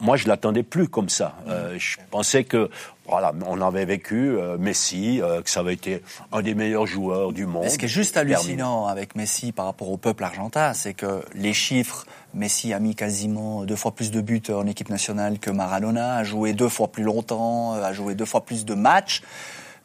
moi, 0.00 0.16
je 0.16 0.28
l'attendais 0.28 0.62
plus 0.62 0.88
comme 0.88 1.08
ça. 1.08 1.34
Euh, 1.48 1.76
je 1.78 1.98
pensais 2.10 2.44
que 2.44 2.70
voilà, 3.06 3.32
on 3.46 3.60
avait 3.60 3.84
vécu 3.84 4.36
euh, 4.36 4.56
Messi, 4.56 5.20
euh, 5.20 5.42
que 5.42 5.50
ça 5.50 5.60
avait 5.60 5.74
été 5.74 6.02
un 6.32 6.42
des 6.42 6.54
meilleurs 6.54 6.86
joueurs 6.86 7.32
du 7.32 7.44
monde. 7.44 7.68
ce 7.68 7.76
qui 7.76 7.86
est 7.86 7.88
juste 7.88 8.16
hallucinant 8.16 8.86
avec 8.86 9.16
Messi 9.16 9.50
par 9.50 9.66
rapport 9.66 9.90
au 9.90 9.96
peuple 9.96 10.22
argentin, 10.22 10.74
c'est 10.74 10.94
que 10.94 11.22
les 11.34 11.52
chiffres, 11.52 12.06
Messi 12.34 12.72
a 12.72 12.78
mis 12.78 12.94
quasiment 12.94 13.64
deux 13.64 13.74
fois 13.74 13.92
plus 13.92 14.12
de 14.12 14.20
buts 14.20 14.42
en 14.50 14.66
équipe 14.66 14.90
nationale 14.90 15.40
que 15.40 15.50
Maradona, 15.50 16.16
a 16.16 16.24
joué 16.24 16.52
deux 16.52 16.68
fois 16.68 16.88
plus 16.88 17.02
longtemps, 17.02 17.72
a 17.72 17.92
joué 17.92 18.14
deux 18.14 18.24
fois 18.24 18.44
plus 18.44 18.64
de 18.64 18.74
matchs 18.74 19.22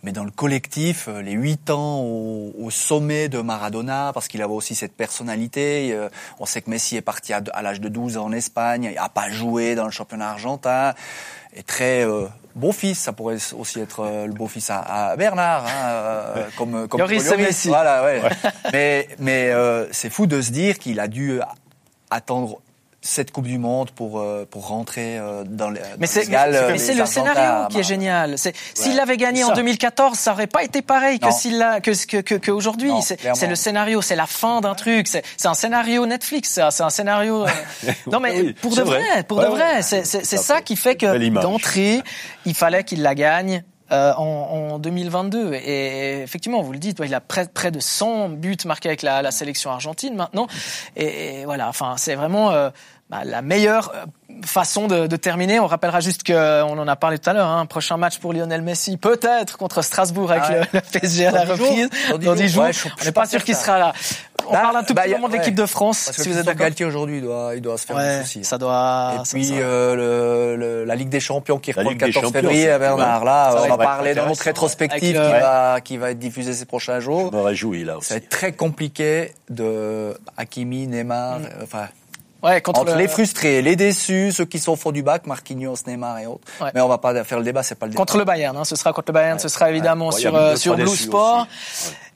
mais 0.05 0.11
dans 0.11 0.23
le 0.23 0.31
collectif, 0.31 1.07
euh, 1.07 1.21
les 1.21 1.31
huit 1.31 1.71
ans 1.71 1.99
au, 1.99 2.69
sommet 2.69 3.27
de 3.27 3.39
Maradona, 3.39 4.11
parce 4.13 4.27
qu'il 4.27 4.41
avait 4.41 4.53
aussi 4.53 4.75
cette 4.75 4.95
personnalité. 4.95 5.93
Euh, 5.93 6.09
on 6.39 6.45
sait 6.45 6.61
que 6.61 6.69
Messi 6.69 6.95
est 6.95 7.01
parti 7.01 7.33
à, 7.33 7.41
l'âge 7.61 7.81
de 7.81 7.89
12 7.89 8.17
ans 8.17 8.25
en 8.25 8.31
Espagne, 8.31 8.89
il 8.91 8.95
n'a 8.95 9.09
pas 9.09 9.29
joué 9.29 9.75
dans 9.75 9.85
le 9.85 9.91
championnat 9.91 10.29
argentin, 10.29 10.93
et 11.55 11.63
très 11.63 12.05
euh, 12.05 12.27
beau-fils, 12.53 12.99
ça 12.99 13.13
pourrait 13.13 13.37
aussi 13.57 13.79
être 13.79 14.25
le 14.27 14.33
beau-fils 14.33 14.69
à, 14.69 15.15
Bernard, 15.17 15.65
hein, 15.65 16.41
comme, 16.57 16.87
comme 16.87 17.07
Messi. 17.07 17.67
Voilà, 17.67 18.03
ouais. 18.03 18.21
mais 18.71 19.07
mais 19.19 19.51
c'est 19.91 20.09
fou 20.09 20.27
de 20.27 20.41
se 20.41 20.51
dire 20.51 20.77
qu'il 20.77 20.99
a 20.99 21.07
dû 21.07 21.39
attendre 22.11 22.61
cette 23.05 23.31
Coupe 23.31 23.45
du 23.45 23.59
Monde 23.59 23.91
pour 23.91 24.19
euh, 24.19 24.47
pour 24.49 24.67
rentrer 24.67 25.17
euh, 25.19 25.43
dans 25.45 25.69
les 25.69 25.79
Mais 25.99 26.07
c'est 26.07 26.27
mais 26.27 26.77
c'est 26.79 26.95
le 26.95 27.05
scénario 27.05 27.67
qui 27.69 27.79
est 27.79 27.83
génial. 27.83 28.37
C'est 28.37 28.55
s'il 28.73 28.95
l'avait 28.95 29.17
gagné 29.17 29.43
en 29.43 29.53
2014, 29.53 30.17
ça 30.17 30.33
aurait 30.33 30.47
pas 30.47 30.63
été 30.63 30.81
pareil 30.81 31.19
que 31.19 31.31
s'il 31.31 31.59
l'a 31.59 31.81
que 31.81 31.91
que 32.05 32.35
que 32.35 32.51
aujourd'hui. 32.51 32.91
C'est 33.01 33.47
le 33.47 33.55
scénario, 33.55 34.01
c'est 34.01 34.15
la 34.15 34.25
fin 34.25 34.59
d'un 34.59 34.73
truc. 34.73 35.07
C'est 35.07 35.23
c'est 35.37 35.47
un 35.47 35.53
scénario 35.53 36.05
Netflix. 36.05 36.59
C'est 36.71 36.83
un 36.83 36.89
scénario. 36.89 37.45
Euh, 37.45 37.49
non 38.11 38.19
mais 38.19 38.53
pour 38.53 38.75
de 38.75 38.81
vrai, 38.81 39.23
pour 39.27 39.39
de 39.39 39.45
vrai, 39.45 39.83
c'est 39.83 40.03
c'est 40.05 40.37
ça 40.37 40.61
qui 40.61 40.75
fait 40.75 40.95
que 40.95 41.29
d'entrée, 41.29 42.01
il 42.45 42.55
fallait 42.55 42.83
qu'il 42.83 43.03
la 43.03 43.13
gagne. 43.13 43.63
Euh, 43.91 44.13
en, 44.15 44.71
en, 44.73 44.79
2022. 44.79 45.53
Et 45.53 46.23
effectivement, 46.23 46.63
vous 46.63 46.71
le 46.71 46.79
dites, 46.79 46.99
il 47.05 47.13
a 47.13 47.21
près, 47.21 47.47
près 47.47 47.69
de 47.69 47.79
100 47.79 48.29
buts 48.29 48.57
marqués 48.65 48.89
avec 48.89 49.03
la, 49.03 49.21
la 49.21 49.29
sélection 49.29 49.69
argentine 49.69 50.15
maintenant. 50.15 50.47
Et, 50.95 51.41
et 51.41 51.45
voilà, 51.45 51.69
enfin, 51.69 51.93
c'est 51.95 52.15
vraiment 52.15 52.49
euh, 52.49 52.71
bah, 53.09 53.21
la 53.23 53.43
meilleure 53.43 53.91
euh, 53.93 54.05
façon 54.43 54.87
de, 54.87 55.05
de, 55.05 55.15
terminer. 55.15 55.59
On 55.59 55.67
rappellera 55.67 55.99
juste 55.99 56.23
qu'on 56.23 56.33
en 56.77 56.87
a 56.87 56.95
parlé 56.95 57.19
tout 57.19 57.29
à 57.29 57.33
l'heure. 57.33 57.47
Hein, 57.47 57.67
prochain 57.67 57.97
match 57.97 58.17
pour 58.17 58.33
Lionel 58.33 58.63
Messi, 58.63 58.97
peut-être 58.97 59.57
contre 59.57 59.83
Strasbourg 59.83 60.31
avec 60.31 60.43
ah 60.47 60.67
le, 60.73 60.81
PSG 60.81 61.27
à 61.27 61.31
la 61.31 61.43
reprise. 61.43 61.89
Dans 62.19 62.33
10 62.33 62.49
jours. 62.49 62.65
on 62.99 63.05
n'est 63.05 63.11
pas 63.11 63.27
sûr 63.27 63.43
qu'il 63.43 63.55
sera 63.55 63.77
là. 63.77 63.93
On 64.47 64.51
parle 64.51 64.77
un 64.77 64.83
tout 64.83 64.95
bah, 64.95 65.03
petit 65.03 65.11
moment 65.13 65.27
de 65.27 65.33
l'équipe 65.33 65.55
de 65.55 65.65
France. 65.65 66.11
si 66.13 66.29
vous 66.29 66.37
êtes 66.37 66.45
d'accord. 66.45 66.61
Galtier 66.61 66.85
aujourd'hui, 66.85 67.17
il 67.17 67.23
doit, 67.23 67.51
il 67.55 67.61
doit 67.61 67.77
se 67.77 67.85
faire 67.85 67.97
un 67.97 68.21
souci. 68.21 68.43
Ça 68.43 68.57
doit. 68.57 69.13
Et 69.19 69.23
puis 69.23 69.49
euh, 69.53 69.95
le, 69.95 70.55
le, 70.55 70.83
la 70.85 70.95
Ligue 70.95 71.09
des 71.09 71.19
Champions 71.19 71.59
qui 71.59 71.71
reprend 71.71 71.91
le 71.91 71.95
14 71.95 72.31
février 72.31 72.69
à 72.71 72.79
Bernard. 72.79 73.23
Là, 73.23 73.55
on 73.63 73.67
va 73.67 73.77
parler 73.77 74.15
dans 74.15 74.27
notre 74.27 74.43
rétrospective 74.43 75.13
qui 75.13 75.13
va, 75.13 75.79
qui 75.81 75.97
va 75.97 76.11
être 76.11 76.19
diffusée 76.19 76.53
ces 76.53 76.65
prochains 76.65 76.99
jours. 76.99 77.29
Je 77.31 77.37
me 77.37 77.43
réjouis 77.43 77.83
là 77.83 77.97
aussi. 77.97 78.07
Ça 78.07 78.15
va 78.15 78.17
être 78.17 78.29
très 78.29 78.53
compliqué 78.53 79.33
de 79.49 80.17
Hakimi, 80.37 80.87
Neymar, 80.87 81.39
mm. 81.39 81.47
enfin 81.63 81.87
Ouais, 82.45 82.61
contre 82.61 82.81
entre 82.81 82.95
les 82.95 83.07
frustrés, 83.07 83.63
les 83.63 83.75
déçus, 83.75 84.31
ceux 84.31 84.45
qui 84.45 84.59
sont 84.59 84.73
au 84.73 84.75
fond 84.75 84.91
du 84.91 85.01
bac, 85.01 85.25
Marquinhos, 85.25 85.77
Neymar 85.87 86.19
et 86.19 86.27
autres. 86.27 86.47
Mais 86.75 86.81
on 86.81 86.87
va 86.87 86.99
pas 86.99 87.23
faire 87.23 87.39
le 87.39 87.43
débat, 87.43 87.63
c'est 87.63 87.73
pas 87.73 87.87
le 87.87 87.91
débat. 87.91 87.99
Contre 88.01 88.17
le 88.19 88.23
Bayern, 88.23 88.55
hein, 88.55 88.65
ce 88.65 88.75
sera 88.75 88.93
contre 88.93 89.09
le 89.09 89.13
Bayern, 89.13 89.39
ce 89.39 89.47
sera 89.47 89.71
évidemment 89.71 90.11
sur 90.11 90.35
euh, 90.35 90.55
sur 90.55 90.75
Blue 90.75 90.87
Sport. 90.87 91.47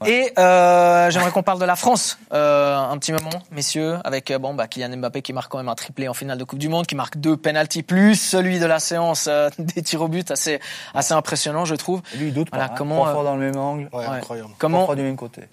Et 0.05 0.31
euh, 0.38 1.09
j'aimerais 1.09 1.31
qu'on 1.31 1.43
parle 1.43 1.59
de 1.59 1.65
la 1.65 1.75
France 1.75 2.17
euh, 2.33 2.77
un 2.77 2.97
petit 2.97 3.12
moment, 3.12 3.29
messieurs, 3.51 3.97
avec 4.05 4.31
euh, 4.31 4.39
bon 4.39 4.53
bah 4.53 4.67
Kylian 4.67 4.95
Mbappé 4.97 5.21
qui 5.21 5.33
marque 5.33 5.51
quand 5.51 5.57
même 5.57 5.67
un 5.67 5.75
triplé 5.75 6.07
en 6.07 6.13
finale 6.13 6.38
de 6.38 6.43
Coupe 6.45 6.59
du 6.59 6.69
Monde, 6.69 6.88
qui 6.88 6.95
marque 6.95 7.17
deux 7.17 7.35
penalties 7.35 7.83
plus 7.83 8.15
celui 8.15 8.59
de 8.59 8.65
la 8.65 8.79
séance 8.79 9.27
euh, 9.27 9.49
des 9.59 9.81
tirs 9.81 10.01
au 10.01 10.07
but, 10.07 10.31
assez 10.31 10.59
assez 10.93 11.13
impressionnant, 11.13 11.65
je 11.65 11.75
trouve. 11.75 12.01
Et 12.15 12.17
lui, 12.17 12.27
il 12.27 12.33
doute 12.33 12.47
voilà, 12.49 12.67
pas. 12.67 12.73
Hein. 12.73 12.77
Comment 12.77 12.95
Trois 13.01 13.13
fois 13.13 13.23
dans 13.23 13.35
le 13.35 13.41
même 13.41 13.57
angle, 13.57 13.89
ouais, 13.91 14.05
incroyable. 14.05 14.49
Comment 14.57 14.85
fois 14.85 14.95
du 14.95 15.01
même 15.01 15.17
côté. 15.17 15.43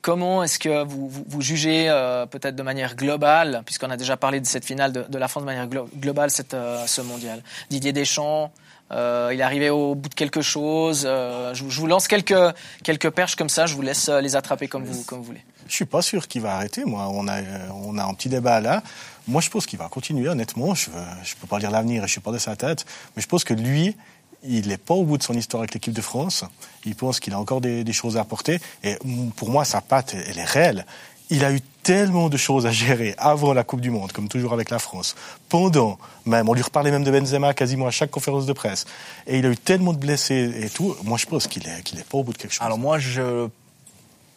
comment 0.00 0.42
est-ce 0.42 0.58
que 0.58 0.82
vous 0.84 1.08
vous, 1.08 1.24
vous 1.28 1.40
jugez 1.40 1.86
peut-être 2.30 2.56
de 2.56 2.62
manière 2.62 2.96
globale, 2.96 3.62
puisqu'on 3.64 3.90
a 3.90 3.96
déjà 3.96 4.16
parlé 4.16 4.40
de 4.40 4.46
cette 4.46 4.64
finale 4.64 4.92
de, 4.92 5.02
de 5.08 5.18
la 5.18 5.28
France 5.28 5.44
de 5.44 5.46
manière 5.46 5.68
globale, 5.68 6.30
cette 6.30 6.56
ce 6.86 7.00
mondial? 7.02 7.42
Didier 7.70 7.92
Deschamps, 7.92 8.52
euh, 8.92 9.30
il 9.32 9.40
est 9.40 9.42
arrivé 9.42 9.70
au 9.70 9.94
bout 9.94 10.08
de 10.08 10.14
quelque 10.14 10.42
chose. 10.42 11.04
Euh, 11.06 11.54
je, 11.54 11.64
vous 11.64 11.86
lance 11.86 12.08
quelques 12.08 12.34
quelques 12.82 13.10
perches 13.10 13.36
comme 13.36 13.48
ça. 13.48 13.66
Je 13.66 13.74
vous 13.74 13.82
laisse 13.82 14.08
euh, 14.08 14.20
les 14.20 14.36
attraper 14.36 14.68
comme 14.68 14.84
vous 14.84 15.04
comme 15.04 15.18
vous 15.18 15.24
voulez. 15.24 15.42
Je 15.66 15.74
suis 15.74 15.84
pas 15.84 16.02
sûr 16.02 16.28
qu'il 16.28 16.42
va 16.42 16.54
arrêter. 16.54 16.84
Moi, 16.84 17.08
on 17.10 17.26
a 17.28 17.40
on 17.74 17.96
a 17.98 18.04
un 18.04 18.14
petit 18.14 18.28
débat 18.28 18.60
là. 18.60 18.82
Moi, 19.28 19.40
je 19.40 19.50
pense 19.50 19.66
qu'il 19.66 19.78
va 19.78 19.88
continuer. 19.88 20.28
Honnêtement, 20.28 20.74
je 20.74 20.90
je 21.24 21.34
peux 21.36 21.46
pas 21.46 21.58
dire 21.58 21.70
l'avenir. 21.70 22.06
Je 22.06 22.12
suis 22.12 22.20
pas 22.20 22.32
de 22.32 22.38
sa 22.38 22.56
tête, 22.56 22.84
mais 23.16 23.22
je 23.22 23.28
pense 23.28 23.44
que 23.44 23.54
lui, 23.54 23.96
il 24.42 24.68
n'est 24.68 24.76
pas 24.76 24.94
au 24.94 25.04
bout 25.04 25.18
de 25.18 25.22
son 25.22 25.34
histoire 25.34 25.62
avec 25.62 25.72
l'équipe 25.72 25.94
de 25.94 26.02
France. 26.02 26.44
Il 26.84 26.94
pense 26.94 27.20
qu'il 27.20 27.32
a 27.32 27.38
encore 27.38 27.60
des, 27.60 27.84
des, 27.84 27.92
choses 27.92 28.16
à 28.16 28.22
apporter. 28.22 28.60
Et 28.82 28.98
pour 29.36 29.50
moi, 29.50 29.64
sa 29.64 29.80
patte, 29.80 30.14
elle 30.14 30.38
est 30.38 30.44
réelle 30.44 30.84
il 31.32 31.44
a 31.44 31.52
eu 31.52 31.60
tellement 31.82 32.28
de 32.28 32.36
choses 32.36 32.66
à 32.66 32.70
gérer 32.70 33.14
avant 33.18 33.52
la 33.54 33.64
Coupe 33.64 33.80
du 33.80 33.90
Monde, 33.90 34.12
comme 34.12 34.28
toujours 34.28 34.52
avec 34.52 34.70
la 34.70 34.78
France, 34.78 35.16
pendant 35.48 35.98
même, 36.26 36.48
on 36.48 36.54
lui 36.54 36.62
reparlait 36.62 36.90
même 36.90 37.02
de 37.02 37.10
Benzema 37.10 37.54
quasiment 37.54 37.86
à 37.86 37.90
chaque 37.90 38.10
conférence 38.10 38.46
de 38.46 38.52
presse, 38.52 38.84
et 39.26 39.38
il 39.38 39.46
a 39.46 39.48
eu 39.48 39.56
tellement 39.56 39.92
de 39.92 39.98
blessés 39.98 40.52
et 40.62 40.70
tout, 40.70 40.94
moi 41.04 41.18
je 41.18 41.26
pense 41.26 41.48
qu'il 41.48 41.66
est, 41.66 41.82
qu'il 41.82 41.98
est 41.98 42.08
pas 42.08 42.18
au 42.18 42.22
bout 42.22 42.32
de 42.32 42.38
quelque 42.38 42.52
chose. 42.52 42.64
Alors 42.64 42.78
moi 42.78 42.98
je 42.98 43.48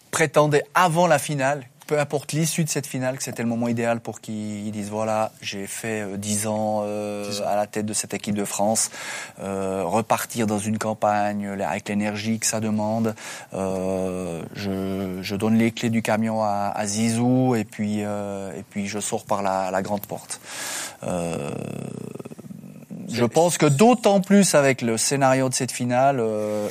prétendais 0.10 0.63
avant 0.73 1.05
la 1.05 1.19
finale 1.19 1.67
peu 1.88 2.00
importe 2.00 2.32
l'issue 2.34 2.63
de 2.63 2.69
cette 2.69 2.88
finale, 2.88 3.17
que 3.17 3.23
c'était 3.23 3.44
le 3.44 3.50
moment 3.50 3.67
idéal 3.67 4.00
pour 4.00 4.21
qu'ils 4.21 4.71
disent 4.71 4.90
voilà, 4.90 5.31
j'ai 5.42 5.67
fait 5.67 6.02
euh, 6.02 6.17
10 6.17 6.48
ans 6.48 6.81
euh, 6.83 7.29
à 7.46 7.56
la 7.56 7.67
tête 7.67 7.86
de 7.86 7.94
cette 7.94 8.13
équipe 8.13 8.36
de 8.36 8.46
France, 8.46 8.92
euh, 9.40 9.83
repartir 9.86 10.48
dans 10.48 10.60
une 10.60 10.77
campagne 10.77 11.48
avec 11.48 11.90
l'énergie 11.90 12.40
que 12.40 12.46
ça 12.46 12.60
demande. 12.60 13.15
Euh, 13.54 14.44
je, 14.56 15.19
je, 15.21 15.36
donne 15.36 15.58
les 15.58 15.71
clés 15.71 15.90
du 15.90 16.02
camion 16.02 16.44
à, 16.44 16.71
à 16.75 16.86
Zizou 16.86 17.56
et 17.56 17.63
puis 17.63 18.04
euh, 18.04 18.52
et 18.58 18.63
puis 18.63 18.88
je 18.88 19.00
sors 19.00 19.25
par 19.25 19.42
la, 19.42 19.71
la 19.71 19.81
grande 19.81 20.06
porte. 20.06 20.40
Euh, 21.04 21.52
je 23.10 23.25
pense 23.25 23.58
que 23.58 23.65
d'autant 23.65 24.21
plus 24.21 24.56
avec 24.56 24.81
le 24.81 24.98
scénario 24.98 25.50
de 25.50 25.54
cette 25.54 25.71
finale, 25.71 26.19
euh, 26.19 26.67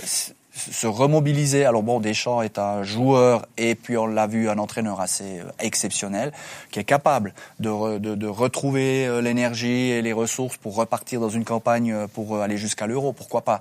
se 0.55 0.87
remobiliser. 0.87 1.65
Alors 1.65 1.83
bon, 1.83 2.01
Deschamps 2.01 2.43
est 2.43 2.59
un 2.59 2.83
joueur 2.83 3.47
et 3.59 3.75
puis 3.75 3.97
on 3.97 4.07
l'a 4.07 4.27
vu 4.27 4.49
un 4.49 4.59
entraîneur 4.59 5.01
assez 5.01 5.41
euh, 5.41 5.51
exceptionnel 5.59 6.33
qui 6.71 6.79
est 6.79 6.85
capable 6.85 7.35
de, 7.59 7.99
de 7.99 8.27
retrouver 8.27 9.07
euh, 9.07 9.21
l'énergie 9.21 9.91
et 9.91 10.03
les 10.03 10.13
ressources 10.13 10.57
pour 10.57 10.77
repartir 10.77 11.21
dans 11.21 11.29
une 11.29 11.45
campagne 11.45 11.93
euh, 11.93 12.07
pour 12.07 12.41
aller 12.41 12.57
jusqu'à 12.57 12.87
l'euro. 12.87 13.13
Pourquoi 13.13 13.43
pas? 13.43 13.61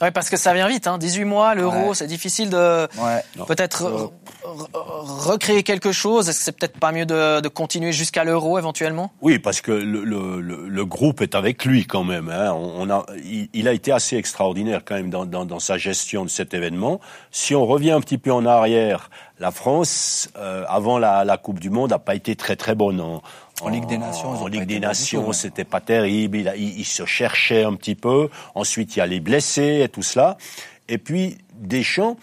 Ouais, 0.00 0.10
parce 0.10 0.30
que 0.30 0.36
ça 0.36 0.54
vient 0.54 0.68
vite, 0.68 0.86
hein. 0.86 0.98
18 0.98 1.24
mois, 1.24 1.54
l'euro, 1.54 1.88
ouais. 1.88 1.94
c'est 1.94 2.06
difficile 2.06 2.50
de 2.50 2.88
ouais. 2.98 3.44
peut-être 3.46 3.84
euh... 3.84 4.06
recréer 4.44 5.62
quelque 5.62 5.92
chose. 5.92 6.28
Est-ce 6.28 6.38
que 6.38 6.44
c'est 6.44 6.56
peut-être 6.56 6.78
pas 6.78 6.92
mieux 6.92 7.06
de, 7.06 7.40
de 7.40 7.48
continuer 7.48 7.92
jusqu'à 7.92 8.24
l'euro 8.24 8.58
éventuellement? 8.58 9.12
Oui, 9.20 9.38
parce 9.38 9.60
que 9.60 9.72
le, 9.72 10.04
le, 10.04 10.40
le, 10.40 10.84
groupe 10.86 11.20
est 11.20 11.34
avec 11.34 11.64
lui 11.64 11.86
quand 11.86 12.04
même. 12.04 12.28
Hein. 12.28 12.52
On 12.52 12.90
a, 12.90 13.06
il, 13.24 13.48
il, 13.52 13.68
a 13.68 13.72
été 13.72 13.92
assez 13.92 14.16
extraordinaire 14.16 14.82
quand 14.84 14.94
même 14.94 15.10
dans, 15.10 15.26
dans, 15.26 15.44
dans, 15.44 15.60
sa 15.60 15.78
gestion 15.78 16.24
de 16.24 16.30
cet 16.30 16.54
événement. 16.54 17.00
Si 17.30 17.54
on 17.54 17.64
revient 17.64 17.92
un 17.92 18.00
petit 18.00 18.18
peu 18.18 18.32
en 18.32 18.44
arrière, 18.44 19.10
la 19.42 19.50
France, 19.50 20.30
euh, 20.36 20.64
avant 20.68 21.00
la, 21.00 21.24
la, 21.24 21.36
Coupe 21.36 21.58
du 21.58 21.68
Monde, 21.68 21.90
n'a 21.90 21.98
pas 21.98 22.14
été 22.14 22.36
très 22.36 22.54
très 22.54 22.76
bonne 22.76 23.00
en, 23.00 23.22
en 23.60 23.68
Ligue 23.68 23.86
des 23.86 23.98
Nations, 23.98 24.30
en 24.30 24.46
Ligue 24.46 24.66
des 24.66 24.78
Nations, 24.78 25.32
c'était 25.32 25.64
pas 25.64 25.80
terrible. 25.80 26.36
Il, 26.36 26.52
il, 26.56 26.78
il, 26.78 26.84
se 26.84 27.04
cherchait 27.04 27.64
un 27.64 27.74
petit 27.74 27.96
peu. 27.96 28.30
Ensuite, 28.54 28.94
il 28.94 29.00
y 29.00 29.02
a 29.02 29.06
les 29.06 29.18
blessés 29.18 29.80
et 29.82 29.88
tout 29.88 30.02
cela. 30.02 30.38
Et 30.88 30.96
puis 30.96 31.38
Deschamps, 31.54 32.16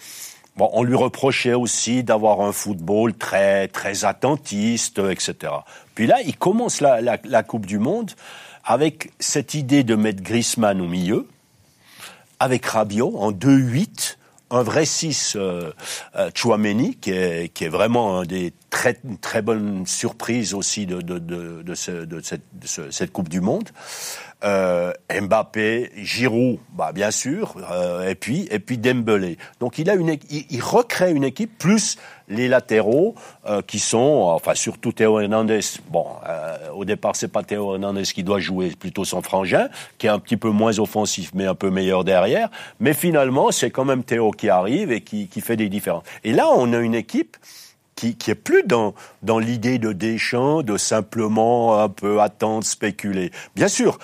bon, 0.56 0.70
on 0.72 0.82
lui 0.82 0.94
reprochait 0.94 1.52
aussi 1.52 2.02
d'avoir 2.02 2.40
un 2.40 2.52
football 2.52 3.12
très 3.12 3.68
très 3.68 4.06
attentiste, 4.06 4.98
etc. 4.98 5.52
Puis 5.94 6.06
là, 6.06 6.22
il 6.24 6.38
commence 6.38 6.80
la, 6.80 7.02
la, 7.02 7.18
la 7.24 7.42
Coupe 7.42 7.66
du 7.66 7.78
Monde 7.78 8.12
avec 8.64 9.12
cette 9.20 9.52
idée 9.52 9.84
de 9.84 9.94
mettre 9.94 10.22
Griezmann 10.22 10.80
au 10.80 10.88
milieu, 10.88 11.28
avec 12.38 12.64
Rabiot 12.64 13.14
en 13.18 13.30
2-8 13.30 14.16
un 14.50 14.62
vrai 14.62 14.84
6 14.84 15.36
euh, 15.36 15.72
euh, 16.16 16.30
Chouameni 16.34 16.96
qui 16.96 17.12
est, 17.12 17.52
qui 17.52 17.64
est 17.64 17.68
vraiment 17.68 18.20
un 18.20 18.24
des 18.24 18.52
très 18.68 18.98
très 19.20 19.42
bonnes 19.42 19.86
surprises 19.86 20.54
aussi 20.54 20.86
de 20.86 21.00
de 21.00 21.18
de, 21.18 21.62
de, 21.62 21.74
ce, 21.74 21.90
de, 21.90 22.20
cette, 22.20 22.42
cette 22.64 23.12
Coupe 23.12 23.28
du 23.28 23.40
Monde. 23.40 23.70
Euh, 24.42 24.92
Mbappé, 25.10 25.90
Giroud, 25.96 26.60
bah 26.72 26.92
bien 26.92 27.10
sûr, 27.10 27.54
euh, 27.70 28.08
et 28.08 28.14
puis 28.14 28.48
et 28.50 28.58
puis 28.58 28.78
Dembélé. 28.78 29.36
Donc 29.60 29.78
il 29.78 29.90
a 29.90 29.94
une 29.94 30.16
il, 30.30 30.46
il 30.48 30.62
recrée 30.62 31.12
une 31.12 31.24
équipe 31.24 31.58
plus 31.58 31.98
les 32.26 32.48
latéraux 32.48 33.14
euh, 33.46 33.60
qui 33.60 33.78
sont 33.78 34.30
enfin 34.32 34.54
surtout 34.54 34.92
Théo 34.92 35.20
Hernandez. 35.20 35.60
Bon, 35.90 36.06
euh, 36.26 36.56
au 36.74 36.86
départ 36.86 37.16
c'est 37.16 37.28
pas 37.28 37.42
Théo 37.42 37.74
Hernandez 37.74 38.04
qui 38.04 38.22
doit 38.22 38.40
jouer, 38.40 38.70
plutôt 38.70 39.04
son 39.04 39.20
frangin 39.20 39.68
qui 39.98 40.06
est 40.06 40.10
un 40.10 40.18
petit 40.18 40.38
peu 40.38 40.48
moins 40.48 40.78
offensif 40.78 41.32
mais 41.34 41.44
un 41.44 41.54
peu 41.54 41.68
meilleur 41.68 42.02
derrière. 42.04 42.48
Mais 42.78 42.94
finalement 42.94 43.50
c'est 43.50 43.70
quand 43.70 43.84
même 43.84 44.04
Théo 44.04 44.30
qui 44.30 44.48
arrive 44.48 44.90
et 44.90 45.02
qui 45.02 45.28
qui 45.28 45.42
fait 45.42 45.56
des 45.56 45.68
différences. 45.68 46.04
Et 46.24 46.32
là 46.32 46.48
on 46.50 46.72
a 46.72 46.78
une 46.78 46.94
équipe 46.94 47.36
qui, 48.00 48.16
qui 48.16 48.30
est 48.30 48.34
plus 48.34 48.62
dans, 48.62 48.94
dans 49.22 49.38
l'idée 49.38 49.78
de 49.78 49.92
Deschamps, 49.92 50.62
de 50.62 50.78
simplement 50.78 51.78
un 51.78 51.90
peu 51.90 52.20
attendre, 52.22 52.64
spéculer. 52.64 53.30
Bien 53.54 53.68
sûr, 53.68 53.98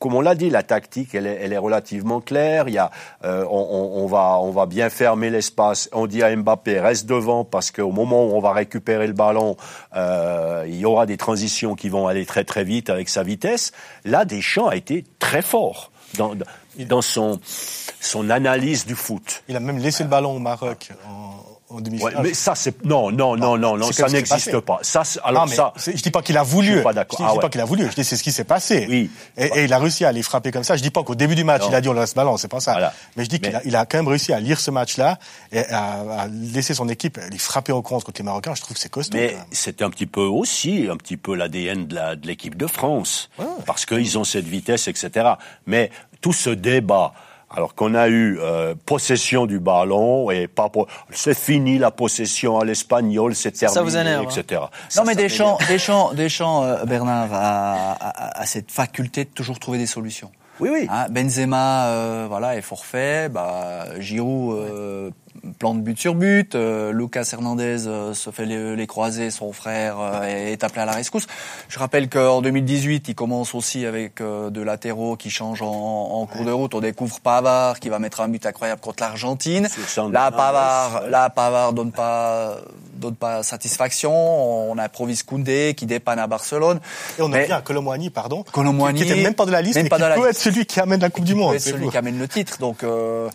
comme 0.00 0.14
on 0.14 0.22
l'a 0.22 0.34
dit, 0.34 0.48
la 0.48 0.62
tactique, 0.62 1.14
elle 1.14 1.26
est, 1.26 1.58
relativement 1.58 2.22
claire. 2.22 2.68
Il 2.68 2.74
y 2.74 2.78
a, 2.78 2.90
euh, 3.22 3.44
on, 3.44 4.06
va, 4.06 4.38
on 4.40 4.50
va 4.50 4.64
bien 4.64 4.88
fermer 4.88 5.28
l'espace. 5.28 5.90
On 5.92 6.06
dit 6.06 6.22
à 6.22 6.34
Mbappé, 6.34 6.80
reste 6.80 7.04
devant 7.04 7.44
parce 7.44 7.70
qu'au 7.70 7.92
moment 7.92 8.24
où 8.24 8.30
on 8.30 8.40
va 8.40 8.54
récupérer 8.54 9.06
le 9.06 9.12
ballon, 9.12 9.58
euh, 9.94 10.64
il 10.66 10.76
y 10.76 10.86
aura 10.86 11.04
des 11.04 11.18
transitions 11.18 11.74
qui 11.74 11.90
vont 11.90 12.08
aller 12.08 12.24
très 12.24 12.44
très 12.44 12.64
vite 12.64 12.88
avec 12.88 13.10
sa 13.10 13.22
vitesse. 13.22 13.72
Là, 14.06 14.24
Deschamps 14.24 14.68
a 14.68 14.76
été 14.76 15.04
très 15.18 15.42
fort 15.42 15.92
dans, 16.14 16.34
dans 16.78 17.02
son, 17.02 17.38
son 17.44 18.30
analyse 18.30 18.86
du 18.86 18.94
foot. 18.94 19.42
Il 19.48 19.56
a 19.56 19.60
même 19.60 19.78
laissé 19.78 20.02
le 20.04 20.08
ballon 20.08 20.34
au 20.34 20.38
Maroc. 20.38 20.92
En 21.70 21.80
demi-finale. 21.80 22.16
Ouais, 22.16 22.22
mais 22.22 22.34
ça 22.34 22.54
c'est 22.54 22.84
non 22.84 23.10
non 23.10 23.36
non 23.36 23.56
non 23.56 23.76
non 23.76 23.92
ça 23.92 24.08
n'existe 24.08 24.60
pas. 24.60 24.78
Ça 24.82 25.02
alors 25.24 25.46
non, 25.46 25.52
ça 25.52 25.72
je 25.76 26.02
dis 26.02 26.10
pas 26.10 26.22
qu'il 26.22 26.36
a 26.36 26.42
voulu. 26.42 26.68
Je 26.68 26.74
suis 26.74 26.82
pas 26.82 26.92
d'accord. 26.92 27.18
Je 27.18 27.24
dis, 27.24 27.28
ah, 27.28 27.32
dis 27.32 27.36
ouais. 27.36 27.42
pas 27.42 27.48
qu'il 27.48 27.60
a 27.60 27.64
voulu. 27.64 27.86
Je 27.90 27.94
dis 27.94 28.04
c'est 28.04 28.16
ce 28.16 28.22
qui 28.22 28.32
s'est 28.32 28.44
passé. 28.44 28.86
Oui. 28.88 29.10
Et, 29.36 29.46
et, 29.46 29.64
il 29.64 29.72
a 29.72 29.78
réussi 29.78 30.04
à 30.04 30.12
les 30.12 30.22
frapper 30.22 30.50
comme 30.50 30.64
ça. 30.64 30.76
Je 30.76 30.82
dis 30.82 30.90
pas 30.90 31.02
qu'au 31.02 31.14
début 31.14 31.34
du 31.34 31.44
match 31.44 31.62
non. 31.62 31.68
il 31.70 31.74
a 31.74 31.80
dit 31.80 31.88
on 31.88 31.92
laisse 31.92 32.14
ballon, 32.14 32.36
c'est 32.36 32.48
pas 32.48 32.60
ça. 32.60 32.72
Voilà. 32.72 32.92
Mais 33.16 33.24
je 33.24 33.30
dis 33.30 33.40
qu'il 33.40 33.76
a, 33.76 33.86
quand 33.86 33.98
même 33.98 34.08
réussi 34.08 34.32
à 34.32 34.40
lire 34.40 34.60
ce 34.60 34.70
match-là 34.70 35.18
et 35.52 35.64
à, 35.66 36.22
à, 36.22 36.28
laisser 36.28 36.74
son 36.74 36.88
équipe 36.88 37.18
les 37.30 37.38
frapper 37.38 37.72
au 37.72 37.82
contre 37.82 38.06
contre 38.06 38.20
les 38.20 38.24
Marocains. 38.24 38.54
Je 38.54 38.62
trouve 38.62 38.74
que 38.74 38.80
c'est 38.80 38.90
costaud. 38.90 39.16
Mais 39.16 39.36
c'est 39.52 39.82
un 39.82 39.90
petit 39.90 40.06
peu 40.06 40.22
aussi 40.22 40.88
un 40.90 40.96
petit 40.96 41.16
peu 41.16 41.34
l'ADN 41.34 41.86
de 41.86 41.94
la 41.94 42.16
de 42.16 42.26
l'équipe 42.26 42.56
de 42.56 42.66
France 42.66 43.30
ouais. 43.38 43.46
parce 43.66 43.86
qu'ils 43.86 44.18
ont 44.18 44.24
cette 44.24 44.46
vitesse 44.46 44.88
etc. 44.88 45.34
Mais 45.66 45.90
tout 46.20 46.32
ce 46.32 46.50
débat 46.50 47.12
alors 47.50 47.74
qu'on 47.74 47.94
a 47.94 48.08
eu 48.08 48.38
euh, 48.40 48.74
possession 48.86 49.46
du 49.46 49.58
ballon 49.58 50.30
et 50.30 50.46
pas 50.46 50.70
c'est 51.10 51.36
fini 51.36 51.78
la 51.78 51.90
possession 51.90 52.60
à 52.60 52.64
l'espagnol, 52.64 53.34
c'est 53.34 53.52
terminé, 53.52 53.74
ça 53.74 53.82
vous 53.82 53.96
énerve, 53.96 54.24
etc. 54.24 54.62
Hein. 54.64 54.70
Non 54.96 55.02
mais 55.04 55.16
Deschamps, 55.16 55.58
Deschamps, 55.68 56.12
Deschamps, 56.14 56.64
euh, 56.64 56.84
Bernard 56.84 57.32
a, 57.32 57.92
a, 57.92 58.40
a, 58.40 58.46
cette 58.46 58.70
faculté 58.70 59.24
de 59.24 59.30
toujours 59.30 59.58
trouver 59.58 59.78
des 59.78 59.86
solutions. 59.86 60.30
Oui, 60.60 60.68
oui. 60.70 60.86
Hein, 60.90 61.06
Benzema, 61.10 61.86
euh, 61.86 62.26
voilà, 62.28 62.56
est 62.56 62.62
forfait. 62.62 63.28
Bah, 63.30 63.86
Giroud, 63.98 65.12
euh, 65.44 65.50
plante 65.58 65.82
but 65.82 65.98
sur 65.98 66.14
but. 66.14 66.54
Euh, 66.54 66.92
Lucas 66.92 67.28
Hernandez 67.32 67.86
euh, 67.86 68.14
se 68.14 68.30
fait 68.30 68.46
les, 68.46 68.76
les 68.76 68.86
croisés. 68.86 69.30
Son 69.30 69.52
frère 69.52 69.96
euh, 70.00 70.22
est 70.24 70.62
appelé 70.64 70.82
à 70.82 70.86
la 70.86 70.92
rescousse. 70.92 71.26
Je 71.68 71.78
rappelle 71.78 72.08
qu'en 72.08 72.42
2018, 72.42 73.08
il 73.08 73.14
commence 73.14 73.54
aussi 73.54 73.86
avec 73.86 74.20
euh, 74.20 74.50
de 74.50 74.62
latéraux 74.62 75.16
qui 75.16 75.30
changent 75.30 75.62
en, 75.62 75.68
en 75.68 76.26
cours 76.26 76.44
de 76.44 76.52
route. 76.52 76.74
On 76.74 76.80
découvre 76.80 77.20
Pavard 77.20 77.80
qui 77.80 77.88
va 77.88 77.98
mettre 77.98 78.20
un 78.20 78.28
but 78.28 78.44
incroyable 78.46 78.80
contre 78.80 79.02
l'Argentine. 79.02 79.68
Là, 80.12 80.30
Pavard, 80.30 81.08
là, 81.08 81.30
Pavard 81.30 81.72
donne 81.72 81.92
pas 81.92 82.56
donne 83.00 83.16
pas 83.16 83.42
satisfaction. 83.42 84.12
On 84.70 84.78
improvise 84.78 85.22
Koundé 85.22 85.74
qui 85.76 85.86
dépanne 85.86 86.18
à 86.18 86.26
Barcelone. 86.26 86.80
Et 87.18 87.22
on 87.22 87.32
a 87.32 87.44
bien 87.44 87.60
Colomboigny, 87.60 88.10
pardon, 88.10 88.44
Colomboigny, 88.52 89.02
qui 89.02 89.10
était 89.10 89.22
même 89.22 89.34
pas 89.34 89.46
de 89.46 89.50
la 89.50 89.62
liste, 89.62 89.76
mais 89.76 89.88
qui 89.88 89.88
peut 89.88 90.28
être 90.28 90.38
celui 90.38 90.66
qui 90.66 90.80
amène 90.80 91.00
la 91.00 91.10
Coupe 91.10 91.24
du 91.24 91.34
Monde. 91.34 91.54
C'est 91.58 91.70
celui 91.70 91.88
qui 91.88 91.96
amène 91.96 92.18
le 92.18 92.28
titre. 92.28 92.58
Donc 92.58 92.84
euh, 92.84 93.28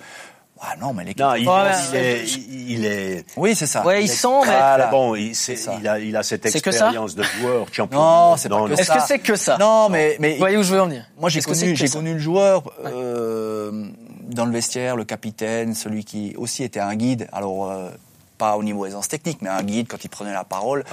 ah 0.61 0.75
non, 0.79 0.93
mais 0.93 1.03
l'équipe. 1.03 1.19
Non, 1.19 1.35
il, 1.35 1.43
il, 1.43 1.95
est, 1.95 2.25
il, 2.49 2.85
est. 2.85 3.25
Oui, 3.35 3.55
c'est 3.55 3.67
ça. 3.67 3.85
Ouais, 3.85 4.03
ils 4.03 4.09
sont. 4.09 4.41
Mais... 4.41 4.47
Voilà. 4.47 4.87
Bon, 4.87 5.13
il, 5.13 5.33
il, 5.81 5.87
a, 5.87 5.99
il 5.99 6.15
a 6.15 6.23
cette 6.23 6.45
expérience 6.45 7.13
de 7.13 7.23
joueur 7.23 7.67
champion. 7.73 7.99
Non, 7.99 8.37
c'est 8.37 8.47
pas 8.47 8.65
que 8.65 8.73
Est-ce 8.73 8.91
que 8.91 9.01
c'est 9.05 9.19
que 9.19 9.35
ça 9.35 9.57
Non, 9.57 9.89
mais 9.89 10.15
mais. 10.19 10.33
Vous 10.33 10.39
voyez 10.39 10.57
où 10.57 10.63
je 10.63 10.73
veux 10.73 10.81
en 10.81 10.85
venir 10.85 11.05
Moi, 11.19 11.29
j'ai 11.29 11.41
connu, 11.41 11.75
j'ai 11.75 11.89
connu 11.89 12.13
le 12.13 12.19
joueur 12.19 12.63
euh, 12.85 13.89
dans 14.29 14.45
le 14.45 14.51
vestiaire, 14.51 14.95
le 14.95 15.03
capitaine, 15.03 15.75
celui 15.75 16.05
qui 16.05 16.33
aussi 16.37 16.63
était 16.63 16.79
un 16.79 16.95
guide. 16.95 17.27
Alors. 17.33 17.69
Euh, 17.69 17.89
pas 18.37 18.57
au 18.57 18.63
niveau 18.63 18.85
aisance 18.85 19.07
technique, 19.07 19.41
mais 19.41 19.49
un 19.49 19.63
guide, 19.63 19.87
quand 19.87 20.03
il 20.03 20.09
prenait 20.09 20.33
la 20.33 20.43
parole, 20.43 20.83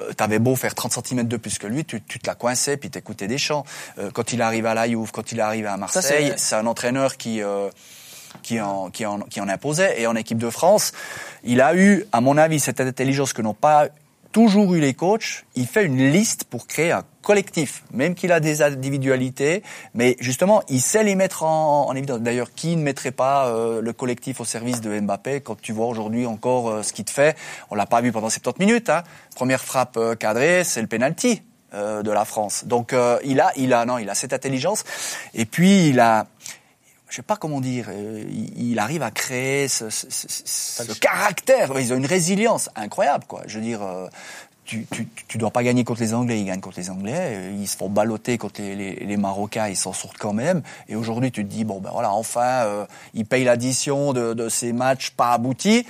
euh, 0.00 0.12
t'avais 0.12 0.38
beau 0.38 0.54
faire 0.54 0.76
30 0.76 0.92
cm 1.04 1.26
de 1.26 1.36
plus 1.36 1.58
que 1.58 1.66
lui, 1.66 1.84
tu, 1.84 2.00
tu 2.00 2.20
te 2.20 2.26
la 2.28 2.36
coinçais, 2.36 2.76
puis 2.76 2.88
t'écoutais 2.90 3.26
des 3.26 3.38
chants. 3.38 3.64
Euh, 3.98 4.10
quand 4.12 4.32
il 4.32 4.42
arrive 4.42 4.66
à 4.66 4.74
la 4.74 4.88
Juve, 4.88 5.10
quand 5.12 5.32
il 5.32 5.40
arrive 5.40 5.66
à 5.66 5.76
Marseille, 5.76 6.32
c'est 6.36 6.54
un 6.54 6.66
entraîneur 6.66 7.16
qui... 7.16 7.42
Qui 8.42 8.60
en, 8.60 8.90
qui, 8.90 9.06
en, 9.06 9.20
qui 9.20 9.40
en 9.40 9.48
imposait. 9.48 10.00
Et 10.00 10.06
en 10.06 10.16
équipe 10.16 10.38
de 10.38 10.50
France, 10.50 10.92
il 11.44 11.60
a 11.60 11.74
eu, 11.74 12.04
à 12.12 12.20
mon 12.20 12.36
avis, 12.36 12.60
cette 12.60 12.80
intelligence 12.80 13.32
que 13.32 13.40
n'ont 13.40 13.54
pas 13.54 13.88
toujours 14.34 14.74
eu 14.74 14.80
les 14.80 14.94
coachs. 14.94 15.46
Il 15.54 15.66
fait 15.66 15.84
une 15.84 16.10
liste 16.10 16.44
pour 16.44 16.66
créer 16.66 16.90
un 16.90 17.04
collectif, 17.22 17.84
même 17.92 18.16
qu'il 18.16 18.32
a 18.32 18.40
des 18.40 18.62
individualités, 18.62 19.62
mais 19.94 20.16
justement, 20.18 20.62
il 20.68 20.80
sait 20.80 21.04
les 21.04 21.14
mettre 21.14 21.44
en, 21.44 21.88
en 21.88 21.94
évidence. 21.94 22.20
D'ailleurs, 22.20 22.52
qui 22.52 22.74
ne 22.76 22.82
mettrait 22.82 23.12
pas 23.12 23.46
euh, 23.46 23.80
le 23.80 23.92
collectif 23.92 24.40
au 24.40 24.44
service 24.44 24.80
de 24.80 25.00
Mbappé 25.00 25.40
quand 25.40 25.58
tu 25.60 25.72
vois 25.72 25.86
aujourd'hui 25.86 26.26
encore 26.26 26.68
euh, 26.68 26.82
ce 26.82 26.92
qu'il 26.92 27.04
te 27.04 27.12
fait? 27.12 27.36
On 27.70 27.76
l'a 27.76 27.86
pas 27.86 28.00
vu 28.00 28.10
pendant 28.10 28.28
70 28.28 28.66
minutes. 28.66 28.90
Hein. 28.90 29.04
Première 29.36 29.62
frappe 29.62 29.96
euh, 29.96 30.16
cadrée, 30.16 30.64
c'est 30.64 30.82
le 30.82 30.88
penalty 30.88 31.42
euh, 31.72 32.02
de 32.02 32.10
la 32.10 32.24
France. 32.24 32.64
Donc 32.66 32.92
il 33.24 33.40
a, 33.40 33.52
il 33.56 33.72
a, 33.72 33.86
non, 33.86 33.98
il 33.98 34.10
a 34.10 34.14
cette 34.14 34.32
intelligence. 34.32 34.82
Et 35.32 35.44
puis 35.44 35.88
il 35.88 36.00
a 36.00 36.26
je 37.14 37.18
sais 37.18 37.22
pas 37.22 37.36
comment 37.36 37.60
dire, 37.60 37.86
euh, 37.90 38.24
il, 38.56 38.76
arrive 38.80 39.04
à 39.04 39.12
créer 39.12 39.68
ce, 39.68 39.88
ce, 39.88 40.08
ce, 40.10 40.26
ce 40.26 40.98
caractère. 40.98 41.70
Ils 41.78 41.92
ont 41.92 41.96
une 41.96 42.06
résilience 42.06 42.70
incroyable, 42.74 43.22
quoi. 43.28 43.42
Je 43.46 43.60
veux 43.60 43.64
dire, 43.64 43.84
euh, 43.84 44.08
tu, 44.64 44.84
tu, 44.90 45.06
tu 45.28 45.38
dois 45.38 45.52
pas 45.52 45.62
gagner 45.62 45.84
contre 45.84 46.00
les 46.00 46.12
Anglais, 46.12 46.40
ils 46.40 46.44
gagnent 46.44 46.60
contre 46.60 46.80
les 46.80 46.90
Anglais. 46.90 47.14
Euh, 47.14 47.56
Ils 47.56 47.68
se 47.68 47.76
font 47.76 47.88
balloter 47.88 48.36
contre 48.36 48.60
les, 48.60 48.74
les, 48.74 48.94
les 48.96 49.16
Marocains, 49.16 49.68
ils 49.68 49.76
s'en 49.76 49.92
sortent 49.92 50.18
quand 50.18 50.32
même. 50.32 50.62
Et 50.88 50.96
aujourd'hui, 50.96 51.30
tu 51.30 51.44
te 51.44 51.48
dis 51.48 51.62
bon 51.62 51.78
ben 51.78 51.90
voilà, 51.92 52.10
enfin, 52.10 52.64
euh, 52.64 52.84
ils 53.14 53.26
payent 53.26 53.44
l'addition 53.44 54.12
de, 54.12 54.34
de 54.34 54.48
ces 54.48 54.72
matchs 54.72 55.10
pas 55.10 55.34
aboutis. 55.34 55.86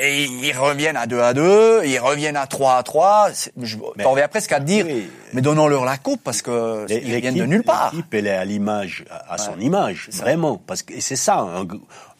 Et 0.00 0.24
ils 0.24 0.52
reviennent 0.56 0.96
à 0.96 1.06
2 1.06 1.20
à 1.20 1.34
2, 1.34 1.82
ils 1.84 1.98
reviennent 2.00 2.36
à 2.36 2.46
3 2.48 2.76
à 2.78 2.82
3. 2.82 3.28
C'est- 3.32 3.52
Je 3.62 3.76
t'en 4.02 4.10
reviens 4.10 4.26
presque 4.26 4.50
à 4.50 4.58
te 4.58 4.64
dire, 4.64 4.86
Oui. 4.86 5.08
mais 5.32 5.40
donnons-leur 5.40 5.84
la 5.84 5.98
coupe 5.98 6.20
parce 6.24 6.42
que 6.42 6.84
ils 6.90 7.20
viennent 7.20 7.34
de 7.36 7.44
nulle 7.44 7.62
part. 7.62 7.92
L'équipe, 7.92 8.12
elle 8.12 8.26
est 8.26 8.30
à 8.36 8.44
l'image, 8.44 9.04
à, 9.08 9.34
à 9.34 9.38
son 9.38 9.58
image, 9.60 10.08
vraiment. 10.14 10.56
Parce 10.66 10.82
que 10.82 10.94
et 10.94 11.00
c'est 11.00 11.14
ça, 11.16 11.46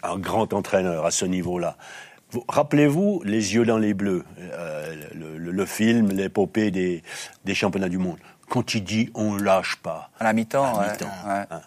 un, 0.03 0.19
grand 0.19 0.53
entraîneur 0.53 1.05
à 1.05 1.11
ce 1.11 1.25
niveau-là. 1.25 1.77
Vous- 2.31 2.45
Rappelez-vous 2.49 3.23
les 3.25 3.55
yeux 3.55 3.65
dans 3.65 3.79
les 3.79 3.93
bleus, 3.95 4.25
euh, 4.41 4.95
le, 5.15 5.39
le- 5.39 5.51
le 5.51 5.67
film, 5.67 6.11
l'épopée 6.13 6.71
des, 6.71 7.03
des 7.45 7.55
championnats 7.55 7.89
du 7.89 7.99
monde. 7.99 8.19
Quand 8.49 8.75
il 8.75 8.85
dit 8.85 9.11
on 9.15 9.35
lâche 9.37 9.77
pas. 9.83 10.11
À 10.21 10.25
la 10.25 10.33
mi-temps, 10.33 10.65
À 10.65 10.79
ouais, 10.81 10.93
mi-temps. 10.93 11.07
ouais. 11.27 11.45
Hein. 11.51 11.61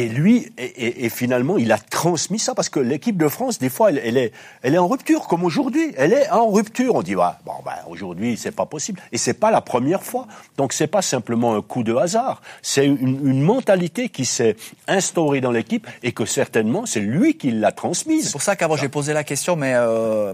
Et, 0.00 0.08
lui, 0.08 0.52
et, 0.58 0.64
et- 0.64 1.04
et 1.04 1.08
finalement, 1.10 1.58
il 1.58 1.70
a 1.72 1.78
transmis 1.78 2.38
ça 2.38 2.54
parce 2.54 2.68
que 2.70 2.80
l'équipe 2.80 3.16
de 3.16 3.28
France, 3.28 3.58
des 3.58 3.68
fois, 3.68 3.90
elle, 3.90 4.00
elle 4.04 4.16
est, 4.16 4.32
elle 4.62 4.74
est 4.74 4.78
en 4.78 4.88
rupture, 4.88 5.28
comme 5.28 5.44
aujourd'hui. 5.44 5.92
Elle 5.96 6.12
est 6.14 6.30
en 6.30 6.48
rupture. 6.50 6.94
On 6.94 7.02
dit, 7.02 7.14
bah, 7.14 7.38
bon, 7.44 7.52
ben, 7.64 7.72
aujourd'hui, 7.88 8.36
c'est 8.36 8.50
pas 8.50 8.66
possible. 8.66 9.00
Et 9.12 9.18
c'est 9.18 9.34
pas 9.34 9.50
la 9.50 9.60
première 9.60 10.02
fois. 10.02 10.26
Donc, 10.56 10.72
c'est 10.72 10.86
pas 10.86 11.02
simplement 11.02 11.54
un 11.54 11.60
coup 11.62 11.82
de 11.82 11.94
hasard. 11.94 12.40
C'est 12.62 12.86
une, 12.86 13.20
une 13.26 13.42
mentalité 13.42 14.08
qui 14.08 14.24
s'est 14.24 14.56
instaurée 14.88 15.40
dans 15.40 15.52
l'équipe 15.52 15.86
et 16.02 16.12
que 16.12 16.24
certainement, 16.24 16.86
c'est 16.86 17.00
lui 17.00 17.36
qui 17.36 17.50
l'a 17.50 17.72
transmise. 17.72 18.26
C'est 18.26 18.32
pour 18.32 18.42
ça 18.42 18.56
qu'avant 18.56 18.76
j'ai 18.76 18.88
posé 18.88 19.12
la 19.12 19.22
question, 19.24 19.54
mais 19.56 19.72
euh, 19.74 20.32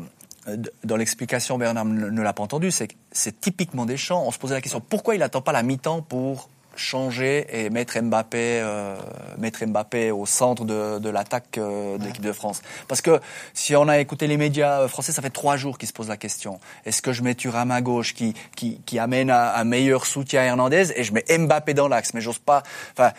dans 0.85 0.97
l'explication 0.97 1.59
Bernard 1.59 1.85
ne, 1.85 2.09
ne 2.09 2.23
l'a 2.23 2.33
pas 2.33 2.43
entendu. 2.45 2.71
C'est 2.71 2.87
que 2.89 2.95
c'est 3.13 3.41
typiquement 3.41 3.85
Deschamps. 3.85 4.23
On 4.27 4.31
se 4.31 4.39
posait 4.39 4.55
la 4.55 4.61
question 4.61 4.81
pourquoi 4.81 5.15
il 5.15 5.19
n'attend 5.19 5.41
pas 5.41 5.53
la 5.53 5.63
mi-temps 5.63 6.03
pour 6.03 6.49
changer 6.79 7.47
et 7.53 7.71
mettre 7.71 8.01
Mbappé, 8.01 8.61
euh, 8.63 8.97
mettre 9.39 9.65
Mbappé 9.65 10.11
au 10.11 10.27
centre 10.27 10.65
de, 10.65 10.99
de 10.99 11.09
l'attaque 11.09 11.59
euh, 11.59 11.99
de 11.99 12.05
l'équipe 12.05 12.23
de 12.23 12.33
France. 12.33 12.63
Parce 12.87 13.01
que 13.01 13.21
si 13.55 13.77
on 13.77 13.89
a 13.89 13.99
écouté 13.99 14.27
les 14.27 14.37
médias 14.37 14.83
euh, 14.83 14.89
français, 14.89 15.13
ça 15.13 15.23
fait 15.23 15.31
trois 15.31 15.57
jours 15.57 15.79
qu'ils 15.79 15.89
se 15.89 15.93
posent 15.93 16.09
la 16.09 16.17
question. 16.17 16.61
Est-ce 16.87 17.03
que 17.03 17.13
je 17.13 17.23
mets 17.23 17.35
Thuram 17.35 17.71
à 17.71 17.81
gauche 17.81 18.15
qui, 18.15 18.35
qui, 18.57 18.81
qui 18.87 18.99
amène 18.99 19.31
un, 19.31 19.65
meilleur 19.65 20.07
soutien 20.07 20.41
à 20.41 20.45
Hernandez 20.45 20.93
et 20.97 21.05
je 21.05 21.13
mets 21.13 21.25
Mbappé 21.29 21.75
dans 21.75 21.89
l'axe? 21.89 22.15
Mais 22.15 22.21
j'ose 22.21 22.39
pas. 22.39 22.63
Enfin, 22.93 23.13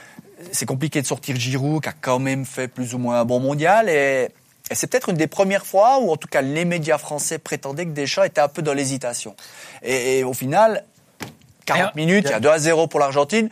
c'est 0.52 0.66
compliqué 0.66 1.02
de 1.02 1.08
sortir 1.08 1.36
Giroud 1.36 1.84
qui 1.84 1.90
a 1.90 1.94
quand 1.94 2.20
même 2.20 2.46
fait 2.46 2.68
plus 2.68 2.94
ou 2.94 2.98
moins 2.98 3.20
un 3.20 3.26
bon 3.26 3.40
mondial 3.40 3.90
et 3.90 4.30
et 4.72 4.76
c'est 4.76 4.88
peut-être 4.88 5.10
une 5.10 5.18
des 5.18 5.28
premières 5.28 5.66
fois 5.66 6.00
où, 6.00 6.12
en 6.12 6.18
tout 6.18 6.28
cas, 6.28 6.42
les 6.42 6.64
médias 6.64 6.98
français 6.98 7.40
prétendaient 7.40 7.86
que 7.86 7.92
Deschamps 7.92 8.24
était 8.24 8.42
un 8.42 8.48
peu 8.48 8.62
dans 8.62 8.74
l'hésitation. 8.74 9.36
Et, 9.82 10.20
et 10.20 10.24
au 10.24 10.34
final, 10.34 10.86
40 11.66 11.92
Et- 11.96 12.00
minutes, 12.00 12.26
il 12.28 12.32
y 12.32 12.34
a 12.34 12.40
2 12.40 12.50
à 12.50 12.58
0 12.60 12.88
pour 12.88 13.00
l'Argentine. 13.00 13.50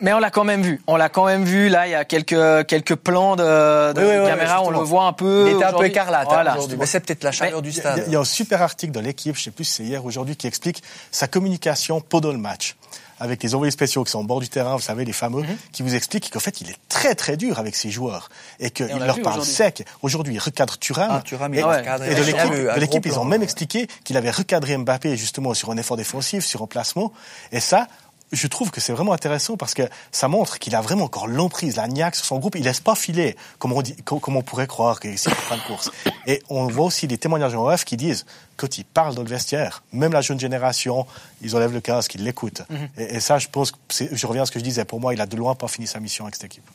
Mais 0.00 0.12
on 0.12 0.20
l'a 0.20 0.30
quand 0.30 0.44
même 0.44 0.62
vu. 0.62 0.80
On 0.86 0.94
l'a 0.94 1.08
quand 1.08 1.26
même 1.26 1.44
vu. 1.44 1.68
Là, 1.68 1.88
il 1.88 1.90
y 1.90 1.94
a 1.96 2.04
quelques 2.04 2.66
quelques 2.68 2.94
plans 2.94 3.34
de, 3.34 3.92
de 3.94 4.00
Oui, 4.00 4.06
oui, 4.08 4.16
oui, 4.22 4.26
caméra. 4.28 4.62
on 4.62 4.70
le 4.70 4.78
voit 4.78 5.06
un 5.06 5.12
peu. 5.12 5.48
il 5.50 5.56
était 5.56 5.64
un 5.64 5.72
peu 5.72 5.86
écarlate 5.86 6.28
hein, 6.30 6.34
Voilà. 6.34 6.56
Mais 6.78 6.86
c'est 6.86 7.00
peut-être 7.00 7.24
la 7.24 7.32
chaleur 7.32 7.62
du 7.62 7.70
Il 7.70 7.74
y, 7.74 7.78
a, 7.78 7.80
stade. 7.80 8.04
il 8.06 8.12
y 8.12 8.16
a 8.16 8.20
un 8.20 8.24
super 8.24 8.62
article 8.62 8.92
dans 8.92 9.00
l'équipe, 9.00 9.34
je 9.36 9.42
sais 9.42 9.50
plus 9.50 9.64
si 9.64 9.72
c'est 9.72 9.82
hier 9.82 10.04
ou 10.04 10.06
aujourd'hui, 10.06 10.36
qui 10.36 10.46
explique 10.46 10.84
sa 11.10 11.26
communication 11.26 12.00
pendant 12.00 12.30
le 12.30 12.38
match. 12.38 12.76
Avec 13.20 13.42
les 13.42 13.54
envoyés 13.54 13.70
spéciaux 13.70 14.04
qui 14.04 14.10
sont 14.10 14.20
au 14.20 14.24
bord 14.24 14.40
du 14.40 14.48
terrain, 14.48 14.76
vous 14.76 14.82
savez, 14.82 15.04
les 15.04 15.12
fameux, 15.12 15.44
qui 15.72 15.82
vous 15.82 15.94
expliquent 15.94 16.30
qu'en 16.30 16.40
fait, 16.40 16.60
il 16.60 16.70
est 16.70 16.76
très 16.88 17.14
très 17.14 17.36
dur 17.36 17.58
avec 17.58 17.74
ses 17.74 17.90
joueurs. 17.90 18.28
Et 18.60 18.70
qu'il 18.70 18.86
leur 18.86 19.20
parle 19.22 19.44
sec. 19.44 19.84
Aujourd'hui, 20.02 20.34
il 20.34 20.38
recadre 20.38 20.78
Thuram. 20.78 21.08
Ah, 21.10 21.22
Thuram, 21.24 21.52
et, 21.54 21.62
Ouais. 21.62 21.82
de 21.82 22.80
l'équipe, 22.80 23.06
ils 23.06 23.18
ont 23.18 23.24
même 23.24 23.40
ouais. 23.40 23.44
expliqué 23.44 23.88
qu'il 24.04 24.16
avait 24.16 24.30
recadré 24.30 24.76
Mbappé 24.76 25.16
justement 25.16 25.54
sur 25.54 25.70
un 25.70 25.76
effort 25.76 25.96
défensif, 25.96 26.44
sur 26.44 26.62
un 26.62 26.66
placement. 26.66 27.12
Et 27.52 27.60
ça, 27.60 27.88
je 28.30 28.46
trouve 28.46 28.70
que 28.70 28.80
c'est 28.80 28.92
vraiment 28.92 29.12
intéressant 29.12 29.56
parce 29.56 29.72
que 29.74 29.82
ça 30.12 30.28
montre 30.28 30.58
qu'il 30.58 30.74
a 30.74 30.80
vraiment 30.80 31.04
encore 31.04 31.26
l'emprise, 31.26 31.76
la 31.76 31.88
niaque 31.88 32.14
sur 32.16 32.24
son 32.26 32.38
groupe. 32.38 32.56
Il 32.56 32.64
laisse 32.64 32.80
pas 32.80 32.94
filer, 32.94 33.36
comme 33.58 33.72
on, 33.72 33.80
dit, 33.82 33.96
comme, 34.04 34.36
on 34.36 34.42
pourrait 34.42 34.66
croire 34.66 35.00
que 35.00 35.16
c'est 35.16 35.30
fin 35.30 35.56
de 35.56 35.62
course. 35.62 35.90
Et 36.26 36.42
on 36.50 36.66
voit 36.66 36.84
aussi 36.86 37.06
des 37.06 37.16
témoignages 37.18 37.54
en 37.54 37.66
off 37.66 37.84
qui 37.84 37.96
disent, 37.96 38.26
quand 38.56 38.76
il 38.76 38.84
parle 38.84 39.14
dans 39.14 39.22
le 39.22 39.28
vestiaire, 39.28 39.82
même 39.92 40.12
la 40.12 40.20
jeune 40.20 40.38
génération, 40.38 41.06
ils 41.42 41.56
enlèvent 41.56 41.72
le 41.72 41.80
casque, 41.80 42.16
ils 42.16 42.24
l'écoutent. 42.24 42.62
et, 42.98 43.16
et 43.16 43.20
ça, 43.20 43.38
je 43.38 43.48
pense, 43.48 43.70
que 43.72 43.76
c'est- 43.88 44.14
je 44.14 44.26
reviens 44.26 44.42
à 44.42 44.46
ce 44.46 44.50
que 44.52 44.58
je 44.58 44.64
disais, 44.64 44.84
pour 44.84 45.00
moi, 45.00 45.14
il 45.14 45.20
a 45.20 45.26
de 45.26 45.36
loin 45.36 45.54
pas 45.54 45.68
fini 45.68 45.86
sa 45.86 45.98
mission 46.00 46.24
avec 46.24 46.34
cette 46.34 46.44
équipe. 46.44 46.68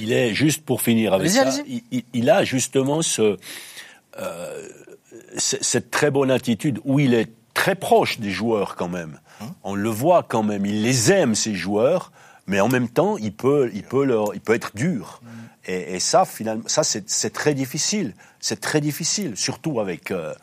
Il 0.00 0.12
est 0.12 0.34
juste 0.34 0.62
pour 0.64 0.82
finir 0.82 1.14
avec 1.14 1.26
ça. 1.30 1.44
Il, 1.90 2.04
il- 2.12 2.28
a 2.30 2.44
justement 2.44 3.00
ce, 3.02 3.38
euh, 4.20 4.68
cette 5.38 5.90
très 5.90 6.10
bonne 6.10 6.30
attitude 6.30 6.80
où 6.84 6.98
il 7.00 7.14
est 7.14 7.30
très 7.54 7.74
proche 7.74 8.18
des 8.20 8.30
joueurs 8.30 8.76
quand 8.76 8.88
même. 8.88 9.18
On 9.64 9.74
le 9.74 9.88
voit 9.88 10.22
quand 10.22 10.42
même. 10.42 10.66
Il 10.66 10.82
les 10.82 11.12
aime 11.12 11.34
ces 11.34 11.54
joueurs, 11.54 12.12
mais 12.46 12.60
en 12.60 12.68
même 12.68 12.88
temps, 12.88 13.16
il 13.18 13.32
peut, 13.32 13.70
il 13.74 13.82
peut 13.82 14.04
leur, 14.04 14.34
il 14.34 14.40
peut 14.40 14.54
être 14.54 14.72
dur. 14.74 15.20
Et, 15.66 15.96
et 15.96 16.00
ça, 16.00 16.24
finalement, 16.24 16.64
ça 16.66 16.82
c'est 16.84 17.32
très 17.32 17.54
difficile. 17.54 18.14
C'est 18.40 18.60
très 18.60 18.80
difficile, 18.80 19.36
surtout 19.36 19.80
avec. 19.80 20.10
euh, 20.10 20.34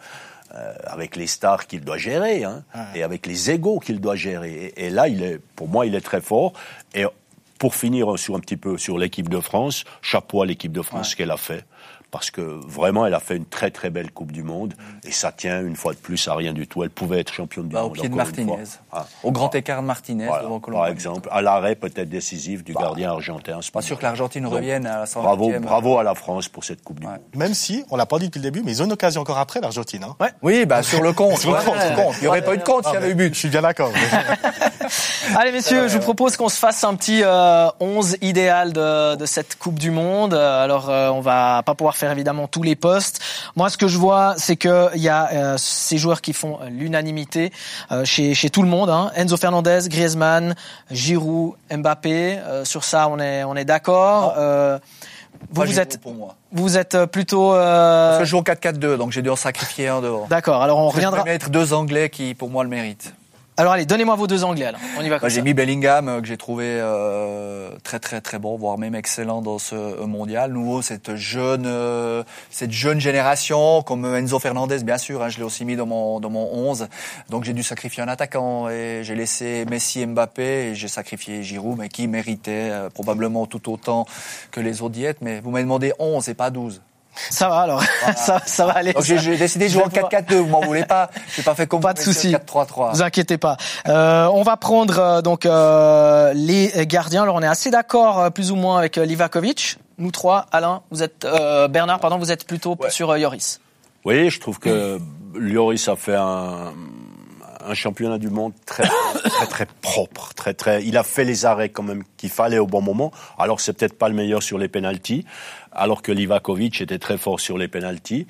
euh, 0.54 0.74
avec 0.86 1.18
les 1.18 1.28
stars 1.28 1.68
qu'il 1.68 1.82
doit 1.82 1.98
gérer 1.98 2.46
hein, 2.46 2.64
et 2.94 3.04
avec 3.04 3.26
les 3.26 3.52
égaux 3.52 3.80
qu'il 3.80 4.00
doit 4.00 4.16
gérer. 4.16 4.54
Et, 4.78 4.86
et 4.86 4.90
là, 4.90 5.10
il 5.10 5.22
est, 5.22 5.40
pour 5.56 5.68
moi, 5.68 5.86
il 5.86 5.96
est 5.96 6.02
très 6.02 6.22
fort. 6.22 6.54
Et 6.94 7.04
pour 7.58 7.76
finir 7.76 8.18
sur 8.18 8.36
un 8.36 8.40
petit 8.40 8.56
peu 8.56 8.78
sur 8.78 8.98
l'équipe 8.98 9.28
de 9.28 9.42
France, 9.42 9.84
chapeau 10.02 10.44
à 10.44 10.46
l'équipe 10.46 10.72
de 10.72 10.82
France 10.82 11.10
ce 11.10 11.16
qu'elle 11.18 11.32
a 11.32 11.38
fait. 11.38 11.66
Parce 12.16 12.32
que 12.32 12.42
vraiment, 12.66 13.06
elle 13.06 13.14
a 13.14 13.20
fait 13.20 13.36
une 13.36 13.46
très 13.46 13.72
très 13.72 13.90
belle 13.90 14.10
Coupe 14.10 14.32
du 14.32 14.42
Monde. 14.42 14.74
Et 15.04 15.12
ça 15.12 15.34
tient 15.34 15.60
une 15.62 15.76
fois 15.76 15.92
de 15.92 15.98
plus 15.98 16.26
à 16.30 16.34
rien 16.36 16.54
du 16.54 16.66
tout. 16.66 16.82
Elle 16.82 16.90
pouvait 16.90 17.20
être 17.20 17.34
championne 17.34 17.68
du 17.68 17.74
Bah, 17.76 17.82
au 17.82 17.88
monde. 17.88 17.94
pied 17.96 18.08
de 18.08 18.14
encore 18.14 18.28
une 18.30 18.46
Martinez. 18.46 18.66
fois. 18.66 18.80
Ah. 18.94 19.06
Au 19.24 19.34
grand 19.34 19.54
écart 19.54 19.82
de 19.82 19.86
Martinez 19.88 20.28
Voilà, 20.28 20.44
devant 20.44 20.60
par 20.62 20.88
exemple, 20.88 21.28
à 21.30 21.42
l'arrêt 21.42 21.76
peut-être 21.76 22.08
décisif 22.08 22.64
du 22.64 22.74
gardien 22.74 23.12
argentin. 23.12 23.60
Pas 23.74 23.82
sûr 23.82 23.98
que 23.98 24.04
l'Argentine 24.04 24.46
revienne 24.48 24.86
à 24.88 25.00
la 25.00 25.06
120e. 25.06 25.22
Bravo, 25.24 25.52
bravo 25.60 25.98
à 25.98 26.04
la 26.04 26.16
France 26.16 26.48
pour 26.48 26.64
cette 26.64 26.82
Coupe 26.84 27.02
du 27.02 27.06
Ouais. 27.06 27.12
Monde. 27.12 27.22
Même 27.36 27.54
si, 27.54 27.84
on 27.92 27.98
l'a 27.98 28.06
pas 28.06 28.18
dit 28.18 28.28
depuis 28.28 28.40
le 28.40 28.44
début, 28.44 28.64
mais 28.64 28.72
ils 28.72 28.82
ont 28.82 28.86
une 28.86 28.94
occasion 28.94 29.20
encore 29.20 29.38
après, 29.38 29.60
l'Argentine. 29.60 30.06
Hein. 30.06 30.16
Oui, 30.42 30.66
bah, 30.66 30.84
sur 30.84 31.02
le 31.02 31.12
compte. 31.12 31.38
Sur 31.40 31.52
le 31.52 31.64
compte. 31.66 32.16
Il 32.20 32.22
n'y 32.22 32.28
aurait 32.30 32.44
pas 32.46 32.54
eu 32.54 32.58
de 32.60 32.64
compte 32.64 32.86
s'il 32.86 32.94
y 32.94 32.98
avait 32.98 33.08
eu 33.10 33.12
Je 33.12 33.16
but. 33.16 33.36
suis 33.36 33.50
bien 33.50 33.62
d'accord. 33.62 33.92
Allez 35.36 35.52
messieurs, 35.52 35.88
je 35.88 35.96
vous 35.98 36.04
propose 36.04 36.38
qu'on 36.38 36.50
se 36.50 36.58
fasse 36.58 36.84
un 36.84 36.96
petit 36.96 37.22
euh, 37.24 37.68
11 37.80 38.18
idéal 38.22 38.72
de, 38.74 39.16
de 39.16 39.26
cette 39.26 39.58
Coupe 39.58 39.80
du 39.80 39.92
Monde. 39.92 40.34
Euh, 40.34 40.64
Alors 40.64 40.90
euh, 40.90 41.10
on 41.10 41.20
va 41.22 41.64
pas 41.66 41.74
pouvoir 41.76 41.96
faire 41.98 42.05
évidemment 42.12 42.48
tous 42.48 42.64
les 42.64 42.76
postes. 42.76 43.20
Moi 43.56 43.70
ce 43.70 43.78
que 43.78 43.88
je 43.88 43.98
vois 43.98 44.36
c'est 44.38 44.56
que 44.56 44.90
il 44.96 45.02
y 45.02 45.10
a 45.10 45.30
euh, 45.32 45.56
ces 45.58 45.98
joueurs 45.98 46.22
qui 46.22 46.34
font 46.34 46.60
l'unanimité 46.70 47.52
euh, 47.92 48.06
chez, 48.06 48.34
chez 48.34 48.50
tout 48.50 48.62
le 48.62 48.68
monde. 48.70 48.90
Hein. 48.90 49.12
Enzo 49.16 49.38
Fernandez, 49.38 49.80
Griezmann, 49.88 50.56
Giroud, 50.92 51.54
Mbappé. 51.72 52.38
Euh, 52.40 52.66
sur 52.66 52.84
ça 52.84 53.08
on 53.10 53.20
est 53.20 53.44
on 53.44 53.56
est 53.56 53.66
d'accord. 53.66 54.36
Vous 55.52 55.80
êtes 55.80 56.00
pour 56.02 56.14
moi. 56.14 56.36
vous 56.54 56.78
êtes 56.78 57.06
plutôt 57.06 57.54
euh, 57.54 58.10
Parce 58.10 58.20
que 58.20 58.26
je 58.26 58.30
joue 58.32 58.38
au 58.38 58.42
4-4-2, 58.42 58.98
donc 58.98 59.12
j'ai 59.12 59.22
dû 59.22 59.30
en 59.30 59.36
sacrifier 59.36 59.90
un 59.90 60.02
devant. 60.02 60.26
d'accord. 60.28 60.64
Alors 60.64 60.80
on 60.80 60.90
Je 60.90 60.96
vais 60.96 61.06
reviendra. 61.06 61.24
mettre 61.24 61.50
deux 61.50 61.74
Anglais 61.74 62.10
qui, 62.10 62.34
pour 62.34 62.50
moi, 62.50 62.64
le 62.64 62.70
méritent. 62.70 63.14
Alors 63.58 63.72
allez 63.72 63.86
donnez-moi 63.86 64.16
vos 64.16 64.28
deux 64.28 64.44
Anglais. 64.44 64.66
Alors 64.66 64.82
on 65.00 65.02
y 65.02 65.08
va 65.08 65.18
Bah, 65.18 65.30
j'ai 65.30 65.42
mis 65.42 65.54
Bellingham 65.54 66.10
euh, 66.10 66.20
que 66.20 66.28
j'ai 66.28 66.36
trouvé 66.36 66.66
euh, 66.68 67.70
très 67.84 68.00
très 68.00 68.20
très 68.20 68.38
bon, 68.38 68.58
voire 68.58 68.78
même 68.78 68.96
excellent 68.96 69.42
dans 69.42 69.60
ce 69.60 69.76
euh, 69.76 70.06
mondial. 70.06 70.52
Nouveau 70.52 70.82
cette 70.82 71.16
jeune 71.16 71.66
euh, 71.66 72.24
cette 72.50 72.74
jeune 72.74 73.00
génération 73.00 73.82
comme 73.82 74.04
Enzo 74.14 74.40
Fernandez 74.40 74.84
bien 74.84 74.98
sûr, 74.98 75.24
hein, 75.24 75.30
je 75.30 75.38
l'ai 75.38 75.44
aussi 75.44 75.64
mis 75.64 75.78
dans 75.78 75.86
mon 75.86 76.20
dans 76.20 76.30
mon 76.30 76.50
11. 76.54 76.90
Donc 77.30 77.46
j'ai 77.46 77.54
dû 77.54 77.64
sacrifier 77.64 78.04
un 78.04 78.10
attaquant 78.10 78.68
et 78.68 79.02
j'ai 79.04 79.16
laissé 79.16 79.64
Messi 79.70 80.02
et 80.02 80.06
Mbappé 80.06 80.72
et 80.72 80.76
j'ai 80.76 80.90
sacrifié 80.90 81.42
Giroud 81.42 81.78
mais 81.78 81.88
qui 81.88 82.10
méritait 82.10 82.74
probablement 82.94 83.46
tout 83.46 83.72
autant 83.72 84.06
que 84.52 84.60
les 84.60 84.82
autres 84.82 84.96
diètes 84.96 85.20
mais 85.22 85.40
vous 85.40 85.52
m'avez 85.52 85.64
demandé 85.64 85.94
11 85.98 86.28
et 86.28 86.34
pas 86.34 86.50
12. 86.50 86.82
Ça 87.30 87.50
va 87.50 87.60
alors. 87.62 87.84
ça, 88.16 88.42
ça 88.46 88.66
va 88.66 88.74
aller. 88.74 88.94
J'ai 89.02 89.38
décidé 89.38 89.68
de 89.68 89.74
jouer 89.74 89.84
en 89.84 89.90
Je 89.90 89.96
vais 89.96 90.02
4-4-2, 90.02 90.36
vous 90.36 90.48
m'en 90.48 90.62
voulez 90.62 90.86
pas 90.86 91.10
J'ai 91.36 91.44
pas 91.44 91.56
fait 91.56 91.68
comme 91.68 91.82
Pas 91.82 91.94
de 91.94 92.00
souci. 92.00 92.34
4-3-3. 92.34 92.92
Vous 92.94 93.02
inquiétez 93.02 93.38
pas. 93.38 93.58
Euh, 93.88 94.28
on 94.34 94.44
va 94.44 94.58
prendre 94.58 95.00
euh, 95.00 95.22
donc 95.22 95.46
euh, 95.46 96.34
les 96.34 96.72
gardiens. 96.88 97.24
Alors 97.24 97.36
on 97.36 97.42
est 97.42 97.48
assez 97.48 97.72
d'accord 97.72 98.20
euh, 98.20 98.30
plus 98.30 98.52
ou 98.52 98.56
moins 98.56 98.78
avec 98.78 98.98
euh, 98.98 99.06
Livakovic. 99.06 99.78
Nous 99.98 100.12
trois, 100.12 100.46
Alain, 100.52 100.82
vous 100.92 101.04
êtes 101.04 101.24
euh, 101.26 101.68
Bernard, 101.70 102.00
pardon, 102.00 102.18
vous 102.18 102.32
êtes 102.32 102.46
plutôt 102.46 102.76
Ouais. 102.80 102.90
sur 102.90 103.12
euh, 103.12 103.20
Yoris. 103.20 103.62
Oui, 104.04 104.30
je 104.30 104.40
trouve 104.40 104.60
que 104.60 105.00
Lloris 105.34 105.88
a 105.88 105.96
fait 105.96 106.16
un, 106.16 106.74
un 107.68 107.74
championnat 107.74 108.18
du 108.18 108.30
monde 108.30 108.52
très, 108.66 108.84
très, 109.24 109.48
très 109.48 109.66
propre, 109.82 110.34
très, 110.36 110.54
très. 110.54 110.84
Il 110.84 110.98
a 110.98 111.04
fait 111.04 111.24
les 111.24 111.46
arrêts 111.46 111.70
quand 111.70 111.82
même 111.82 112.04
qu'il 112.18 112.30
fallait 112.30 112.60
au 112.60 112.68
bon 112.68 112.82
moment. 112.82 113.12
Alors 113.40 113.60
c'est 113.62 113.74
peut-être 113.74 113.98
pas 113.98 114.10
le 114.10 114.14
meilleur 114.16 114.44
sur 114.44 114.58
les 114.58 114.68
pénalties, 114.68 115.26
alors 115.76 116.02
que 116.02 116.12
Livakovic 116.12 116.82
était 116.82 117.00
très 117.00 117.18
fort 117.18 117.40
sur 117.40 117.58
les 117.58 117.68
pénalties. 117.68 118.28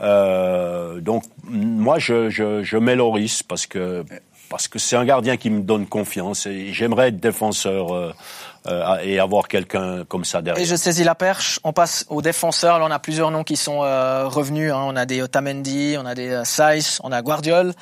Euh, 0.00 1.00
donc 1.00 1.24
moi 1.44 1.98
je, 1.98 2.28
je, 2.30 2.62
je 2.62 2.76
mets 2.76 2.96
Lloris 2.96 3.42
parce 3.42 3.66
que 3.66 4.04
parce 4.48 4.66
que 4.66 4.78
c'est 4.78 4.96
un 4.96 5.04
gardien 5.04 5.36
qui 5.36 5.50
me 5.50 5.60
donne 5.60 5.86
confiance 5.86 6.46
et 6.46 6.72
j'aimerais 6.72 7.08
être 7.08 7.20
défenseur 7.20 7.94
euh, 7.94 8.14
euh, 8.66 8.96
et 9.02 9.18
avoir 9.18 9.46
quelqu'un 9.46 10.04
comme 10.08 10.24
ça 10.24 10.40
derrière. 10.40 10.62
Et 10.62 10.66
je 10.66 10.74
saisis 10.74 11.04
la 11.04 11.14
perche. 11.14 11.60
On 11.64 11.74
passe 11.74 12.06
aux 12.08 12.22
défenseurs. 12.22 12.78
Là, 12.78 12.86
on 12.88 12.90
a 12.90 12.98
plusieurs 12.98 13.30
noms 13.30 13.44
qui 13.44 13.56
sont 13.56 13.82
euh, 13.82 14.26
revenus. 14.26 14.72
hein. 14.72 14.80
On 14.86 14.96
a 14.96 15.04
des 15.04 15.20
Otamendi, 15.20 15.96
on 15.98 16.06
a 16.06 16.14
des 16.14 16.30
euh, 16.30 16.44
Saïs, 16.44 16.98
on 17.04 17.12
a 17.12 17.20
Guardiol, 17.20 17.74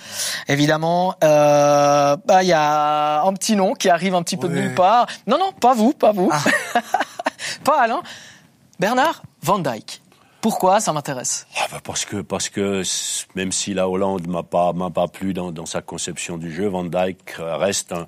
évidemment. 0.49 1.15
Euh, 1.23 2.17
bah, 2.27 2.43
il 2.43 2.49
y 2.49 2.53
a 2.53 3.23
un 3.23 3.33
petit 3.35 3.55
nom 3.55 3.75
qui 3.75 3.89
arrive 3.89 4.17
un 4.17 4.25
petit 4.25 4.37
peu 4.37 4.49
de 4.49 4.55
nulle 4.55 4.75
part. 4.75 5.07
Non, 5.29 5.39
non, 5.39 5.53
pas 5.53 5.73
vous, 5.75 5.93
pas 5.93 6.11
vous, 6.11 6.33
pas 7.65 7.81
Alain. 7.81 8.03
Bernard 8.81 9.23
Van 9.43 9.59
Dyke. 9.59 10.03
Pourquoi 10.41 10.81
Ça 10.81 10.93
m'intéresse? 10.93 11.47
Ah 11.59 11.67
bah 11.73 11.79
parce 11.83 12.05
que 12.05 12.19
parce 12.21 12.49
que 12.49 12.83
même 13.35 13.51
si 13.53 13.75
la 13.75 13.89
Hollande 13.89 14.27
m'a 14.29 14.43
pas 14.43 14.73
m'a 14.73 14.91
pas 14.91 15.09
plu 15.09 15.33
dans, 15.35 15.51
dans 15.51 15.67
sa 15.67 15.83
conception 15.83 16.37
du 16.39 16.53
jeu, 16.53 16.69
Van 16.69 16.85
Dijk 16.85 17.37
euh, 17.41 17.57
reste 17.57 17.93
un, 17.93 18.07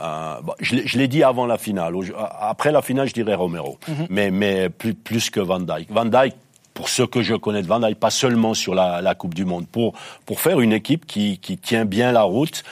un- 0.00 0.40
bon, 0.42 0.52
je 0.60 0.98
l'ai- 0.98 1.08
dit 1.08 1.22
avant 1.22 1.46
la 1.46 1.56
finale. 1.56 1.94
Après 2.40 2.72
la 2.72 2.82
finale, 2.82 3.08
je 3.08 3.14
dirais 3.14 3.34
Romero, 3.34 3.78
mais 4.10 4.30
mais 4.30 4.68
plus 4.68 4.92
plus 4.94 5.30
que 5.30 5.40
Van 5.40 5.60
Dijk. 5.60 5.88
Van 5.90 6.04
Dijk 6.04 6.34
pour 6.74 6.88
ce 6.90 7.02
que 7.02 7.22
je 7.22 7.34
connais 7.34 7.62
de 7.62 7.66
Van 7.66 7.80
Dijk, 7.80 7.98
pas 7.98 8.10
seulement 8.10 8.54
sur 8.54 8.74
la, 8.74 9.00
la 9.00 9.14
Coupe 9.14 9.34
du 9.34 9.44
Monde, 9.46 9.66
pour 9.66 9.94
pour 10.26 10.40
faire 10.40 10.60
une 10.60 10.72
équipe 10.74 11.06
qui 11.06 11.38
qui 11.38 11.56
tient 11.56 11.84
bien 11.86 12.12
la 12.12 12.22
route. 12.22 12.64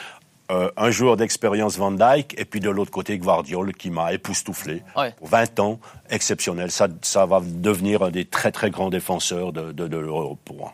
Euh, 0.51 0.69
un 0.77 0.91
joueur 0.91 1.17
d'expérience 1.17 1.77
Van 1.77 1.91
Dijk 1.91 2.35
et 2.39 2.45
puis 2.45 2.59
de 2.59 2.69
l'autre 2.69 2.91
côté 2.91 3.17
Guardiol 3.17 3.73
qui 3.73 3.89
m'a 3.89 4.13
époustouflé 4.13 4.81
Ouais. 4.95 5.11
pour 5.17 5.27
20 5.27 5.59
ans 5.59 5.79
exceptionnel 6.09 6.71
ça 6.71 6.87
ça 7.01 7.25
va 7.25 7.41
devenir 7.43 8.01
un 8.03 8.11
des 8.11 8.23
très 8.25 8.51
très 8.51 8.69
grands 8.69 8.89
défenseurs 8.89 9.51
de 9.51 9.71
de, 9.73 9.87
de 9.87 9.97
l'Europe 9.97 10.39
pour 10.45 10.55
moi. 10.57 10.73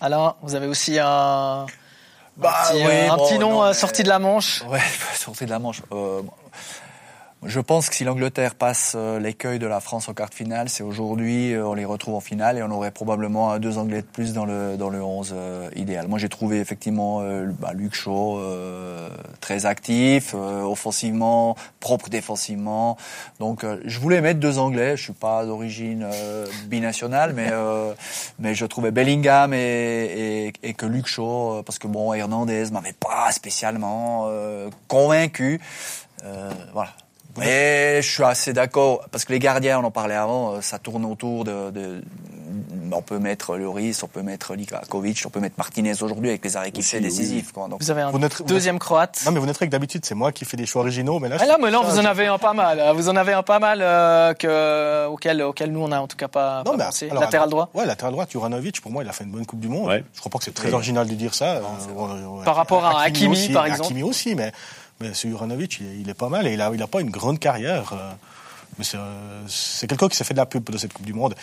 Alors, 0.00 0.38
vous 0.42 0.54
avez 0.54 0.66
aussi 0.66 0.98
un, 0.98 1.66
Bah, 2.38 2.54
un 2.68 2.72
petit, 2.72 2.76
oui, 2.78 2.90
euh, 2.90 3.10
un 3.10 3.16
bon, 3.16 3.26
petit 3.26 3.38
nom 3.38 3.50
non, 3.50 3.62
euh, 3.64 3.68
mais- 3.68 3.74
sorti 3.74 4.02
de 4.02 4.08
la 4.08 4.18
Manche. 4.18 4.62
Ouais, 4.66 4.80
sortez 5.14 5.44
de 5.44 5.50
la 5.50 5.58
manche. 5.58 5.82
Euh, 5.92 6.22
je 7.42 7.58
pense 7.58 7.88
que 7.88 7.94
si 7.94 8.04
l'Angleterre 8.04 8.54
passe 8.54 8.92
euh, 8.94 9.18
l'écueil 9.18 9.58
de 9.58 9.66
la 9.66 9.80
France 9.80 10.10
en 10.10 10.14
quart 10.14 10.28
de 10.28 10.34
finale, 10.34 10.68
c'est 10.68 10.82
aujourd'hui, 10.82 11.54
euh, 11.54 11.66
on 11.66 11.72
les 11.72 11.86
retrouve 11.86 12.14
en 12.14 12.20
finale 12.20 12.58
et 12.58 12.62
on 12.62 12.70
aurait 12.70 12.90
probablement 12.90 13.50
euh, 13.50 13.58
deux 13.58 13.78
Anglais 13.78 14.02
de 14.02 14.06
plus 14.06 14.34
dans 14.34 14.44
le, 14.44 14.76
dans 14.76 14.90
le 14.90 15.02
11 15.02 15.32
euh, 15.34 15.70
idéal. 15.74 16.06
Moi, 16.06 16.18
j'ai 16.18 16.28
trouvé 16.28 16.60
effectivement 16.60 17.20
euh, 17.22 17.46
bah, 17.58 17.72
Luke 17.72 17.94
Shaw 17.94 18.38
euh, 18.38 19.08
très 19.40 19.64
actif, 19.64 20.34
offensivement, 20.34 21.56
propre 21.80 22.10
défensivement. 22.10 22.98
Donc, 23.38 23.64
je 23.86 23.98
voulais 23.98 24.20
mettre 24.20 24.38
deux 24.38 24.58
Anglais. 24.58 24.98
Je 24.98 25.02
suis 25.04 25.12
pas 25.14 25.46
d'origine 25.46 26.06
binationale, 26.66 27.32
mais, 27.32 27.50
mais 28.38 28.54
je 28.54 28.66
trouvais 28.66 28.90
Bellingham 28.90 29.54
et, 29.54 30.48
et, 30.48 30.52
et 30.62 30.74
que 30.74 30.84
Luke 30.84 31.06
Shaw, 31.06 31.62
parce 31.64 31.78
que 31.78 31.88
bon, 31.88 32.12
Hernandez 32.12 32.70
m'avait 32.70 32.92
pas 32.92 33.32
spécialement 33.32 34.28
convaincu. 34.88 35.60
Voilà. 36.74 36.90
Mais 37.38 38.02
je 38.02 38.08
suis 38.10 38.24
assez 38.24 38.52
d'accord 38.52 39.02
parce 39.10 39.24
que 39.24 39.32
les 39.32 39.38
gardiens, 39.38 39.80
on 39.80 39.84
en 39.84 39.90
parlait 39.90 40.14
avant, 40.16 40.54
euh, 40.54 40.60
ça 40.60 40.78
tourne 40.78 41.04
autour 41.04 41.44
de, 41.44 41.70
de 41.70 42.02
on 42.92 43.02
peut 43.02 43.20
mettre 43.20 43.56
Lloris, 43.56 44.02
on 44.02 44.08
peut 44.08 44.22
mettre 44.22 44.54
Likakovic, 44.54 45.22
on 45.24 45.30
peut 45.30 45.38
mettre 45.38 45.54
Martinez 45.56 46.02
aujourd'hui 46.02 46.30
avec 46.30 46.44
les 46.44 46.56
arrêts 46.56 46.72
Aussi, 46.76 46.82
fait 46.82 47.00
décisifs. 47.00 47.52
Quoi. 47.52 47.68
Donc, 47.68 47.80
Vous 47.80 47.90
avez 47.92 48.02
un 48.02 48.10
Vous 48.10 48.18
noterez- 48.18 48.42
vous 48.42 48.48
deuxième 48.48 48.80
croate. 48.80 49.22
Non, 49.24 49.30
mais 49.30 49.38
vous 49.38 49.46
noterez 49.46 49.66
que 49.66 49.70
d'habitude, 49.70 50.04
c'est 50.04 50.16
moi 50.16 50.32
qui 50.32 50.44
fais 50.44 50.56
des 50.56 50.66
choix 50.66 50.82
originaux, 50.82 51.20
mais 51.20 51.28
là, 51.28 51.36
Ah 51.38 51.46
là, 51.46 51.56
mais 51.62 51.70
là, 51.70 51.80
vous 51.84 51.98
en 52.00 52.04
avez 52.04 52.26
un 52.26 52.38
pas 52.38 52.52
mal. 52.52 52.82
Vous 52.96 53.08
en 53.08 53.14
avez 53.14 53.32
un 53.32 53.44
pas 53.44 53.60
mal 53.60 53.78
euh, 53.80 54.34
que, 54.34 55.06
auquel, 55.06 55.40
auquel 55.42 55.70
nous, 55.70 55.80
on 55.82 55.92
a 55.92 56.00
en 56.00 56.08
tout 56.08 56.16
cas 56.16 56.26
pas, 56.28 56.64
Non, 56.66 56.72
pas 56.72 56.76
mais 56.78 56.84
pensé. 56.86 57.08
alors, 57.10 57.22
Latéral 57.22 57.48
droit 57.48 57.70
Ouais, 57.74 57.86
latéral 57.86 58.12
droit, 58.12 58.26
Juranovic, 58.28 58.80
pour 58.80 58.90
moi, 58.90 59.04
il 59.04 59.08
a 59.08 59.12
fait 59.12 59.22
une 59.24 59.30
bonne 59.30 59.46
Coupe 59.46 59.60
du 59.60 59.68
Monde. 59.68 59.86
Ouais. 59.86 60.02
Je 60.12 60.18
crois 60.18 60.30
pas 60.30 60.38
que 60.38 60.44
c'est 60.44 60.54
très 60.54 60.74
original 60.74 61.06
de 61.08 61.14
dire 61.14 61.34
ça. 61.34 61.56
euh, 61.56 62.44
Par 62.44 62.56
rapport 62.56 62.84
à 62.84 63.02
Hakimi, 63.02 63.32
aussi, 63.32 63.52
par 63.52 63.66
exemple. 63.66 63.84
Hakimi 63.84 64.02
aussi, 64.02 64.34
mais, 64.34 64.50
mais 65.00 65.14
ce 65.14 65.28
Juranovic, 65.28 65.78
il, 65.80 65.86
est- 65.86 65.98
il 66.00 66.08
est 66.10 66.14
pas 66.14 66.28
mal 66.28 66.46
et 66.46 66.52
il 66.54 66.60
a, 66.60 66.70
il 66.74 66.82
a 66.82 66.86
pas 66.86 67.00
une 67.00 67.10
grande 67.10 67.38
carrière. 67.38 67.92
euh, 67.92 68.10
mais 68.78 68.84
c'est, 68.84 68.96
euh, 68.98 69.42
c'est 69.48 69.86
quelqu'un 69.88 70.08
qui 70.08 70.16
s'est 70.16 70.24
fait 70.24 70.32
de 70.34 70.38
la 70.38 70.46
pub 70.46 70.68
de 70.70 70.78
cette 70.78 70.92
Coupe 70.92 71.04
du 71.04 71.12
Monde. 71.12 71.34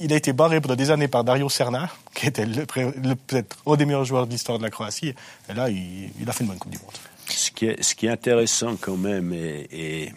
Il 0.00 0.12
a 0.12 0.16
été 0.16 0.32
barré 0.32 0.60
pendant 0.60 0.76
des 0.76 0.90
années 0.90 1.08
par 1.08 1.24
Dario 1.24 1.48
Serna, 1.48 1.88
qui 2.14 2.26
était 2.26 2.46
le, 2.46 2.64
pré- 2.66 2.92
le- 3.02 3.14
peut-être 3.16 3.56
un 3.66 3.76
des 3.76 3.84
meilleurs 3.86 4.04
joueurs 4.04 4.26
de 4.26 4.32
l'histoire 4.32 4.58
de 4.58 4.62
la 4.64 4.70
Croatie. 4.70 5.14
Et 5.48 5.54
là, 5.54 5.68
il, 5.68 6.10
il 6.20 6.28
a 6.28 6.32
fait 6.32 6.42
une 6.44 6.50
bonne 6.50 6.58
Coupe 6.58 6.72
du 6.72 6.78
Monde. 6.78 6.94
Ce 7.28 7.50
qui 7.50 7.66
est, 7.66 7.82
ce 7.82 7.94
qui 7.94 8.06
est 8.06 8.10
intéressant 8.10 8.76
quand 8.80 8.96
même, 8.96 9.32
et, 9.32 9.68
et 9.70 10.12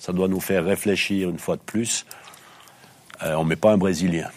ça 0.00 0.12
doit 0.12 0.26
nous 0.28 0.40
faire 0.40 0.64
réfléchir 0.64 1.28
une 1.30 1.38
fois 1.38 1.56
de 1.56 1.62
plus, 1.62 2.04
euh, 3.22 3.34
on 3.34 3.44
met 3.44 3.54
pas 3.56 3.72
un 3.72 3.76
Brésilien. 3.78 4.28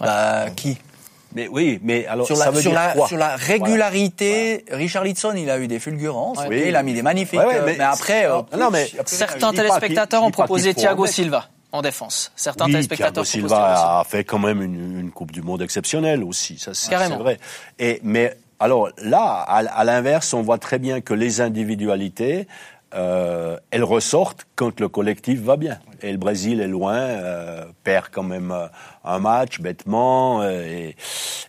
bah, 0.00 0.50
qui? 0.50 0.76
Mais 1.36 1.48
oui, 1.48 1.78
mais 1.82 2.06
alors 2.06 2.26
sur 2.26 2.34
ça 2.34 2.46
la, 2.46 2.50
veut 2.50 2.60
sur, 2.62 2.70
dire 2.70 2.80
la, 2.80 2.92
quoi 2.94 3.06
sur 3.08 3.18
la 3.18 3.36
régularité, 3.36 4.64
Richard 4.70 5.04
Lidson, 5.04 5.34
il 5.36 5.50
a 5.50 5.58
eu 5.58 5.66
des 5.68 5.78
fulgurances, 5.78 6.38
il 6.50 6.74
a 6.74 6.82
mis 6.82 6.94
des 6.94 7.02
magnifiques, 7.02 7.38
Ouais, 7.38 7.44
ouais, 7.46 7.56
euh, 7.58 7.62
mais- 7.66 7.76
mais, 7.76 7.84
après, 7.84 8.24
euh, 8.24 8.40
Non, 8.58 8.70
mais- 8.70 8.88
après, 8.98 9.04
Certains 9.14 9.52
téléspectateurs 9.52 10.24
ont 10.24 10.30
proposé 10.30 10.72
Thiago. 10.72 11.04
Silva 11.06 11.46
en 11.72 11.82
défense. 11.82 12.32
Certains 12.36 12.64
Oui, 12.64 12.72
téléspectateurs 12.72 13.24
Thiago 13.24 13.48
Silva. 13.48 13.98
A 14.00 14.04
fait 14.04 14.24
quand 14.24 14.38
même 14.38 14.62
une, 14.62 14.98
une 15.00 15.10
Coupe 15.10 15.30
du 15.30 15.42
Monde 15.42 15.60
exceptionnelle 15.60 16.24
aussi, 16.24 16.58
ça 16.58 16.72
c'est 16.72 16.94
vrai. 16.94 17.38
Et 17.78 18.00
mais 18.02 18.34
alors 18.58 18.88
là, 19.02 19.44
à, 19.46 19.58
à 19.58 19.84
l'inverse, 19.84 20.32
on 20.32 20.40
voit 20.40 20.56
très 20.58 20.78
bien 20.78 21.02
que 21.02 21.12
les 21.12 21.42
individualités, 21.42 22.48
euh, 22.94 23.58
elles 23.70 23.84
ressortent 23.84 24.46
quand 24.54 24.80
le 24.80 24.88
collectif 24.88 25.40
va 25.40 25.56
bien. 25.56 25.78
Et 26.02 26.12
le 26.12 26.18
Brésil 26.18 26.60
est 26.60 26.68
loin, 26.68 26.96
euh, 26.96 27.64
perd 27.84 28.06
quand 28.12 28.22
même 28.22 28.52
euh, 28.52 28.66
un 29.04 29.18
match 29.18 29.60
bêtement, 29.60 30.42
euh, 30.42 30.62
et, 30.62 30.96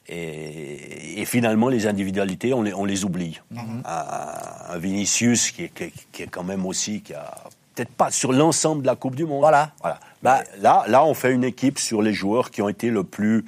et, 0.07 1.21
et 1.21 1.25
finalement 1.25 1.67
les 1.69 1.85
individualités, 1.85 2.53
on 2.53 2.61
les, 2.63 2.73
on 2.73 2.85
les 2.85 3.03
oublie. 3.05 3.39
Mhm. 3.51 3.83
un, 3.85 4.73
un 4.73 4.77
Vinicius 4.77 5.51
qui 5.51 5.65
est, 5.65 5.69
qui, 5.69 5.91
qui 6.11 6.23
est 6.23 6.27
quand 6.27 6.43
même 6.43 6.65
aussi 6.65 7.01
qui 7.01 7.13
a 7.13 7.33
peut-être 7.75 7.91
pas 7.91 8.09
sur 8.09 8.33
l'ensemble 8.33 8.81
de 8.81 8.87
la 8.87 8.95
Coupe 8.95 9.15
du 9.15 9.25
Monde. 9.25 9.41
Voilà. 9.41 9.71
Voilà. 9.81 9.99
Bah- 10.23 10.43
là, 10.59 10.83
là, 10.87 11.05
on 11.05 11.13
fait 11.13 11.31
une 11.31 11.43
équipe 11.43 11.77
sur 11.77 12.01
les 12.01 12.13
joueurs 12.13 12.49
qui 12.49 12.61
ont 12.63 12.69
été 12.69 12.89
le 12.89 13.03
plus 13.03 13.45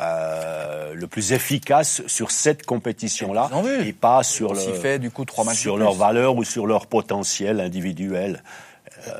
euh, 0.00 0.94
le 0.94 1.06
plus 1.06 1.32
efficace 1.32 2.02
sur 2.06 2.30
cette 2.30 2.64
compétition-là, 2.64 3.50
vu. 3.64 3.86
et 3.88 3.92
pas 3.92 4.22
sur 4.22 4.50
On 4.50 4.54
le 4.54 4.60
fait, 4.60 4.98
du 4.98 5.10
coup, 5.10 5.24
trois 5.24 5.44
matchs 5.44 5.58
sur 5.58 5.74
de 5.76 5.80
leur 5.80 5.92
plus. 5.92 5.98
valeur 5.98 6.36
ou 6.36 6.44
sur 6.44 6.66
leur 6.66 6.86
potentiel 6.86 7.60
individuel. 7.60 8.42
Euh, 9.08 9.12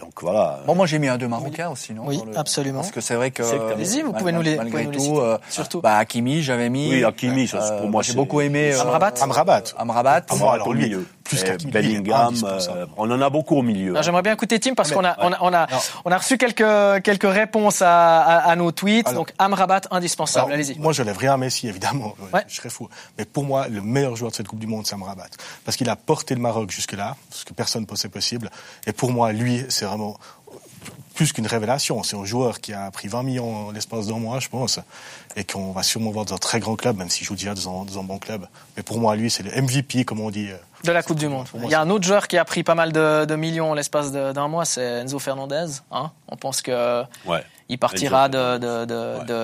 donc 0.00 0.22
voilà. 0.22 0.60
Bon, 0.66 0.74
moi 0.74 0.86
j'ai 0.86 0.98
mis 0.98 1.08
un 1.08 1.16
deux 1.18 1.28
marocain 1.28 1.68
aussi, 1.70 1.92
non 1.92 2.02
Oui, 2.06 2.20
le- 2.26 2.36
absolument. 2.38 2.80
Parce 2.80 2.90
que 2.90 3.00
c'est 3.00 3.14
vrai 3.14 3.30
que. 3.30 3.42
Allez-y, 3.72 4.02
vous 4.02 4.12
pouvez 4.12 4.32
nous 4.32 4.42
les- 4.42 4.56
Malgré 4.56 4.84
nous 4.84 4.90
les 4.90 4.96
tout, 4.96 5.02
citer. 5.04 5.18
euh, 5.20 5.38
Surtout. 5.48 5.80
Bah, 5.80 5.96
Hakimi, 5.98 6.42
j'avais 6.42 6.68
mis. 6.68 6.90
Oui, 6.90 7.04
Hakimi, 7.04 7.46
ça, 7.46 7.60
c'est- 7.60 7.76
pour 7.78 7.88
moi, 7.88 8.02
j'ai 8.02 8.14
beaucoup 8.14 8.40
aimé. 8.40 8.72
euh, 8.72 8.80
Amrabat. 8.80 9.14
Amrabat. 9.20 9.62
Amrabat. 9.78 10.22
Moi, 10.36 10.52
alors 10.54 10.68
au 10.68 10.74
milieu. 10.74 11.06
Plus 11.24 11.42
lui, 11.44 11.48
il 11.60 11.68
est 11.68 11.70
Bellingham, 11.70 12.34
euh, 12.44 12.86
on 12.96 13.10
en 13.10 13.20
a 13.20 13.30
beaucoup 13.30 13.56
au 13.56 13.62
milieu. 13.62 13.94
J'aimerais 14.02 14.22
bien 14.22 14.32
écouter 14.32 14.58
Tim 14.58 14.74
parce 14.74 14.90
qu'on 14.90 15.04
a, 15.04 15.16
on 15.20 15.32
a, 15.32 15.38
on 15.42 15.52
a, 15.52 15.66
Non. 15.70 15.78
on 16.06 16.10
a 16.12 16.18
reçu 16.18 16.38
quelques, 16.38 17.02
quelques 17.04 17.30
réponses 17.32 17.82
à, 17.82 18.20
à, 18.22 18.50
à 18.50 18.56
nos 18.56 18.72
tweets. 18.72 19.06
Alors- 19.06 19.20
donc, 19.20 19.32
Amrabat, 19.38 19.82
indispensable. 19.90 20.46
Alors, 20.52 20.54
Allez-y. 20.54 20.78
Moi, 20.78 20.92
je 20.92 21.02
lève 21.02 21.16
rien 21.18 21.34
à 21.34 21.36
Messi, 21.36 21.68
évidemment. 21.68 22.14
Ouais, 22.18 22.28
Ouais. 22.40 22.44
Je 22.48 22.56
serais 22.56 22.70
fou. 22.70 22.88
Mais 23.18 23.24
pour 23.24 23.44
moi, 23.44 23.68
le 23.68 23.80
meilleur 23.82 24.16
joueur 24.16 24.30
de 24.30 24.36
cette 24.36 24.48
Coupe 24.48 24.58
du 24.58 24.66
Monde, 24.66 24.86
c'est 24.86 24.94
Amrabat. 24.94 25.26
Parce 25.64 25.76
qu'il 25.76 25.88
a 25.88 25.96
porté 25.96 26.34
le 26.34 26.40
Maroc 26.40 26.70
jusque-là, 26.70 27.16
ce 27.30 27.44
que 27.44 27.52
personne 27.52 27.82
ne 27.82 27.86
pensait 27.86 28.08
possible. 28.08 28.50
Et 28.86 28.92
pour 28.92 29.12
moi, 29.12 29.32
lui, 29.32 29.64
c'est 29.68 29.84
vraiment 29.84 30.18
plus 31.14 31.32
qu'une 31.32 31.46
révélation. 31.46 32.02
C'est 32.02 32.16
un 32.16 32.24
joueur 32.24 32.60
qui 32.60 32.72
a 32.72 32.90
pris 32.90 33.08
20 33.08 33.22
millions 33.24 33.68
en 33.68 33.70
l'espace 33.72 34.06
d'un 34.06 34.18
mois, 34.18 34.40
je 34.40 34.48
pense, 34.48 34.80
et 35.36 35.44
qu'on 35.44 35.72
va 35.72 35.82
sûrement 35.82 36.10
voir 36.10 36.24
dans 36.24 36.34
un 36.34 36.38
très 36.38 36.60
grand 36.60 36.76
club, 36.76 36.96
même 36.96 37.10
s'il 37.10 37.26
joue 37.26 37.34
déjà 37.34 37.54
dans 37.54 37.82
un, 37.82 37.84
dans 37.84 38.00
un 38.00 38.04
bon 38.04 38.18
club. 38.18 38.46
Mais 38.76 38.82
pour 38.82 38.98
moi, 38.98 39.14
lui, 39.16 39.30
c'est 39.30 39.42
le 39.42 39.50
MVP, 39.50 40.04
comme 40.04 40.20
on 40.20 40.30
dit. 40.30 40.48
De 40.84 40.92
la 40.92 41.02
Coupe 41.02 41.18
du 41.18 41.28
Monde. 41.28 41.46
Il 41.64 41.68
y 41.70 41.74
a 41.74 41.80
un 41.80 41.90
autre 41.90 42.04
joueur 42.06 42.26
qui 42.26 42.38
a 42.38 42.44
pris 42.44 42.62
pas 42.62 42.74
mal 42.74 42.92
de, 42.92 43.24
de 43.26 43.36
millions 43.36 43.70
en 43.72 43.74
l'espace 43.74 44.12
d'un 44.12 44.48
mois, 44.48 44.64
c'est 44.64 44.82
Enzo 45.02 45.18
Fernandez. 45.18 45.66
Hein 45.90 46.10
on 46.28 46.36
pense 46.36 46.62
que 46.62 47.02
Ouais. 47.26 47.44
il 47.68 47.78
partira 47.78 48.28
de, 48.28 48.56
de, 48.58 48.84
de, 48.86 49.18
Ouais. 49.18 49.24
de, 49.26 49.34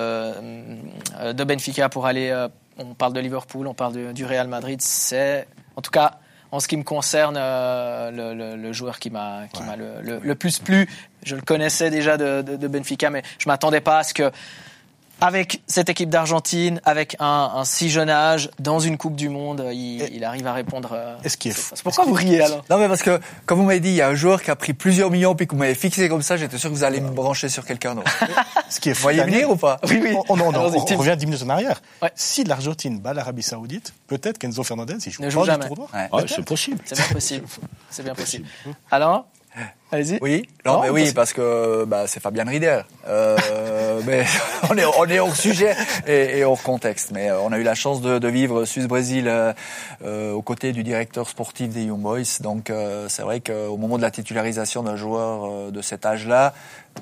euh, 1.19 1.33
de 1.33 1.43
Benfica 1.43 1.89
pour 1.89 2.05
aller. 2.07 2.29
euh, 2.29 2.47
on 2.79 2.93
parle 2.93 3.13
de 3.13 3.19
Liverpool, 3.19 3.67
on 3.67 3.73
parle 3.73 4.13
du 4.13 4.25
Real 4.25 4.47
Madrid. 4.47 4.81
C'est, 4.81 5.47
en 5.75 5.81
tout 5.81 5.91
cas, 5.91 6.13
en 6.51 6.59
ce 6.59 6.67
qui 6.67 6.77
me 6.77 6.83
concerne, 6.83 7.35
euh, 7.37 8.09
le, 8.11 8.33
le- 8.33 8.55
le 8.55 8.71
joueur 8.73 8.99
qui 8.99 9.09
m'a 9.09 9.47
qui 9.51 9.61
m'a 9.63 9.75
le, 9.75 10.19
le- 10.23 10.35
plus 10.35 10.59
plu. 10.59 10.87
Je 11.23 11.35
le 11.35 11.41
connaissais 11.41 11.89
déjà 11.89 12.17
de 12.17 12.67
Benfica, 12.67 13.09
mais 13.09 13.21
je 13.37 13.49
m'attendais 13.49 13.81
pas 13.81 13.99
à 13.99 14.03
ce 14.03 14.13
que 14.13 14.31
avec 15.19 15.61
cette 15.67 15.89
équipe 15.89 16.09
d'Argentine, 16.09 16.79
avec 16.85 17.15
un, 17.19 17.51
un 17.55 17.65
si 17.65 17.89
jeune 17.89 18.09
âge, 18.09 18.49
dans 18.59 18.79
une 18.79 18.97
Coupe 18.97 19.15
du 19.15 19.29
Monde, 19.29 19.65
il, 19.73 20.01
Et- 20.01 20.11
il 20.15 20.23
arrive 20.23 20.45
à 20.47 20.53
répondre. 20.53 20.89
euh, 20.93 21.15
Et 21.23 21.29
ce 21.29 21.37
qui 21.37 21.49
est 21.49 21.51
c'est- 21.51 21.61
fou- 21.61 21.75
c'est 21.75 21.83
Pourquoi 21.83 22.05
vous 22.05 22.13
riez 22.13 22.41
alors 22.41 22.63
Non, 22.69 22.77
mais 22.77 22.87
parce 22.87 23.01
que, 23.01 23.19
comme 23.45 23.59
vous 23.59 23.65
m'avez 23.65 23.79
dit, 23.79 23.89
il 23.89 23.95
y 23.95 24.01
a 24.01 24.07
un 24.09 24.13
joueur 24.15 24.41
qui 24.43 24.51
a 24.51 24.55
pris 24.55 24.73
plusieurs 24.73 25.09
millions, 25.09 25.33
puis 25.35 25.47
que 25.47 25.53
vous 25.53 25.59
m'avez 25.59 25.73
fixé 25.75 26.07
comme 26.09 26.21
ça, 26.21 26.37
j'étais 26.37 26.57
sûr 26.57 26.69
que 26.69 26.75
vous 26.75 26.83
allez 26.83 27.01
me 27.01 27.09
brancher 27.09 27.49
sur 27.49 27.65
quelqu'un 27.65 27.95
d'autre. 27.95 28.11
Ce 28.69 28.79
qui 28.79 28.89
est 28.89 28.93
Vous 28.93 29.01
voyez 29.01 29.23
venir 29.23 29.49
ou 29.49 29.55
pas 29.55 29.79
Oui, 29.89 29.99
oui. 30.03 30.15
On, 30.29 30.39
on- 30.39 30.53
on- 30.53 30.55
on 30.55 30.97
revient 30.97 31.15
10 31.17 31.25
minutes 31.25 31.43
en 31.43 31.49
arrière. 31.49 31.81
Ouais. 32.01 32.11
Si 32.15 32.43
l'Argentine 32.43 32.99
bat 32.99 33.13
l'Arabie 33.13 33.43
Saoudite, 33.43 33.93
peut-être 34.07 34.37
qu'Enzo 34.37 34.63
Fernandez, 34.63 34.95
il 35.05 35.11
joue 35.11 35.21
Ne 35.23 35.27
pas 35.27 35.31
joue 35.33 35.39
du 35.41 35.45
jamais. 35.47 35.67
tournoi. 35.67 35.87
Ouais. 35.93 36.09
Ouais, 36.11 36.25
c'est 36.27 36.45
possible. 36.45 36.79
C'est 36.85 36.95
bien 36.95 37.07
possible. 37.11 37.47
C'est 37.89 38.03
bien 38.03 38.13
possible. 38.15 38.45
Alors 38.91 39.25
Allez-y. 39.89 40.17
Oui, 40.21 40.45
non, 40.65 40.73
Non, 40.73 40.81
mais 40.81 40.89
oui, 40.89 41.13
parce- 41.13 41.31
que 41.31 41.85
bah, 41.85 42.07
c'est 42.07 42.19
Fabien 42.19 42.43
Rieder. 42.43 42.81
Euh, 43.07 43.37
mais 44.05 44.25
on 44.69 44.77
est, 44.77 44.83
on 44.85 45.05
est 45.05 45.19
hors 45.19 45.33
sujet 45.35 45.75
et, 46.05 46.39
et 46.39 46.43
hors 46.43 46.61
contexte. 46.61 47.11
Mais 47.11 47.29
euh, 47.31 47.39
on 47.39 47.53
a 47.53 47.57
eu 47.57 47.63
la 47.63 47.73
chance 47.75 48.01
de, 48.01 48.19
de 48.19 48.27
vivre 48.27 48.65
Suisse-Brésil 48.65 49.27
euh, 49.29 49.53
euh, 50.03 50.33
aux 50.33 50.41
côtés 50.41 50.73
du 50.73 50.83
directeur 50.83 51.29
sportif 51.29 51.69
des 51.69 51.83
Young 51.85 52.01
Boys. 52.01 52.39
Donc 52.41 52.69
euh, 52.69 53.07
c'est 53.07 53.21
vrai 53.21 53.39
qu'au 53.39 53.77
moment 53.77 53.95
de 53.97 54.01
la 54.01 54.11
titularisation 54.11 54.83
d'un 54.83 54.97
joueur 54.97 55.45
euh, 55.45 55.71
de 55.71 55.81
cet 55.81 56.05
âge-là 56.05 56.53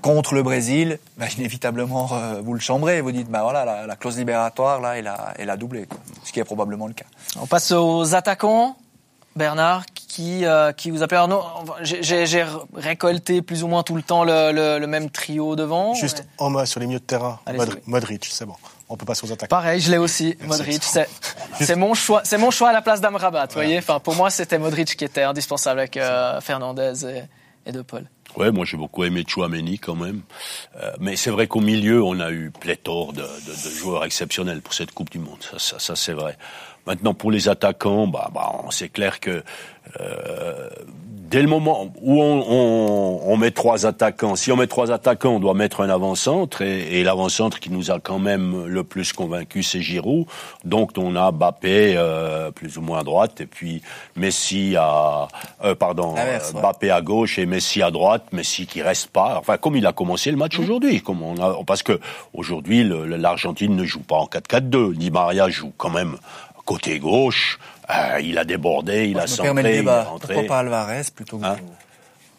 contre 0.04 0.36
le 0.36 0.44
Brésil, 0.44 1.00
bah, 1.18 1.26
inévitablement 1.38 2.10
euh, 2.14 2.42
vous 2.44 2.54
le 2.54 2.60
chambrez. 2.60 3.02
Vous 3.02 3.12
dites, 3.12 3.30
bah 3.30 3.42
voilà, 3.42 3.66
la, 3.66 3.88
la 3.88 3.96
clause 3.96 4.18
libératoire 4.20 4.80
là, 4.80 4.98
elle 5.00 5.08
a, 5.08 5.34
elle 5.40 5.50
a 5.50 5.58
doublé, 5.58 5.88
quoi. 5.88 5.98
ce 6.24 6.32
qui 6.32 6.40
est 6.40 6.44
probablement 6.44 6.86
le 6.86 6.94
cas. 6.94 7.06
On 7.42 7.48
passe 7.48 7.72
aux 7.72 8.14
attaquants. 8.14 8.76
Bernard, 9.36 9.84
qui, 9.94 10.46
euh, 10.46 10.72
qui 10.72 10.92
vous 10.92 11.04
appelle 11.04 11.18
Arnaud. 11.18 11.44
J'ai 11.82 12.26
j'ai 12.26 12.46
récolté 12.74 13.42
plus 13.42 13.64
ou 13.64 13.68
moins 13.68 13.84
tout 13.84 13.96
le 13.96 14.02
temps 14.02 14.24
le, 14.24 14.52
le- 14.54 14.80
le 14.80 14.88
même 14.88 15.10
trio 15.10 15.56
devant. 15.58 15.94
Juste 15.94 16.20
Ouais. 16.20 16.26
en 16.38 16.50
mode 16.50 16.66
sur 16.68 16.80
les 16.80 16.88
milieux 16.88 17.00
de 17.00 17.06
terrain, 17.06 17.40
Allez, 17.46 17.60
oui. 17.60 17.66
Modric, 17.86 18.26
c'est 18.32 18.46
bon. 18.46 18.56
On 18.88 18.96
peut 18.96 19.06
passer 19.06 19.28
aux 19.28 19.32
attaques. 19.34 19.50
Pareil, 19.50 19.82
je 19.82 19.92
l'ai 19.92 19.98
aussi, 19.98 20.36
Merci. 20.42 20.48
Modric. 20.48 20.84
C'est 20.84 21.10
c'est 21.60 21.76
mon 21.76 21.94
choix, 21.94 22.22
c'est 22.24 22.38
mon 22.38 22.52
choix 22.52 22.70
à 22.70 22.74
la 22.74 22.82
place 22.82 23.02
d'Amrabat. 23.02 23.48
Vous 23.48 23.54
voyez, 23.56 23.78
enfin 23.80 24.00
pour 24.00 24.16
moi 24.16 24.30
c'était 24.30 24.58
Modric 24.60 24.96
qui 24.96 25.04
était 25.06 25.24
indispensable 25.24 25.80
avec 25.80 25.98
euh, 25.98 26.40
Fernandez 26.42 27.06
et, 27.06 27.24
et 27.70 27.72
De 27.74 27.82
Paul. 27.82 28.06
Ouais, 28.38 28.52
moi 28.52 28.66
j'ai 28.66 28.76
beaucoup 28.78 29.04
aimé 29.06 29.24
Chouameni 29.28 29.80
quand 29.80 29.96
même. 29.96 30.22
Euh, 30.82 30.92
mais 31.00 31.16
c'est 31.16 31.30
vrai 31.32 31.48
qu'au 31.48 31.62
milieu, 31.62 32.04
on 32.04 32.20
a 32.20 32.32
eu 32.32 32.52
pléthore 32.52 33.14
de, 33.14 33.22
de, 33.22 33.26
de 33.26 33.70
joueurs 33.70 34.04
exceptionnels 34.06 34.62
pour 34.62 34.74
cette 34.74 34.92
Coupe 34.92 35.10
du 35.10 35.20
Monde. 35.20 35.38
Ça, 35.42 35.58
ça, 35.60 35.80
ça, 35.80 35.96
c'est 35.96 36.12
vrai. 36.14 36.38
Maintenant, 36.88 37.14
pour 37.14 37.32
les 37.32 37.50
attaquants, 37.50 38.08
bah, 38.08 38.30
bah, 38.34 38.52
c'est 38.70 38.90
clair 38.90 39.20
que 39.20 39.44
euh, 40.00 40.70
dès 41.30 41.42
le 41.42 41.48
moment 41.48 41.92
où 42.02 42.22
on, 42.22 42.46
on, 42.48 43.22
on 43.26 43.38
met 43.38 43.52
trois 43.52 43.86
attaquants, 43.86 44.36
si 44.36 44.52
on 44.52 44.56
met 44.56 44.68
trois 44.68 44.92
attaquants, 44.92 45.32
on 45.32 45.40
doit 45.40 45.54
mettre 45.54 45.82
un 45.82 45.90
avant-centre 45.90 46.62
et, 46.62 47.00
et 47.00 47.04
l'avant-centre 47.04 47.60
qui 47.60 47.72
nous 47.72 47.92
a 47.92 48.00
quand 48.00 48.20
même 48.20 48.66
le 48.68 48.84
plus 48.84 49.14
convaincu, 49.14 49.64
c'est 49.64 49.82
Giroud. 49.82 50.26
Donc 50.64 50.92
on 50.98 51.16
a 51.16 51.32
Mbappé 51.32 51.96
euh, 51.98 52.52
plus 52.52 52.78
ou 52.78 52.82
moins 52.82 53.00
à 53.00 53.04
droite 53.04 53.42
et 53.42 53.46
puis 53.48 53.82
Messi 54.16 54.76
à 54.78 55.28
euh, 55.64 55.76
pardon 55.76 56.16
L'inverse, 56.16 56.54
ouais. 56.54 56.62
Mbappé 56.62 56.92
à 56.92 57.02
gauche 57.02 57.40
et 57.40 57.46
Messi 57.46 57.82
à 57.82 57.92
droite, 57.92 58.28
Messi 58.32 58.68
qui 58.68 58.82
reste 58.82 59.08
pas. 59.08 59.38
Enfin 59.40 59.58
comme 59.58 59.76
il 59.76 59.86
a 59.86 59.94
commencé 59.94 60.32
le 60.32 60.38
match 60.38 60.60
aujourd'hui, 60.60 61.02
comme 61.02 61.22
on 61.22 61.42
a, 61.42 61.58
parce 61.66 61.84
que 61.84 62.00
aujourd'hui 62.34 62.84
l'Argentine 62.84 63.76
ne 63.76 63.84
joue 63.86 64.02
pas 64.04 64.18
en 64.18 64.26
4-4-2. 64.26 64.94
Di 64.94 65.12
Maria 65.12 65.50
joue 65.50 65.74
quand 65.78 65.90
même 65.90 66.18
côté 66.66 67.00
gauche. 67.00 67.60
Euh, 67.90 68.20
il 68.22 68.38
a 68.38 68.44
débordé, 68.44 69.06
il 69.06 69.14
Moi, 69.14 69.22
a 69.24 69.28
centré, 69.28 69.52
il 69.62 69.66
a 69.66 69.72
débat. 69.72 70.04
rentré. 70.04 70.34
Pourquoi 70.34 70.48
pas 70.50 70.60
Alvarez 70.60 71.02
plutôt 71.16 71.38
que 71.38 71.46
Hein 71.46 71.56
Giroud 71.56 71.72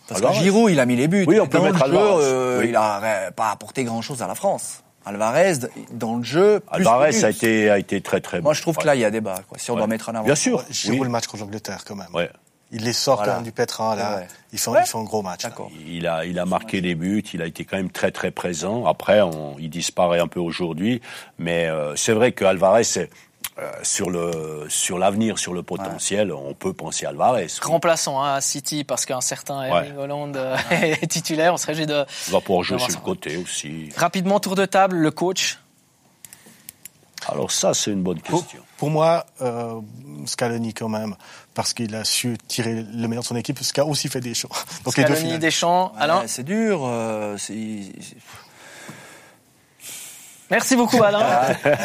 Parce 0.09 0.21
Alvarez. 0.21 0.39
que 0.39 0.43
Giroud, 0.45 0.71
il 0.73 0.81
a 0.81 0.87
mis 0.87 0.97
les 0.97 1.09
buts. 1.09 1.25
Oui, 1.29 1.39
on 1.41 1.47
peut 1.47 1.59
dans 1.59 1.65
mettre 1.65 1.87
le 1.87 1.93
jeu, 1.93 1.99
Alvarez. 1.99 2.25
euh, 2.25 2.59
Oui. 2.61 2.67
il 2.71 2.77
a 2.77 3.01
euh, 3.03 3.31
pas 3.31 3.51
apporté 3.51 3.85
grand-chose 3.85 4.23
à 4.23 4.27
la 4.27 4.35
France. 4.35 4.83
Alvarez, 5.05 5.53
dans 5.93 6.17
le 6.17 6.25
jeu, 6.25 6.59
plus 6.61 6.77
Alvarez 6.79 7.25
a 7.25 7.31
été, 7.31 7.71
a 7.71 7.79
été 7.79 8.01
très 8.01 8.21
très 8.21 8.39
bon. 8.39 8.45
Moi, 8.45 8.55
je 8.55 8.63
trouve 8.63 8.77
que 8.77 8.85
là, 8.87 8.97
il 8.97 9.01
y 9.01 9.05
a 9.05 9.11
débat. 9.13 9.37
Quoi. 9.49 9.57
Si 9.57 9.71
on 9.71 9.75
Ouais. 9.75 9.79
doit 9.81 9.87
mettre 9.87 10.09
un 10.09 10.17
avant. 10.17 10.25
Bien 10.25 10.35
sûr. 10.35 10.65
Giroud 10.69 10.99
oui. 10.99 11.05
le 11.05 11.11
match 11.11 11.29
contre 11.29 11.45
l'Angleterre 11.45 11.85
quand 11.87 11.95
même. 11.95 12.09
Ouais. 12.13 12.29
Il 12.73 12.83
les 12.83 12.93
sort 12.93 13.19
Voilà. 13.19 13.31
quand 13.31 13.39
même 13.39 13.45
du 13.45 13.53
pétrin 13.53 13.95
là. 13.95 14.17
Ouais. 14.17 14.27
Il 14.53 14.59
fait, 14.59 14.71
Ouais. 14.71 14.81
il 14.85 14.89
fait 14.89 14.99
un 14.99 15.05
gros 15.05 15.23
match. 15.23 15.43
Il 15.87 16.09
a, 16.09 16.25
il 16.25 16.37
a 16.41 16.45
marqué 16.47 16.81
des 16.81 16.97
buts, 16.97 17.23
il 17.33 17.41
a 17.41 17.47
été 17.47 17.65
quand 17.65 17.77
même 17.77 17.91
très 17.93 18.11
très 18.11 18.33
présent. 18.33 18.85
Après, 18.87 19.21
on, 19.21 19.55
il 19.61 19.71
disparaît 19.71 20.19
un 20.19 20.27
peu 20.27 20.41
aujourd'hui, 20.41 21.01
mais 21.39 21.67
euh, 21.67 21.95
c'est 21.95 22.13
vrai 22.13 22.33
que 22.33 22.45
Alvarez, 22.45 22.83
c'est, 22.83 23.09
euh, 23.59 23.73
sur 23.83 24.11
le 24.11 24.67
sur 24.69 24.99
l'avenir, 24.99 25.39
sur 25.39 25.55
le 25.55 25.63
potentiel, 25.63 26.33
on 26.33 26.53
peut 26.55 26.73
penser 26.73 27.07
à 27.07 27.11
Alvarez. 27.11 27.47
Remplaçant 27.63 28.23
hein, 28.23 28.35
à 28.35 28.41
City 28.41 28.85
parce 28.85 29.07
qu'un 29.07 29.21
certain 29.21 29.63
Erling 29.63 29.97
Holland 29.97 30.37
euh, 30.37 30.57
est 30.71 31.07
titaire. 31.07 31.55
On 31.55 31.57
serait 31.57 31.73
obligé 31.73 31.87
de 31.87 32.05
Il 32.29 32.33
va 32.33 32.41
pouvoir 32.41 32.63
jouer 32.65 32.79
sur 32.79 32.91
ça. 32.91 32.99
le 32.99 33.05
côté 33.05 33.37
aussi. 33.39 33.89
Rapidement 33.97 34.41
tour 34.41 34.55
de 34.57 34.67
table, 34.67 34.97
le 34.97 35.11
coach. 35.11 35.59
Alors 37.29 37.51
ça, 37.51 37.75
c'est 37.75 37.91
une 37.91 38.03
bonne 38.03 38.21
question. 38.21 38.61
pour 38.77 38.91
moi, 38.91 39.27
euh, 39.41 39.81
Scaloni 40.27 40.75
quand 40.75 40.89
même, 40.89 41.17
parce 41.55 41.73
qu'il 41.75 41.95
a 41.97 42.05
su 42.05 42.37
tirer 42.47 42.75
le 42.75 43.09
meilleur 43.09 43.23
de 43.23 43.27
son 43.27 43.35
équipe, 43.37 43.59
ce 43.61 43.73
qui 43.73 43.81
a 43.81 43.87
aussi 43.87 44.09
fait 44.09 44.21
des 44.21 44.35
choses. 44.35 44.51
Donc 44.85 44.97
les 44.97 45.05
deux 45.05 45.15
Scaloni. 45.17 45.39
Deschamps, 45.39 45.93
Ouais, 45.95 46.03
Alain. 46.03 46.23
c'est 46.27 46.45
dur. 46.45 46.83
euh, 46.85 47.37
c'est- 47.39 47.91
c'est- 48.01 48.17
Merci 50.51 50.77
beaucoup 50.77 51.03
Alain. 51.03 51.21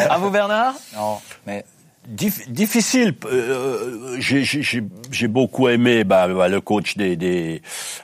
à 0.09 0.17
vous 0.17 0.29
Bernard. 0.29 0.75
Non, 0.95 1.19
mais 1.47 1.63
Dif- 2.09 2.49
difficile. 2.51 3.13
euh, 3.25 4.15
j'ai- 4.19 4.43
j'ai 4.43 4.63
j'ai- 4.63 4.83
j'ai 5.11 5.27
beaucoup 5.27 5.69
aimé 5.69 6.03
bah, 6.03 6.27
bah, 6.27 6.47
le 6.47 6.59
coach 6.59 6.97
des, 6.97 7.15
des 7.15 7.61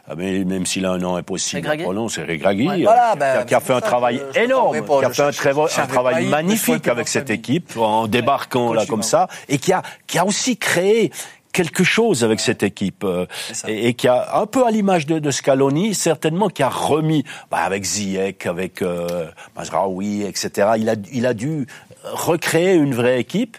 ah, 0.07 0.13
même 0.13 0.67
s'il 0.67 0.85
a 0.85 0.91
un 0.91 0.99
nom 0.99 1.15
impossible 1.15 1.67
à 1.67 1.75
prononcer, 1.77 2.21
Regragui, 2.21 2.67
Ouais, 2.69 2.83
voilà, 2.83 3.13
euh, 3.13 3.15
bah, 3.15 3.31
qui 3.33 3.39
a, 3.39 3.43
qui 3.45 3.55
a 3.55 3.59
c'est 3.59 3.65
fait 3.65 3.73
un 3.73 3.81
travail 3.81 4.21
je 4.35 4.39
énorme, 4.41 4.71
qui 4.85 5.05
a 5.05 5.09
fait 5.09 5.23
un, 5.23 5.87
travail 5.87 6.27
magnifique 6.27 6.87
avec 6.87 7.07
cette 7.07 7.31
équipe 7.31 7.75
en 7.75 8.07
débarquant 8.07 8.71
là 8.71 8.85
comme 8.85 9.01
ça, 9.01 9.27
et 9.49 9.57
qui 9.57 9.73
a 9.73 9.81
qui 10.05 10.19
a 10.19 10.25
aussi 10.27 10.57
créé 10.57 11.11
quelque 11.57 11.83
chose 11.83 12.23
avec 12.23 12.39
cette 12.39 12.61
équipe 12.61 13.03
euh, 13.03 13.25
et, 13.67 13.87
et 13.87 13.93
qui 13.95 14.07
a 14.07 14.37
un 14.39 14.45
peu 14.45 14.63
à 14.67 14.69
l'image 14.69 15.07
de, 15.07 15.17
de 15.17 15.31
Scaloni 15.31 15.95
certainement 15.95 16.49
qui 16.49 16.61
a 16.61 16.69
remis 16.69 17.23
bah, 17.49 17.57
avec 17.61 17.83
Ziyech 17.83 18.45
avec 18.45 18.83
euh, 18.83 19.25
Mazraoui 19.55 20.21
etc 20.21 20.73
il 20.77 20.87
a 20.87 20.93
il 21.11 21.25
a 21.25 21.33
dû 21.33 21.65
recréer 22.03 22.75
une 22.75 22.93
vraie 22.93 23.19
équipe 23.19 23.57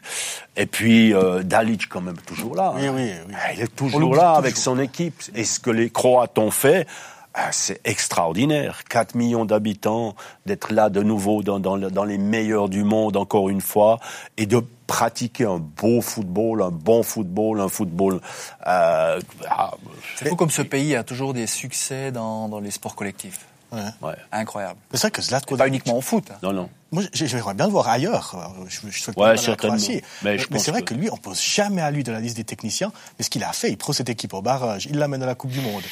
et 0.56 0.66
puis 0.66 1.12
euh, 1.12 1.42
Dalic 1.42 1.88
quand 1.88 2.00
même 2.00 2.18
toujours 2.24 2.54
là 2.54 2.72
Oui, 2.76 2.86
hein. 2.86 2.92
oui, 2.94 3.10
oui. 3.26 3.34
Ah, 3.34 3.52
il 3.52 3.62
est 3.62 3.74
toujours 3.74 4.14
là 4.14 4.22
toujours. 4.22 4.38
avec 4.38 4.56
son 4.56 4.78
équipe 4.78 5.20
et 5.34 5.42
ce 5.42 5.58
que 5.58 5.70
les 5.70 5.90
Croates 5.90 6.38
ont 6.38 6.52
fait 6.52 6.86
ah, 7.34 7.52
c'est 7.52 7.80
extraordinaire. 7.84 8.82
4 8.88 9.14
millions 9.14 9.44
d'habitants, 9.44 10.16
d'être 10.46 10.72
là 10.72 10.88
de 10.88 11.02
nouveau 11.04 11.44
dans, 11.44 11.60
dans, 11.60 11.76
dans 11.78 12.04
les 12.04 12.18
meilleurs 12.18 12.68
du 12.68 12.82
monde 12.82 13.16
encore 13.16 13.48
une 13.48 13.60
fois, 13.60 14.00
et 14.38 14.46
de 14.46 14.60
pratiquer 14.88 15.44
un 15.44 15.58
beau 15.58 16.00
football, 16.00 16.62
un 16.62 16.70
bon 16.72 17.04
football, 17.04 17.60
un 17.60 17.68
football... 17.68 18.20
Euh, 18.66 19.20
ah, 19.48 19.70
c'est 20.16 20.28
fou 20.28 20.34
comme 20.34 20.50
ce 20.50 20.62
pays 20.62 20.96
a 20.96 21.04
toujours 21.04 21.32
des 21.34 21.46
succès 21.46 22.10
dans, 22.10 22.48
dans 22.48 22.58
les 22.58 22.72
sports 22.72 22.96
collectifs. 22.96 23.46
Ouais. 23.70 23.80
ouais. 24.00 24.14
Incroyable. 24.32 24.78
C'est 24.92 25.02
vrai 25.02 25.10
que 25.10 25.20
Zlatko 25.20 25.56
Pas 25.56 25.68
uniquement 25.68 25.98
au 25.98 26.00
foot. 26.00 26.24
Non, 26.42 26.54
non. 26.54 26.70
Moi, 26.90 27.02
j'ai- 27.12 27.26
j'aimerais 27.26 27.52
bien 27.52 27.66
le 27.66 27.70
voir 27.72 27.86
ailleurs. 27.86 28.34
Euh, 28.34 28.64
Je, 28.66 28.80
je 28.90 28.98
souhaite 29.02 29.14
Ouais, 29.18 29.34
pas 29.34 29.68
la. 29.68 29.76
Mais 30.22 30.38
je 30.38 30.46
pense 30.46 30.62
c'est 30.62 30.70
vrai 30.70 30.80
que- 30.80 30.94
que... 30.94 30.98
lui, 30.98 31.10
on 31.12 31.18
pose 31.18 31.38
jamais 31.40 31.82
à 31.82 31.90
lui 31.90 32.02
de 32.02 32.10
la 32.10 32.18
liste 32.20 32.38
des 32.38 32.44
techniciens. 32.44 32.90
Mais 33.18 33.24
ce 33.26 33.28
qu'il 33.30 33.44
a 33.44 33.52
fait, 33.52 33.70
il 33.70 33.76
prend 33.76 33.92
cette 33.92 34.08
équipe 34.08 34.32
au 34.32 34.40
barrage, 34.40 34.86
il 34.86 34.96
l'amène 34.96 35.22
à 35.22 35.26
la 35.26 35.34
Coupe 35.34 35.50
du 35.50 35.60
Monde. 35.60 35.82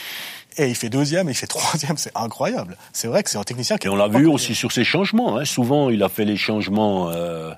Et 0.56 0.68
il 0.68 0.74
fait 0.74 0.88
deuxième, 0.88 1.28
il 1.28 1.34
fait 1.34 1.46
troisième, 1.58 1.98
c'est 1.98 2.12
incroyable. 2.16 2.78
C'est 2.94 3.08
vrai 3.08 3.22
que 3.22 3.28
c'est 3.28 3.36
un 3.36 3.44
technicien 3.44 3.76
qui 3.76 3.88
Et 3.88 3.90
on 3.90 3.96
l'a 3.96 4.08
vu 4.08 4.26
aussi 4.26 4.54
sur 4.54 4.72
ses 4.72 4.84
changements. 4.84 5.36
Hein. 5.36 5.44
Souvent, 5.44 5.90
il 5.90 6.02
a 6.02 6.08
fait 6.08 6.24
les 6.24 6.38
changements 6.38 7.10
euh, 7.10 7.52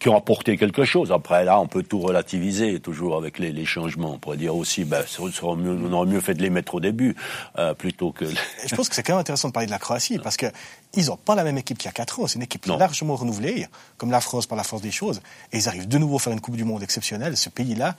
qui 0.00 0.08
ont 0.08 0.16
apporté 0.16 0.56
quelque 0.56 0.84
chose. 0.84 1.12
Après, 1.12 1.44
là, 1.44 1.60
on 1.60 1.66
peut 1.66 1.82
tout 1.82 2.00
relativiser, 2.00 2.80
toujours 2.80 3.16
avec 3.16 3.38
les, 3.38 3.52
les 3.52 3.66
changements. 3.66 4.14
On 4.14 4.18
pourrait 4.18 4.38
dire 4.38 4.56
aussi, 4.56 4.84
ben, 4.84 5.02
ça 5.02 5.22
serait 5.30 5.56
mieux, 5.56 5.78
on 5.86 5.92
aurait 5.92 6.06
mieux 6.06 6.20
fait 6.20 6.34
de 6.34 6.42
les 6.42 6.50
mettre 6.50 6.74
au 6.74 6.80
début, 6.80 7.14
euh, 7.58 7.74
plutôt 7.74 8.10
que... 8.10 8.24
Je 8.24 8.74
pense 8.74 8.88
que 8.88 8.94
c'est 8.94 9.02
quand 9.02 9.12
même 9.12 9.20
intéressant 9.20 9.48
de 9.48 9.52
parler 9.52 9.66
de 9.66 9.72
la 9.72 9.78
Croatie 9.78 10.18
parce 10.18 10.38
que 10.38 10.46
ils 10.94 11.06
n'ont 11.06 11.16
pas 11.16 11.34
la 11.36 11.44
même 11.44 11.56
équipe 11.58 11.78
qu'il 11.78 11.86
y 11.86 11.88
a 11.88 11.92
4 11.92 12.20
ans. 12.20 12.26
C'est 12.26 12.34
une 12.36 12.42
équipe 12.42 12.66
Non. 12.66 12.76
largement 12.76 13.14
renouvelée, 13.14 13.66
comme 13.96 14.10
la 14.10 14.20
France 14.20 14.46
par 14.46 14.56
la 14.56 14.64
force 14.64 14.82
des 14.82 14.90
choses. 14.90 15.20
Et 15.52 15.58
ils 15.58 15.68
arrivent 15.68 15.86
de 15.86 15.98
nouveau 15.98 16.16
à 16.16 16.18
faire 16.18 16.32
une 16.32 16.40
Coupe 16.40 16.56
du 16.56 16.64
Monde 16.64 16.82
exceptionnelle. 16.82 17.36
Ce 17.36 17.48
pays-là 17.48 17.94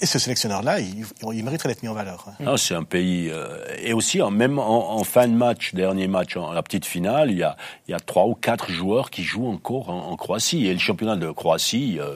et 0.00 0.06
ce 0.06 0.18
sélectionneur-là, 0.18 0.78
il, 0.80 1.04
il 1.32 1.44
mériterait 1.44 1.70
d'être 1.70 1.82
mis 1.82 1.88
en 1.88 1.94
valeur. 1.94 2.26
hein. 2.28 2.44
Ah, 2.46 2.56
c'est 2.56 2.74
un 2.74 2.84
pays 2.84 3.28
euh, 3.30 3.64
et 3.82 3.92
aussi 3.92 4.20
même 4.30 4.58
en, 4.58 4.92
en 4.96 5.04
fin 5.04 5.26
de 5.26 5.34
match, 5.34 5.74
dernier 5.74 6.06
match, 6.06 6.36
en 6.36 6.52
la 6.52 6.62
petite 6.62 6.84
finale, 6.86 7.30
il 7.30 7.38
y 7.38 7.42
a 7.42 7.56
il 7.88 7.90
y 7.90 7.94
a 7.94 7.98
trois 8.00 8.26
ou 8.26 8.34
quatre 8.34 8.70
joueurs 8.70 9.10
qui 9.10 9.24
jouent 9.24 9.48
encore 9.48 9.88
en, 9.90 10.08
en 10.10 10.16
Croatie 10.16 10.66
et 10.66 10.72
le 10.72 10.78
championnat 10.78 11.16
de 11.16 11.30
Croatie. 11.30 11.98
euh, 11.98 12.14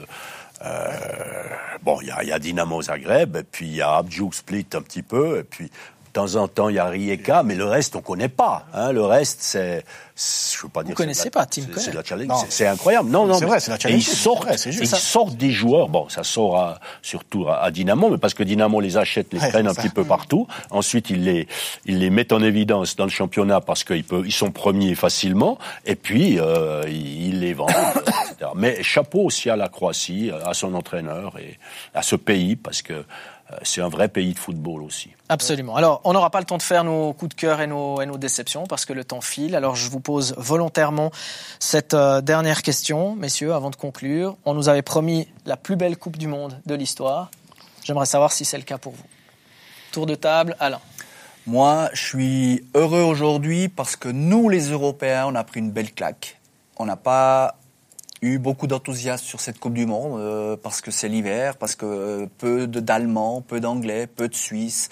euh, 0.63 0.89
bon, 1.83 1.99
il 2.01 2.07
y 2.07 2.11
a, 2.11 2.23
il 2.23 2.29
y 2.29 2.31
a 2.31 2.39
Dynamo 2.39 2.81
Zagreb, 2.81 3.35
et 3.35 3.43
puis 3.43 3.67
il 3.67 3.75
y 3.75 3.81
a 3.81 3.95
Abjuk 3.97 4.33
Split 4.33 4.65
un 4.73 4.81
petit 4.81 5.01
peu, 5.03 5.39
et 5.39 5.43
puis 5.43 5.69
temps 6.15 6.35
en 6.35 6.47
temps 6.47 6.69
il 6.69 6.75
y 6.75 6.79
a 6.79 6.85
Rijeka, 6.85 7.43
mais 7.43 7.55
le 7.55 7.65
reste 7.65 7.95
on 7.95 8.01
connaît 8.01 8.29
pas. 8.29 8.65
Hein, 8.73 8.91
le 8.93 9.03
reste 9.03 9.39
c'est, 9.41 9.83
je 10.15 10.61
veux 10.63 10.69
pas 10.69 10.81
dire. 10.83 10.91
de 10.91 10.95
connaissez 10.95 11.25
la- 11.25 11.31
pas, 11.31 11.45
Team 11.45 11.65
c'est- 11.75 11.91
de 11.91 11.95
la 11.97 12.03
challenge, 12.03 12.31
c'est- 12.49 12.65
incroyable. 12.67 13.09
Non, 13.09 13.25
non, 13.25 13.37
C'est 13.37 13.45
vrai, 13.45 13.59
c'est 13.59 13.69
la 13.71 13.77
et 13.77 13.79
challenge, 13.81 14.07
ils 14.07 14.15
sortent, 14.15 14.43
vrai, 14.45 14.57
c'est 14.57 14.71
juste 14.71 14.83
ils 14.83 14.87
ça. 14.87 14.97
sortent 14.97 15.35
des 15.35 15.51
joueurs. 15.51 15.89
Bon, 15.89 16.07
ça 16.09 16.23
sort 16.23 16.57
à- 16.57 16.79
surtout 17.01 17.47
à, 17.49 17.61
à 17.61 17.69
Dynamo, 17.69 18.09
mais 18.11 18.17
parce 18.17 18.33
que 18.33 18.43
Dynamo 18.43 18.79
les 18.79 18.95
achète, 18.97 19.33
les 19.33 19.39
Ouais, 19.41 19.49
prennent 19.49 19.67
un 19.67 19.73
petit 19.73 19.89
peu 19.89 20.05
partout. 20.05 20.47
Ensuite, 20.71 21.09
ils 21.09 21.23
les, 21.23 21.47
ils 21.85 21.99
les 21.99 22.09
mettent 22.09 22.31
en 22.31 22.41
évidence 22.41 22.95
dans 22.95 23.03
le 23.03 23.09
championnat 23.11 23.59
parce 23.59 23.83
qu'ils 23.83 24.05
peuvent, 24.05 24.25
ils 24.25 24.31
sont 24.31 24.51
premiers 24.51 24.95
facilement. 24.95 25.57
Et 25.85 25.95
puis, 25.95 26.39
euh, 26.39 26.83
ils, 26.87 27.27
ils 27.27 27.39
les 27.41 27.53
vendent, 27.53 27.69
etc. 28.31 28.51
Mais 28.55 28.81
chapeau 28.83 29.19
aussi 29.25 29.49
à 29.49 29.57
la 29.57 29.67
Croatie, 29.67 30.31
à 30.45 30.53
son 30.53 30.73
entraîneur 30.75 31.37
et 31.39 31.59
à 31.93 32.01
ce 32.01 32.15
pays 32.15 32.55
parce 32.55 32.81
que 32.81 32.93
euh, 32.93 33.03
c'est 33.61 33.81
un 33.81 33.89
vrai 33.89 34.07
pays 34.07 34.33
de 34.33 34.39
football 34.39 34.81
aussi. 34.81 35.11
Absolument. 35.29 35.75
Alors, 35.75 36.01
on 36.03 36.13
n'aura 36.13 36.29
pas 36.31 36.39
le 36.39 36.45
temps 36.45 36.57
de 36.57 36.63
faire 36.63 36.83
nos 36.83 37.13
coups 37.13 37.35
de 37.35 37.39
cœur 37.39 37.61
et 37.61 37.67
nos, 37.67 38.01
et 38.01 38.05
nos 38.05 38.17
déceptions 38.17 38.65
parce 38.65 38.85
que 38.85 38.93
le 38.93 39.03
temps 39.03 39.21
file. 39.21 39.55
Alors, 39.55 39.75
je 39.75 39.89
vous 39.89 39.99
pose 39.99 40.33
volontairement 40.37 41.11
cette 41.59 41.93
euh, 41.93 42.21
dernière 42.21 42.63
question, 42.63 43.15
messieurs, 43.15 43.53
avant 43.53 43.69
de 43.69 43.75
conclure. 43.75 44.35
On 44.45 44.53
nous 44.53 44.67
avait 44.67 44.81
promis 44.81 45.27
la 45.45 45.57
plus 45.57 45.75
belle 45.75 45.97
Coupe 45.97 46.17
du 46.17 46.27
Monde 46.27 46.59
de 46.65 46.75
l'histoire. 46.75 47.29
J'aimerais 47.83 48.07
savoir 48.07 48.31
si 48.31 48.45
c'est 48.45 48.57
le 48.57 48.63
cas 48.63 48.79
pour 48.79 48.93
vous. 48.93 49.05
Tour 49.91 50.07
de 50.07 50.15
table, 50.15 50.55
Alain. 50.59 50.81
Moi, 51.45 51.89
je 51.93 52.01
suis 52.01 52.65
heureux 52.73 53.03
aujourd'hui 53.03 53.69
parce 53.69 53.95
que 53.95 54.09
nous, 54.09 54.49
les 54.49 54.71
Européens, 54.71 55.25
on 55.27 55.35
a 55.35 55.43
pris 55.43 55.59
une 55.59 55.69
belle 55.69 55.93
claque. 55.93 56.39
On 56.77 56.85
n'a 56.85 56.97
pas 56.97 57.57
eu 58.21 58.39
beaucoup 58.39 58.67
d'enthousiasme 58.67 59.25
sur 59.25 59.41
cette 59.41 59.59
Coupe 59.59 59.73
du 59.73 59.85
Monde 59.85 60.19
euh, 60.19 60.57
parce 60.61 60.81
que 60.81 60.91
c'est 60.91 61.07
l'hiver, 61.07 61.57
parce 61.57 61.75
que 61.75 61.85
euh, 61.85 62.25
peu 62.37 62.67
d'Allemands, 62.67 63.41
peu 63.41 63.59
d'Anglais, 63.59 64.07
peu 64.07 64.27
de 64.27 64.35
Suisses, 64.35 64.89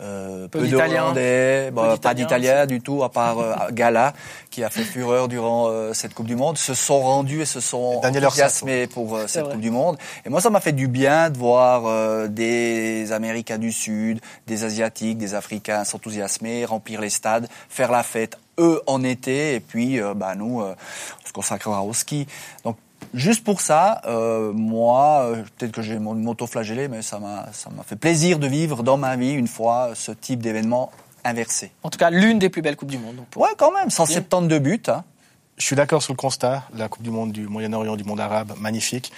euh, 0.00 0.48
Peu 0.48 0.60
peu, 0.60 1.70
bah, 1.72 1.96
pas 2.00 2.14
d'Italiens 2.14 2.66
du 2.66 2.80
tout, 2.80 3.02
à 3.02 3.10
part 3.10 3.38
euh, 3.38 3.54
Gala, 3.70 4.14
qui 4.50 4.64
a 4.64 4.70
fait 4.70 4.82
fureur 4.82 5.28
durant 5.28 5.68
euh, 5.68 5.92
cette 5.92 6.14
Coupe 6.14 6.26
du 6.26 6.36
Monde, 6.36 6.56
se 6.56 6.72
sont 6.72 7.00
rendus 7.00 7.42
et 7.42 7.44
se 7.44 7.60
sont 7.60 8.00
Daniel 8.00 8.24
enthousiasmés 8.26 8.86
pour 8.86 9.14
euh, 9.14 9.26
cette 9.26 9.44
vrai. 9.44 9.52
Coupe 9.52 9.60
du 9.60 9.70
Monde. 9.70 9.98
Et 10.24 10.30
moi, 10.30 10.40
ça 10.40 10.48
m'a 10.48 10.60
fait 10.60 10.72
du 10.72 10.88
bien 10.88 11.28
de 11.28 11.36
voir 11.36 11.84
euh, 11.86 12.28
des 12.28 13.12
Américains 13.12 13.58
du 13.58 13.72
Sud, 13.72 14.20
des 14.46 14.64
Asiatiques, 14.64 15.18
des 15.18 15.34
Africains 15.34 15.84
s'enthousiasmer, 15.84 16.64
remplir 16.64 17.02
les 17.02 17.10
stades, 17.10 17.48
faire 17.68 17.90
la 17.90 18.02
fête, 18.02 18.38
eux 18.60 18.80
en 18.86 19.02
été, 19.02 19.54
et 19.54 19.60
puis 19.60 20.00
euh, 20.00 20.14
bah, 20.14 20.34
nous, 20.36 20.60
euh, 20.60 20.74
on 21.24 21.26
se 21.26 21.32
consacrera 21.32 21.82
au 21.82 21.92
ski. 21.92 22.26
Donc, 22.64 22.76
Juste 23.14 23.42
pour 23.44 23.60
ça, 23.62 24.02
euh, 24.06 24.52
moi, 24.52 25.22
euh, 25.24 25.42
peut-être 25.58 25.72
que 25.72 25.80
j'ai 25.82 25.98
mon 25.98 26.14
m'auto-flagellé, 26.14 26.86
mais 26.86 27.00
ça 27.02 27.18
m'a 27.18 27.46
ça 27.52 27.70
m'a 27.70 27.82
fait 27.82 27.96
plaisir 27.96 28.38
de 28.38 28.46
vivre 28.46 28.82
dans 28.84 28.98
ma 28.98 29.16
vie 29.16 29.32
une 29.32 29.48
fois 29.48 29.92
ce 29.94 30.12
type 30.12 30.40
d'événement 30.42 30.92
inversé. 31.24 31.72
En 31.82 31.88
tout 31.90 31.98
cas, 31.98 32.10
l'une 32.10 32.38
des 32.38 32.50
plus 32.50 32.60
belles 32.62 32.76
Coupes 32.76 32.90
du 32.90 32.98
Monde. 32.98 33.16
donc, 33.16 33.26
pour- 33.26 33.42
Ouais, 33.42 33.48
quand 33.56 33.72
même, 33.72 33.88
172 33.90 34.60
buts. 34.60 34.82
Hein. 34.88 35.02
Je 35.56 35.64
suis 35.64 35.74
d'accord 35.76 36.02
sur 36.02 36.12
le 36.12 36.18
constat. 36.18 36.62
La 36.76 36.88
Coupe 36.88 37.02
du 37.02 37.10
Monde 37.10 37.32
du 37.32 37.48
Moyen-Orient, 37.48 37.96
du 37.96 38.04
monde 38.04 38.20
arabe, 38.20 38.52
magnifique. 38.60 39.10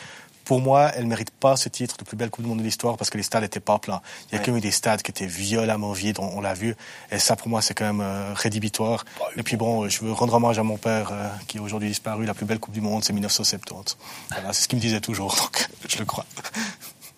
Pour 0.45 0.61
moi, 0.61 0.91
elle 0.97 1.07
mérite 1.07 1.31
pas 1.31 1.57
ce 1.57 1.69
titre 1.69 1.97
de 1.97 2.05
plus 2.05 2.17
belle 2.17 2.31
Coupe 2.31 2.43
du 2.45 2.49
Monde 2.49 2.59
de 2.59 2.65
l'histoire 2.65 2.97
parce 2.97 3.11
que 3.11 3.17
les 3.17 3.23
stades 3.23 3.43
n'étaient 3.43 3.61
pas 3.61 3.79
pleins. 3.79 4.01
Il 4.29 4.33
y 4.33 4.35
a 4.35 4.39
Ouais. 4.39 4.45
quand 4.45 4.53
même 4.53 4.59
eu 4.59 4.61
des 4.61 4.71
stades 4.71 5.03
qui 5.03 5.11
étaient 5.11 5.27
violemment 5.27 5.93
vides, 5.93 6.19
on, 6.19 6.39
on 6.39 6.41
l'a 6.41 6.55
vu. 6.55 6.75
Et 7.11 7.19
ça, 7.19 7.37
pour 7.37 7.49
moi, 7.49 7.63
c'est 7.63 7.75
quand 7.75 7.85
même 7.85 8.01
euh, 8.01 8.33
rédhibitoire. 8.35 9.05
Et 9.37 9.43
puis 9.43 9.57
bon, 9.57 9.89
je 9.89 10.01
veux 10.05 10.13
rendre 10.13 10.35
hommage 10.35 10.59
à 10.59 10.63
mon 10.63 10.77
père 10.79 11.11
euh, 11.13 11.29
qui 11.47 11.59
est 11.59 11.61
aujourd'hui 11.61 11.89
disparu. 11.89 12.27
La 12.27 12.35
plus 12.35 12.47
belle 12.47 12.59
Coupe 12.59 12.75
du 12.75 12.81
Monde, 12.81 13.05
c'est 13.05 13.13
1970. 13.13 13.97
Voilà, 14.31 14.53
c'est 14.53 14.63
ce 14.65 14.69
qu'il 14.69 14.77
me 14.79 14.83
disait 14.83 15.01
toujours, 15.01 15.35
donc 15.41 15.69
je 15.89 15.99
le 15.99 16.05
crois. 16.05 16.27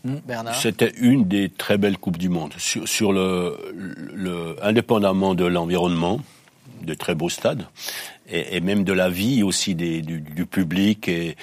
Bernard? 0.04 0.54
C'était 0.60 0.92
une 0.98 1.26
des 1.26 1.48
très 1.48 1.78
belles 1.78 1.96
coupes 1.96 2.18
du 2.18 2.28
monde. 2.28 2.52
Sur, 2.58 2.86
sur 2.86 3.12
le, 3.12 3.56
le, 4.12 4.56
indépendamment 4.62 5.34
de 5.34 5.46
l'environnement, 5.46 6.20
de 6.82 6.92
très 6.92 7.14
beaux 7.14 7.30
stades, 7.30 7.66
et, 8.28 8.56
et 8.56 8.60
même 8.60 8.84
de 8.84 8.92
la 8.92 9.08
vie 9.08 9.42
aussi 9.42 9.74
des, 9.74 10.02
du, 10.02 10.20
du 10.20 10.44
public. 10.44 11.08
Et, 11.08 11.36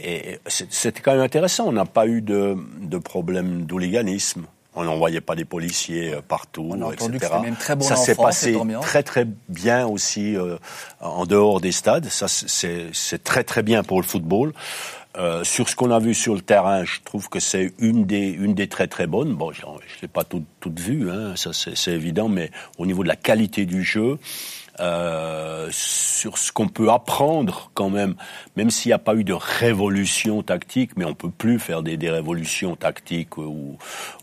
et 0.00 0.38
c'était 0.46 1.00
quand 1.00 1.12
même 1.12 1.20
intéressant. 1.20 1.66
On 1.66 1.72
n'a 1.72 1.84
pas 1.84 2.06
eu 2.06 2.22
de, 2.22 2.56
de 2.80 2.98
problème 2.98 3.64
d'hooliganisme. 3.64 4.46
On 4.74 4.84
n'envoyait 4.84 5.20
pas 5.20 5.34
des 5.34 5.44
policiers 5.44 6.14
euh, 6.14 6.20
partout, 6.20 6.68
On 6.70 6.82
a 6.82 6.86
entendu 6.86 7.16
etc. 7.16 7.32
que 7.36 7.42
même 7.42 7.56
très 7.56 7.74
bon 7.74 7.84
Ça 7.84 7.96
s'est 7.96 8.14
passé 8.14 8.56
très 8.80 9.02
très 9.02 9.26
bien 9.48 9.86
aussi 9.86 10.36
euh, 10.36 10.56
en 11.00 11.26
dehors 11.26 11.60
des 11.60 11.72
stades. 11.72 12.06
Ça 12.06 12.28
c'est 12.28 13.24
très 13.24 13.42
très 13.42 13.62
bien 13.62 13.82
pour 13.82 14.00
le 14.00 14.06
football. 14.06 14.52
Euh, 15.16 15.42
sur 15.42 15.68
ce 15.68 15.74
qu'on 15.74 15.90
a 15.90 15.98
vu 15.98 16.14
sur 16.14 16.34
le 16.34 16.42
terrain, 16.42 16.84
je 16.84 17.00
trouve 17.04 17.28
que 17.28 17.40
c'est 17.40 17.72
une 17.78 18.04
des 18.04 18.28
une 18.28 18.54
des 18.54 18.68
très 18.68 18.86
très 18.86 19.08
bonnes. 19.08 19.34
Bon, 19.34 19.50
je 19.50 19.62
ne 19.62 19.78
l'ai 20.02 20.06
pas 20.06 20.22
toute 20.22 20.44
toute 20.60 20.78
vue, 20.78 21.10
hein, 21.10 21.34
ça 21.34 21.52
c'est 21.52 21.76
c'est 21.76 21.92
évident, 21.92 22.28
mais 22.28 22.50
au 22.76 22.86
niveau 22.86 23.02
de 23.02 23.08
la 23.08 23.16
qualité 23.16 23.66
du 23.66 23.82
jeu. 23.82 24.18
Euh, 24.80 25.68
sur 25.72 26.38
ce 26.38 26.52
qu'on 26.52 26.68
peut 26.68 26.90
apprendre 26.90 27.70
quand 27.74 27.90
même, 27.90 28.14
même 28.56 28.70
s'il 28.70 28.90
n'y 28.90 28.94
a 28.94 28.98
pas 28.98 29.14
eu 29.16 29.24
de 29.24 29.32
révolution 29.32 30.42
tactique, 30.42 30.92
mais 30.96 31.04
on 31.04 31.14
peut 31.14 31.30
plus 31.30 31.58
faire 31.58 31.82
des, 31.82 31.96
des 31.96 32.10
révolutions 32.10 32.76
tactiques 32.76 33.38
ou, 33.38 33.76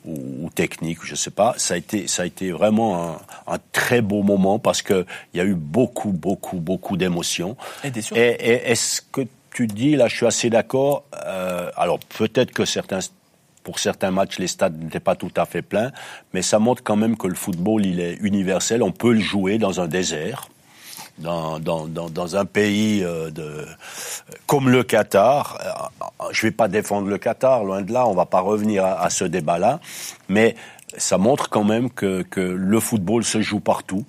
ou, 0.05 0.45
ou 0.45 0.49
techniques, 0.49 0.99
je 1.03 1.15
sais 1.15 1.31
pas. 1.31 1.53
Ça 1.57 1.73
a 1.73 1.77
été, 1.77 2.07
ça 2.07 2.23
a 2.23 2.25
été 2.25 2.51
vraiment 2.51 3.17
un, 3.47 3.53
un 3.53 3.57
très 3.73 4.01
beau 4.01 4.23
moment 4.23 4.57
parce 4.57 4.81
que 4.81 5.05
il 5.33 5.37
y 5.37 5.41
a 5.41 5.45
eu 5.45 5.55
beaucoup, 5.55 6.11
beaucoup, 6.11 6.57
beaucoup 6.57 6.95
d'émotions. 6.95 7.57
Et 7.83 8.71
est-ce 8.71 9.01
que 9.01 9.27
tu 9.51 9.67
dis 9.67 9.95
là, 9.95 10.07
je 10.07 10.15
suis 10.15 10.25
assez 10.25 10.49
d'accord. 10.49 11.03
Euh, 11.25 11.69
alors 11.75 11.99
peut-être 11.99 12.51
que 12.51 12.65
certains 12.65 12.99
pour 13.65 13.79
certains 13.79 14.11
matchs, 14.11 14.37
les 14.37 14.47
stades 14.47 14.81
n'étaient 14.81 15.01
pas 15.01 15.15
tout 15.15 15.33
à 15.35 15.45
fait 15.45 15.63
pleins, 15.63 15.91
mais 16.33 16.43
ça 16.43 16.59
montre 16.59 16.83
quand 16.83 16.95
même 16.95 17.17
que 17.17 17.27
le 17.27 17.33
football, 17.33 17.83
il 17.83 17.99
est 17.99 18.13
universel. 18.21 18.83
On 18.83 18.91
peut 18.91 19.11
le 19.11 19.19
jouer 19.19 19.57
dans 19.57 19.81
un 19.81 19.87
désert, 19.87 20.49
dans, 21.17 21.59
dans, 21.59 21.87
dans, 21.87 22.35
un 22.35 22.45
pays 22.45 23.03
euh, 23.03 23.31
de, 23.31 23.65
comme 24.45 24.69
le 24.69 24.83
Qatar. 24.83 25.57
Euh, 26.21 26.25
Je 26.31 26.43
vais 26.43 26.51
pas 26.51 26.67
défendre 26.67 27.07
le 27.07 27.17
Qatar, 27.17 27.63
loin 27.63 27.81
de 27.81 27.91
là, 27.91 28.05
on 28.07 28.13
va 28.13 28.27
pas 28.27 28.41
revenir 28.41 28.85
à, 28.85 29.01
à 29.01 29.09
ce 29.09 29.25
débat-là, 29.25 29.79
mais 30.29 30.55
ça 30.97 31.17
montre 31.17 31.49
quand 31.49 31.63
même 31.63 31.89
que, 31.89 32.21
que 32.21 32.41
le 32.41 32.79
football 32.79 33.23
se 33.23 33.41
joue 33.41 33.59
partout. 33.59 34.05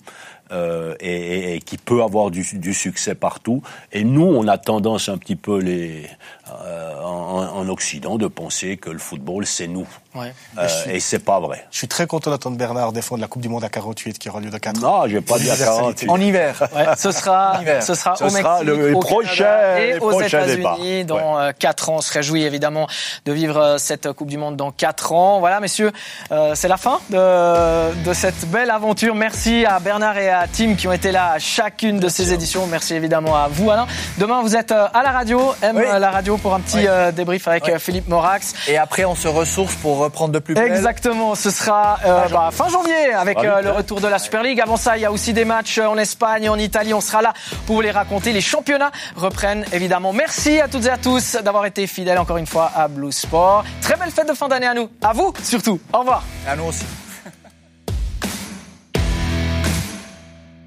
Euh, 0.53 0.94
et, 1.01 1.11
et, 1.11 1.55
et 1.57 1.59
qui 1.61 1.76
peut 1.76 2.05
avoir 2.05 2.30
du, 2.30 2.47
du, 2.55 2.72
succès 2.72 3.16
partout. 3.16 3.62
Et 3.90 4.05
nous, 4.05 4.22
on 4.22 4.47
a 4.47 4.59
tendance 4.59 5.09
un 5.09 5.18
petit 5.18 5.34
peu 5.34 5.59
les, 5.59 6.07
euh, 6.49 7.03
en, 7.03 7.59
en, 7.59 7.68
Occident 7.68 8.16
de 8.16 8.28
penser 8.28 8.76
que 8.76 8.90
le 8.90 9.01
football, 9.01 9.44
c'est 9.44 9.66
nous. 9.66 9.88
Ouais. 10.16 10.32
Euh, 10.58 10.66
et 10.90 11.00
c'est 11.00 11.18
pas 11.18 11.38
vrai. 11.40 11.64
Je 11.70 11.78
suis 11.78 11.88
très 11.88 12.06
content 12.06 12.30
d'entendre 12.30 12.56
Bernard 12.56 12.92
défendre 12.92 13.20
la 13.20 13.28
Coupe 13.28 13.42
du 13.42 13.48
Monde 13.48 13.64
à 13.64 13.68
48 13.68 14.18
qui 14.18 14.28
aura 14.28 14.40
lieu 14.40 14.50
de 14.50 14.58
4 14.58 14.80
Non, 14.80 15.06
j'ai 15.06 15.20
pas 15.20 15.38
dit 15.38 15.50
à 15.50 15.56
48. 15.56 16.08
En 16.08 16.20
hiver. 16.20 16.62
Ouais, 16.74 16.86
ce 16.96 17.10
sera, 17.12 17.58
Hiver. 17.60 17.82
ce 17.82 17.94
sera 17.94 18.16
Ce 18.16 18.24
au 18.24 18.28
sera 18.30 18.60
Mexique, 18.64 18.66
le 18.68 18.94
au 18.96 19.00
prochain- 19.00 19.76
et 19.76 19.98
aux 19.98 20.20
États-Unis 20.20 21.04
dans 21.04 21.38
euh, 21.38 21.52
quatre 21.58 21.90
ans. 21.90 21.96
On 21.96 22.00
se 22.00 22.12
réjouit 22.12 22.42
évidemment 22.44 22.86
de 23.26 23.32
vivre 23.32 23.56
euh, 23.58 23.78
cette 23.78 24.10
Coupe 24.12 24.28
du 24.28 24.38
Monde 24.38 24.56
dans 24.56 24.70
quatre 24.70 25.12
ans. 25.12 25.40
Voilà, 25.40 25.60
messieurs, 25.60 25.92
euh, 26.32 26.52
c'est 26.54 26.68
la 26.68 26.76
fin 26.76 26.98
de, 27.10 27.94
de 28.04 28.12
cette 28.12 28.46
belle 28.50 28.70
aventure. 28.70 29.14
Merci 29.14 29.64
à 29.66 29.78
Bernard 29.80 30.16
et 30.18 30.30
à 30.30 30.46
Tim 30.50 30.74
qui 30.74 30.88
ont 30.88 30.92
été 30.92 31.12
là 31.12 31.32
à 31.32 31.38
chacune 31.38 31.98
de 32.00 32.08
ces 32.08 32.32
éditions. 32.32 32.66
Merci 32.66 32.94
évidemment 32.94 33.36
à 33.36 33.48
vous, 33.50 33.70
Alain. 33.70 33.86
Demain, 34.18 34.42
vous 34.42 34.56
êtes 34.56 34.72
à 34.72 34.90
la 35.02 35.10
radio, 35.10 35.54
M 35.62 35.76
Oui. 35.76 35.82
euh, 35.86 35.98
la 35.98 36.10
radio 36.10 36.36
pour 36.36 36.54
un 36.54 36.60
petit 36.60 36.78
Oui. 36.78 37.12
débrief 37.14 37.46
avec 37.48 37.64
Oui. 37.66 37.72
Philippe 37.78 38.08
Morax. 38.08 38.54
Et 38.68 38.78
après, 38.78 39.04
on 39.04 39.14
se 39.14 39.28
ressource 39.28 39.74
pour 39.76 40.05
reprendre 40.07 40.32
de 40.32 40.38
plus 40.38 40.54
belle. 40.54 40.66
Exactement, 40.72 41.34
ce 41.34 41.50
sera 41.50 41.98
euh, 42.04 42.28
bah, 42.28 42.50
fin 42.52 42.68
janvier 42.68 43.12
avec 43.12 43.38
Ah, 43.40 43.44
euh, 43.44 43.62
le 43.62 43.70
retour 43.70 44.00
de 44.00 44.09
la 44.09 44.18
Super 44.18 44.42
League. 44.42 44.61
Avant 44.61 44.76
ça, 44.76 44.96
il 44.96 45.02
y 45.02 45.04
a 45.04 45.12
aussi 45.12 45.32
des 45.32 45.44
matchs 45.44 45.78
euh, 45.78 45.86
en 45.86 45.98
Espagne, 45.98 46.48
en 46.48 46.59
Italie. 46.59 46.94
On 46.94 47.00
sera 47.00 47.22
là 47.22 47.32
pour 47.66 47.76
vous 47.76 47.82
les 47.82 47.90
raconter. 47.90 48.32
Les 48.32 48.40
championnats 48.40 48.90
reprennent 49.16 49.64
évidemment. 49.72 50.12
Merci 50.12 50.61
à 50.61 50.68
toutes 50.68 50.86
et 50.86 50.90
à 50.90 50.98
tous 50.98 51.36
d'avoir 51.42 51.66
été 51.66 51.86
fidèles 51.86 52.18
encore 52.18 52.38
une 52.38 52.46
fois 52.46 52.70
à 52.74 52.88
Blue 52.88 53.12
Sport. 53.12 53.64
Très 53.82 53.96
belle 53.96 54.11
fête 54.11 54.28
de 54.28 54.34
fin 54.34 54.48
d'année 54.48 54.66
à 54.66 54.74
nous, 54.74 54.88
à 55.02 55.12
vous 55.12 55.32
surtout. 55.42 55.80
Au 55.92 55.98
revoir. 55.98 56.22
À 56.48 56.57
nous 56.57 56.64
aussi. 56.64 56.84